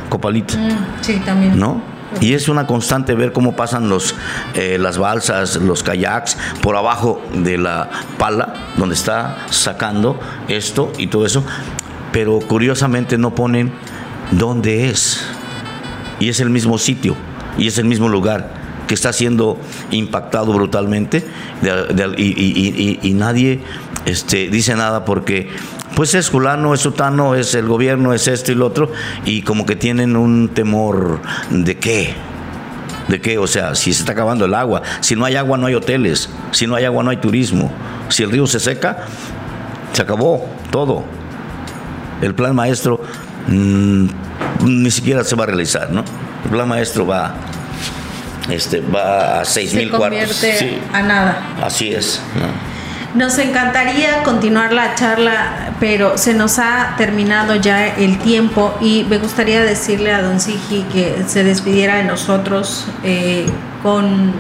Copalita. 0.10 0.58
Mm, 0.58 1.02
sí, 1.02 1.22
también. 1.26 1.60
¿No? 1.60 1.95
Y 2.22 2.34
es 2.34 2.50
una 2.50 2.66
constante 2.66 3.14
ver 3.14 3.34
cómo 3.34 3.56
pasan 3.56 3.90
los, 3.90 4.16
eh, 4.56 4.78
las 4.80 4.98
balsas, 4.98 5.58
los 5.58 5.84
kayaks 5.84 6.38
por 6.62 6.76
abajo 6.76 7.22
de 7.34 7.58
la 7.58 7.90
pala 8.18 8.54
donde 8.78 8.96
está 8.96 9.46
sacando 9.50 10.20
esto 10.48 10.92
y 10.98 11.08
todo 11.08 11.26
eso. 11.26 11.44
Pero 12.12 12.40
curiosamente 12.40 13.18
no 13.18 13.36
ponen 13.36 13.74
dónde 14.32 14.90
es. 14.90 15.26
Y 16.20 16.30
es 16.30 16.40
el 16.40 16.50
mismo 16.50 16.78
sitio 16.78 17.16
y 17.58 17.68
es 17.68 17.78
el 17.78 17.86
mismo 17.86 18.10
lugar 18.10 18.66
que 18.88 18.94
está 18.94 19.14
siendo 19.14 19.58
impactado 19.92 20.54
brutalmente 20.54 21.26
y, 22.18 23.14
nadie 23.16 23.60
este, 24.06 24.50
dice 24.50 24.76
nada 24.76 25.06
porque 25.06 25.50
pues 25.96 26.14
es 26.14 26.30
fulano, 26.30 26.74
es 26.74 26.82
sutano, 26.82 27.36
es 27.36 27.56
el 27.56 27.68
gobierno, 27.68 28.14
es 28.14 28.28
esto 28.28 28.52
y 28.52 28.56
lo 28.56 28.68
otro, 28.68 28.92
y 29.24 29.42
como 29.42 29.66
que 29.66 29.76
tienen 29.76 30.16
un 30.16 30.50
temor 30.50 31.22
de 31.50 31.78
qué. 31.78 32.14
¿De 33.08 33.22
qué? 33.22 33.38
O 33.38 33.48
sea, 33.48 33.76
si 33.76 33.94
se 33.94 34.02
está 34.02 34.14
acabando 34.14 34.46
el 34.46 34.54
agua, 34.54 34.82
si 35.00 35.16
no 35.16 35.26
hay 35.26 35.36
agua 35.36 35.58
no 35.58 35.68
hay 35.68 35.76
hoteles, 35.76 36.30
si 36.52 36.66
no 36.68 36.76
hay 36.76 36.86
agua 36.86 37.04
no 37.04 37.12
hay 37.12 37.18
turismo, 37.18 37.72
si 38.10 38.24
el 38.24 38.32
río 38.32 38.48
se 38.48 38.60
seca, 38.60 39.06
se 39.94 40.02
acabó 40.02 40.50
todo. 40.72 41.04
El 42.22 42.34
plan 42.34 42.56
maestro 42.56 43.02
mm, 43.48 44.08
ni 44.66 44.92
siquiera 44.92 45.24
se 45.24 45.36
va 45.36 45.44
a 45.44 45.48
realizar, 45.48 45.92
¿no? 45.92 46.04
El 46.46 46.50
plan 46.50 46.68
maestro 46.68 47.06
va, 47.06 47.36
este, 48.50 48.82
va 48.82 49.42
a 49.42 49.46
seis 49.46 49.74
mil 49.74 49.92
cuartos. 49.92 50.44
a 50.92 51.02
nada. 51.04 51.56
Así 51.62 51.90
es. 51.90 52.22
¿no? 52.36 52.75
Nos 53.16 53.38
encantaría 53.38 54.24
continuar 54.24 54.74
la 54.74 54.94
charla, 54.96 55.74
pero 55.80 56.18
se 56.18 56.34
nos 56.34 56.60
ha 56.60 56.96
terminado 56.98 57.56
ya 57.56 57.88
el 57.88 58.20
tiempo 58.20 58.76
y 58.82 59.06
me 59.10 59.20
gustaría 59.20 59.62
decirle 59.62 60.12
a 60.12 60.22
don 60.22 60.42
Sigi 60.42 60.82
que 60.92 61.24
se 61.26 61.46
despidiera 61.46 61.96
de 61.96 62.04
nosotros 62.04 62.86
eh, 63.06 63.46
con 63.82 64.34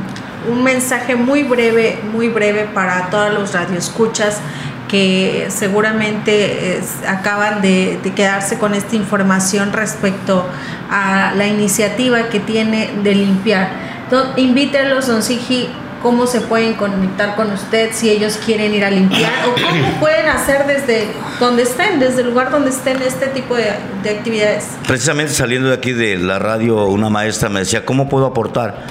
un 0.52 0.64
mensaje 0.64 1.16
muy 1.16 1.44
breve, 1.44 2.00
muy 2.12 2.28
breve 2.28 2.66
para 2.66 3.10
todos 3.10 3.34
los 3.34 3.54
radioescuchas 3.54 4.42
que 4.90 5.48
seguramente 5.48 6.82
acaban 7.08 7.62
de, 7.62 7.98
quedarse 8.14 8.60
con 8.60 8.74
esta 8.74 8.98
información 8.98 9.72
respecto 9.72 10.46
a 10.92 11.32
la 11.34 11.48
iniciativa 11.48 12.28
que 12.28 12.42
tiene 12.42 12.92
de 13.02 13.16
limpiar. 13.16 13.70
Entonces, 14.04 15.08
don 15.08 15.24
Sigi, 15.24 15.70
cómo 16.06 16.28
se 16.28 16.40
pueden 16.40 16.76
conectar 16.76 17.36
con 17.36 17.52
usted 17.52 17.90
si 17.92 18.12
ellos 18.12 18.38
quieren 18.46 18.76
ir 18.76 18.86
a 18.86 18.92
limpiar 18.92 19.34
o 19.48 19.54
cómo 19.56 19.92
pueden 20.00 20.28
hacer 20.28 20.68
desde 20.68 21.08
donde 21.40 21.64
estén, 21.64 22.00
desde 22.00 22.22
el 22.22 22.28
lugar 22.28 22.52
donde 22.52 22.70
estén 22.70 23.02
este 23.02 23.26
tipo 23.26 23.56
de, 23.56 23.72
de 24.04 24.10
actividades. 24.12 24.68
Precisamente 24.88 25.34
saliendo 25.34 25.70
de 25.70 25.74
aquí 25.74 25.94
de 25.94 26.18
la 26.18 26.38
radio, 26.38 26.86
una 26.86 27.10
maestra 27.10 27.50
me 27.50 27.62
decía, 27.62 27.88
¿cómo 27.88 28.08
puedo 28.08 28.28
aportar? 28.28 28.86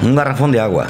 Un 0.00 0.14
garrafón 0.14 0.52
de 0.52 0.60
agua, 0.60 0.86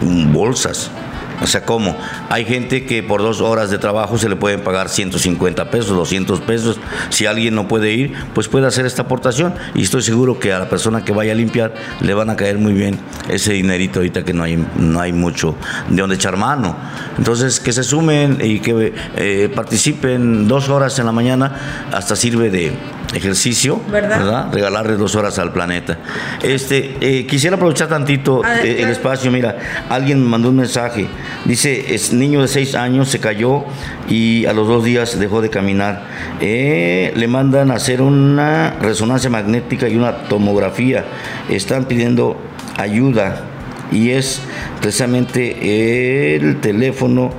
bolsas, 0.00 0.92
o 1.40 1.46
sea, 1.46 1.64
¿cómo? 1.64 1.96
Hay 2.30 2.44
gente 2.44 2.84
que 2.86 3.02
por 3.02 3.22
dos 3.22 3.40
horas 3.40 3.70
de 3.70 3.78
trabajo 3.78 4.18
se 4.18 4.28
le 4.28 4.36
pueden 4.36 4.62
pagar 4.62 4.88
150 4.88 5.70
pesos, 5.70 5.96
200 5.96 6.40
pesos. 6.40 6.78
Si 7.10 7.26
alguien 7.26 7.54
no 7.54 7.68
puede 7.68 7.92
ir, 7.92 8.14
pues 8.34 8.48
puede 8.48 8.66
hacer 8.66 8.86
esta 8.86 9.02
aportación. 9.02 9.54
Y 9.74 9.82
estoy 9.82 10.02
seguro 10.02 10.38
que 10.38 10.52
a 10.52 10.58
la 10.58 10.68
persona 10.68 11.04
que 11.04 11.12
vaya 11.12 11.32
a 11.32 11.34
limpiar 11.34 11.74
le 12.00 12.14
van 12.14 12.30
a 12.30 12.36
caer 12.36 12.58
muy 12.58 12.72
bien 12.72 12.98
ese 13.28 13.52
dinerito 13.52 14.00
ahorita 14.00 14.24
que 14.24 14.32
no 14.32 14.44
hay, 14.44 14.64
no 14.76 15.00
hay 15.00 15.12
mucho 15.12 15.54
de 15.88 16.00
donde 16.00 16.16
echar 16.16 16.36
mano. 16.36 16.76
Entonces, 17.18 17.60
que 17.60 17.72
se 17.72 17.82
sumen 17.82 18.38
y 18.42 18.60
que 18.60 18.92
eh, 19.16 19.50
participen 19.54 20.48
dos 20.48 20.68
horas 20.68 20.98
en 20.98 21.06
la 21.06 21.12
mañana, 21.12 21.86
hasta 21.92 22.16
sirve 22.16 22.50
de 22.50 22.72
ejercicio, 23.14 23.80
¿verdad? 23.90 24.52
Regalarle 24.52 24.96
dos 24.96 25.14
horas 25.14 25.38
al 25.38 25.52
planeta. 25.52 25.98
Este, 26.42 26.96
eh, 27.00 27.26
quisiera 27.26 27.56
aprovechar 27.56 27.88
tantito 27.88 28.42
eh, 28.44 28.82
el 28.82 28.88
espacio. 28.88 29.30
Mira, 29.30 29.56
alguien 29.88 30.22
me 30.22 30.28
mandó 30.28 30.50
un 30.50 30.56
mensaje. 30.56 31.06
Dice, 31.44 31.94
es 31.94 32.12
niño 32.12 32.42
de 32.42 32.48
seis 32.48 32.74
años, 32.74 33.08
se 33.08 33.20
cayó 33.20 33.64
y 34.08 34.46
a 34.46 34.52
los 34.52 34.66
dos 34.66 34.84
días 34.84 35.18
dejó 35.18 35.42
de 35.42 35.50
caminar. 35.50 36.04
Eh, 36.40 37.12
le 37.14 37.28
mandan 37.28 37.70
a 37.70 37.74
hacer 37.74 38.02
una 38.02 38.76
resonancia 38.80 39.30
magnética 39.30 39.88
y 39.88 39.96
una 39.96 40.24
tomografía. 40.28 41.04
Están 41.48 41.84
pidiendo 41.84 42.40
ayuda 42.76 43.44
y 43.92 44.10
es 44.10 44.40
precisamente 44.80 46.34
el 46.36 46.60
teléfono 46.60 47.30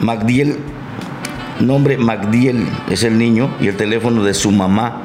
Magdiel 0.00 0.58
nombre 1.60 1.96
Magdiel 1.96 2.66
es 2.90 3.02
el 3.04 3.18
niño 3.18 3.54
y 3.60 3.68
el 3.68 3.76
teléfono 3.76 4.24
de 4.24 4.34
su 4.34 4.50
mamá. 4.50 5.02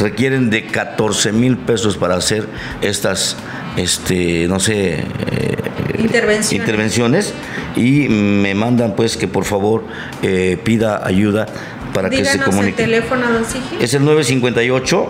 Requieren 0.00 0.48
de 0.48 0.66
14 0.66 1.32
mil 1.32 1.58
pesos 1.58 1.96
para 1.96 2.16
hacer 2.16 2.48
estas, 2.80 3.36
este, 3.76 4.46
no 4.48 4.60
sé, 4.60 5.04
eh, 5.30 5.56
intervenciones. 6.50 7.34
y 7.76 8.08
me 8.08 8.54
mandan 8.54 8.94
pues 8.94 9.16
que 9.16 9.28
por 9.28 9.44
favor 9.44 9.84
eh, 10.22 10.58
pida 10.62 11.06
ayuda 11.06 11.46
para 11.92 12.10
que 12.10 12.24
se 12.24 12.38
comunique. 12.38 12.82
el 12.82 12.90
teléfono, 12.90 13.30
don 13.30 13.44
Es 13.80 13.94
el 13.94 14.04
958 14.04 15.08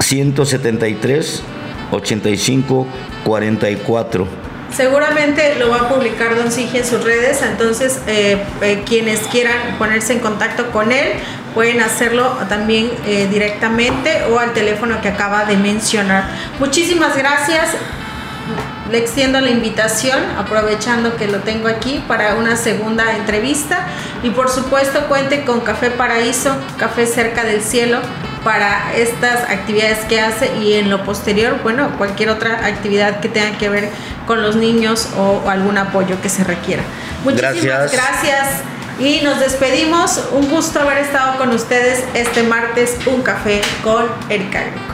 173 0.00 1.42
85 1.90 2.86
44 3.24 4.42
Seguramente 4.74 5.56
lo 5.58 5.68
va 5.68 5.80
a 5.82 5.88
publicar 5.88 6.34
Don 6.34 6.50
Sige 6.50 6.78
en 6.78 6.86
sus 6.86 7.04
redes, 7.04 7.42
entonces 7.42 8.00
eh, 8.06 8.38
eh, 8.62 8.82
quienes 8.86 9.20
quieran 9.20 9.76
ponerse 9.78 10.14
en 10.14 10.20
contacto 10.20 10.70
con 10.70 10.92
él 10.92 11.08
pueden 11.54 11.80
hacerlo 11.80 12.36
también 12.48 12.90
eh, 13.06 13.28
directamente 13.30 14.24
o 14.30 14.38
al 14.38 14.52
teléfono 14.52 15.00
que 15.00 15.08
acaba 15.08 15.44
de 15.44 15.56
mencionar. 15.56 16.24
Muchísimas 16.58 17.16
gracias. 17.16 17.68
Le 18.90 18.98
extiendo 18.98 19.40
la 19.40 19.50
invitación, 19.50 20.18
aprovechando 20.36 21.16
que 21.16 21.26
lo 21.26 21.38
tengo 21.38 21.68
aquí 21.68 22.02
para 22.06 22.34
una 22.34 22.56
segunda 22.56 23.16
entrevista. 23.16 23.86
Y 24.22 24.30
por 24.30 24.50
supuesto 24.50 25.06
cuente 25.08 25.44
con 25.44 25.60
Café 25.60 25.90
Paraíso, 25.90 26.54
Café 26.78 27.06
Cerca 27.06 27.44
del 27.44 27.62
Cielo, 27.62 28.00
para 28.44 28.94
estas 28.96 29.48
actividades 29.48 30.00
que 30.06 30.20
hace 30.20 30.56
y 30.58 30.74
en 30.74 30.90
lo 30.90 31.04
posterior, 31.04 31.60
bueno, 31.62 31.96
cualquier 31.96 32.28
otra 32.28 32.66
actividad 32.66 33.20
que 33.20 33.28
tenga 33.28 33.56
que 33.56 33.68
ver 33.68 33.88
con 34.26 34.42
los 34.42 34.56
niños 34.56 35.08
o 35.16 35.48
algún 35.48 35.78
apoyo 35.78 36.20
que 36.20 36.28
se 36.28 36.44
requiera. 36.44 36.82
Muchísimas 37.24 37.92
gracias. 37.92 38.71
Y 39.02 39.20
nos 39.22 39.40
despedimos. 39.40 40.20
Un 40.30 40.48
gusto 40.48 40.78
haber 40.78 40.98
estado 40.98 41.36
con 41.36 41.50
ustedes 41.50 42.04
este 42.14 42.44
martes, 42.44 42.96
un 43.06 43.22
café 43.22 43.60
con 43.82 44.06
Erika 44.28 44.91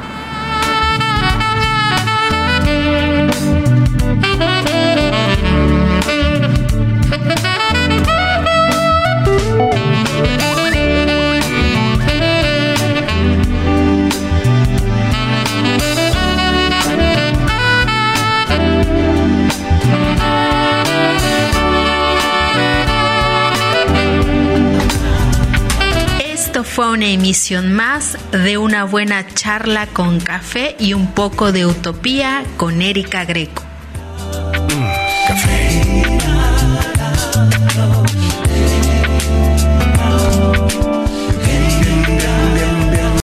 fue 26.79 26.93
una 26.93 27.09
emisión 27.09 27.73
más 27.73 28.17
de 28.31 28.57
una 28.57 28.85
buena 28.85 29.27
charla 29.27 29.89
con 29.89 30.21
café 30.21 30.77
y 30.79 30.95
un 30.95 31.13
poco 31.13 31.51
de 31.51 31.67
utopía 31.67 32.45
con 32.57 32.83
Erika 32.83 33.25
Greco. 33.25 33.68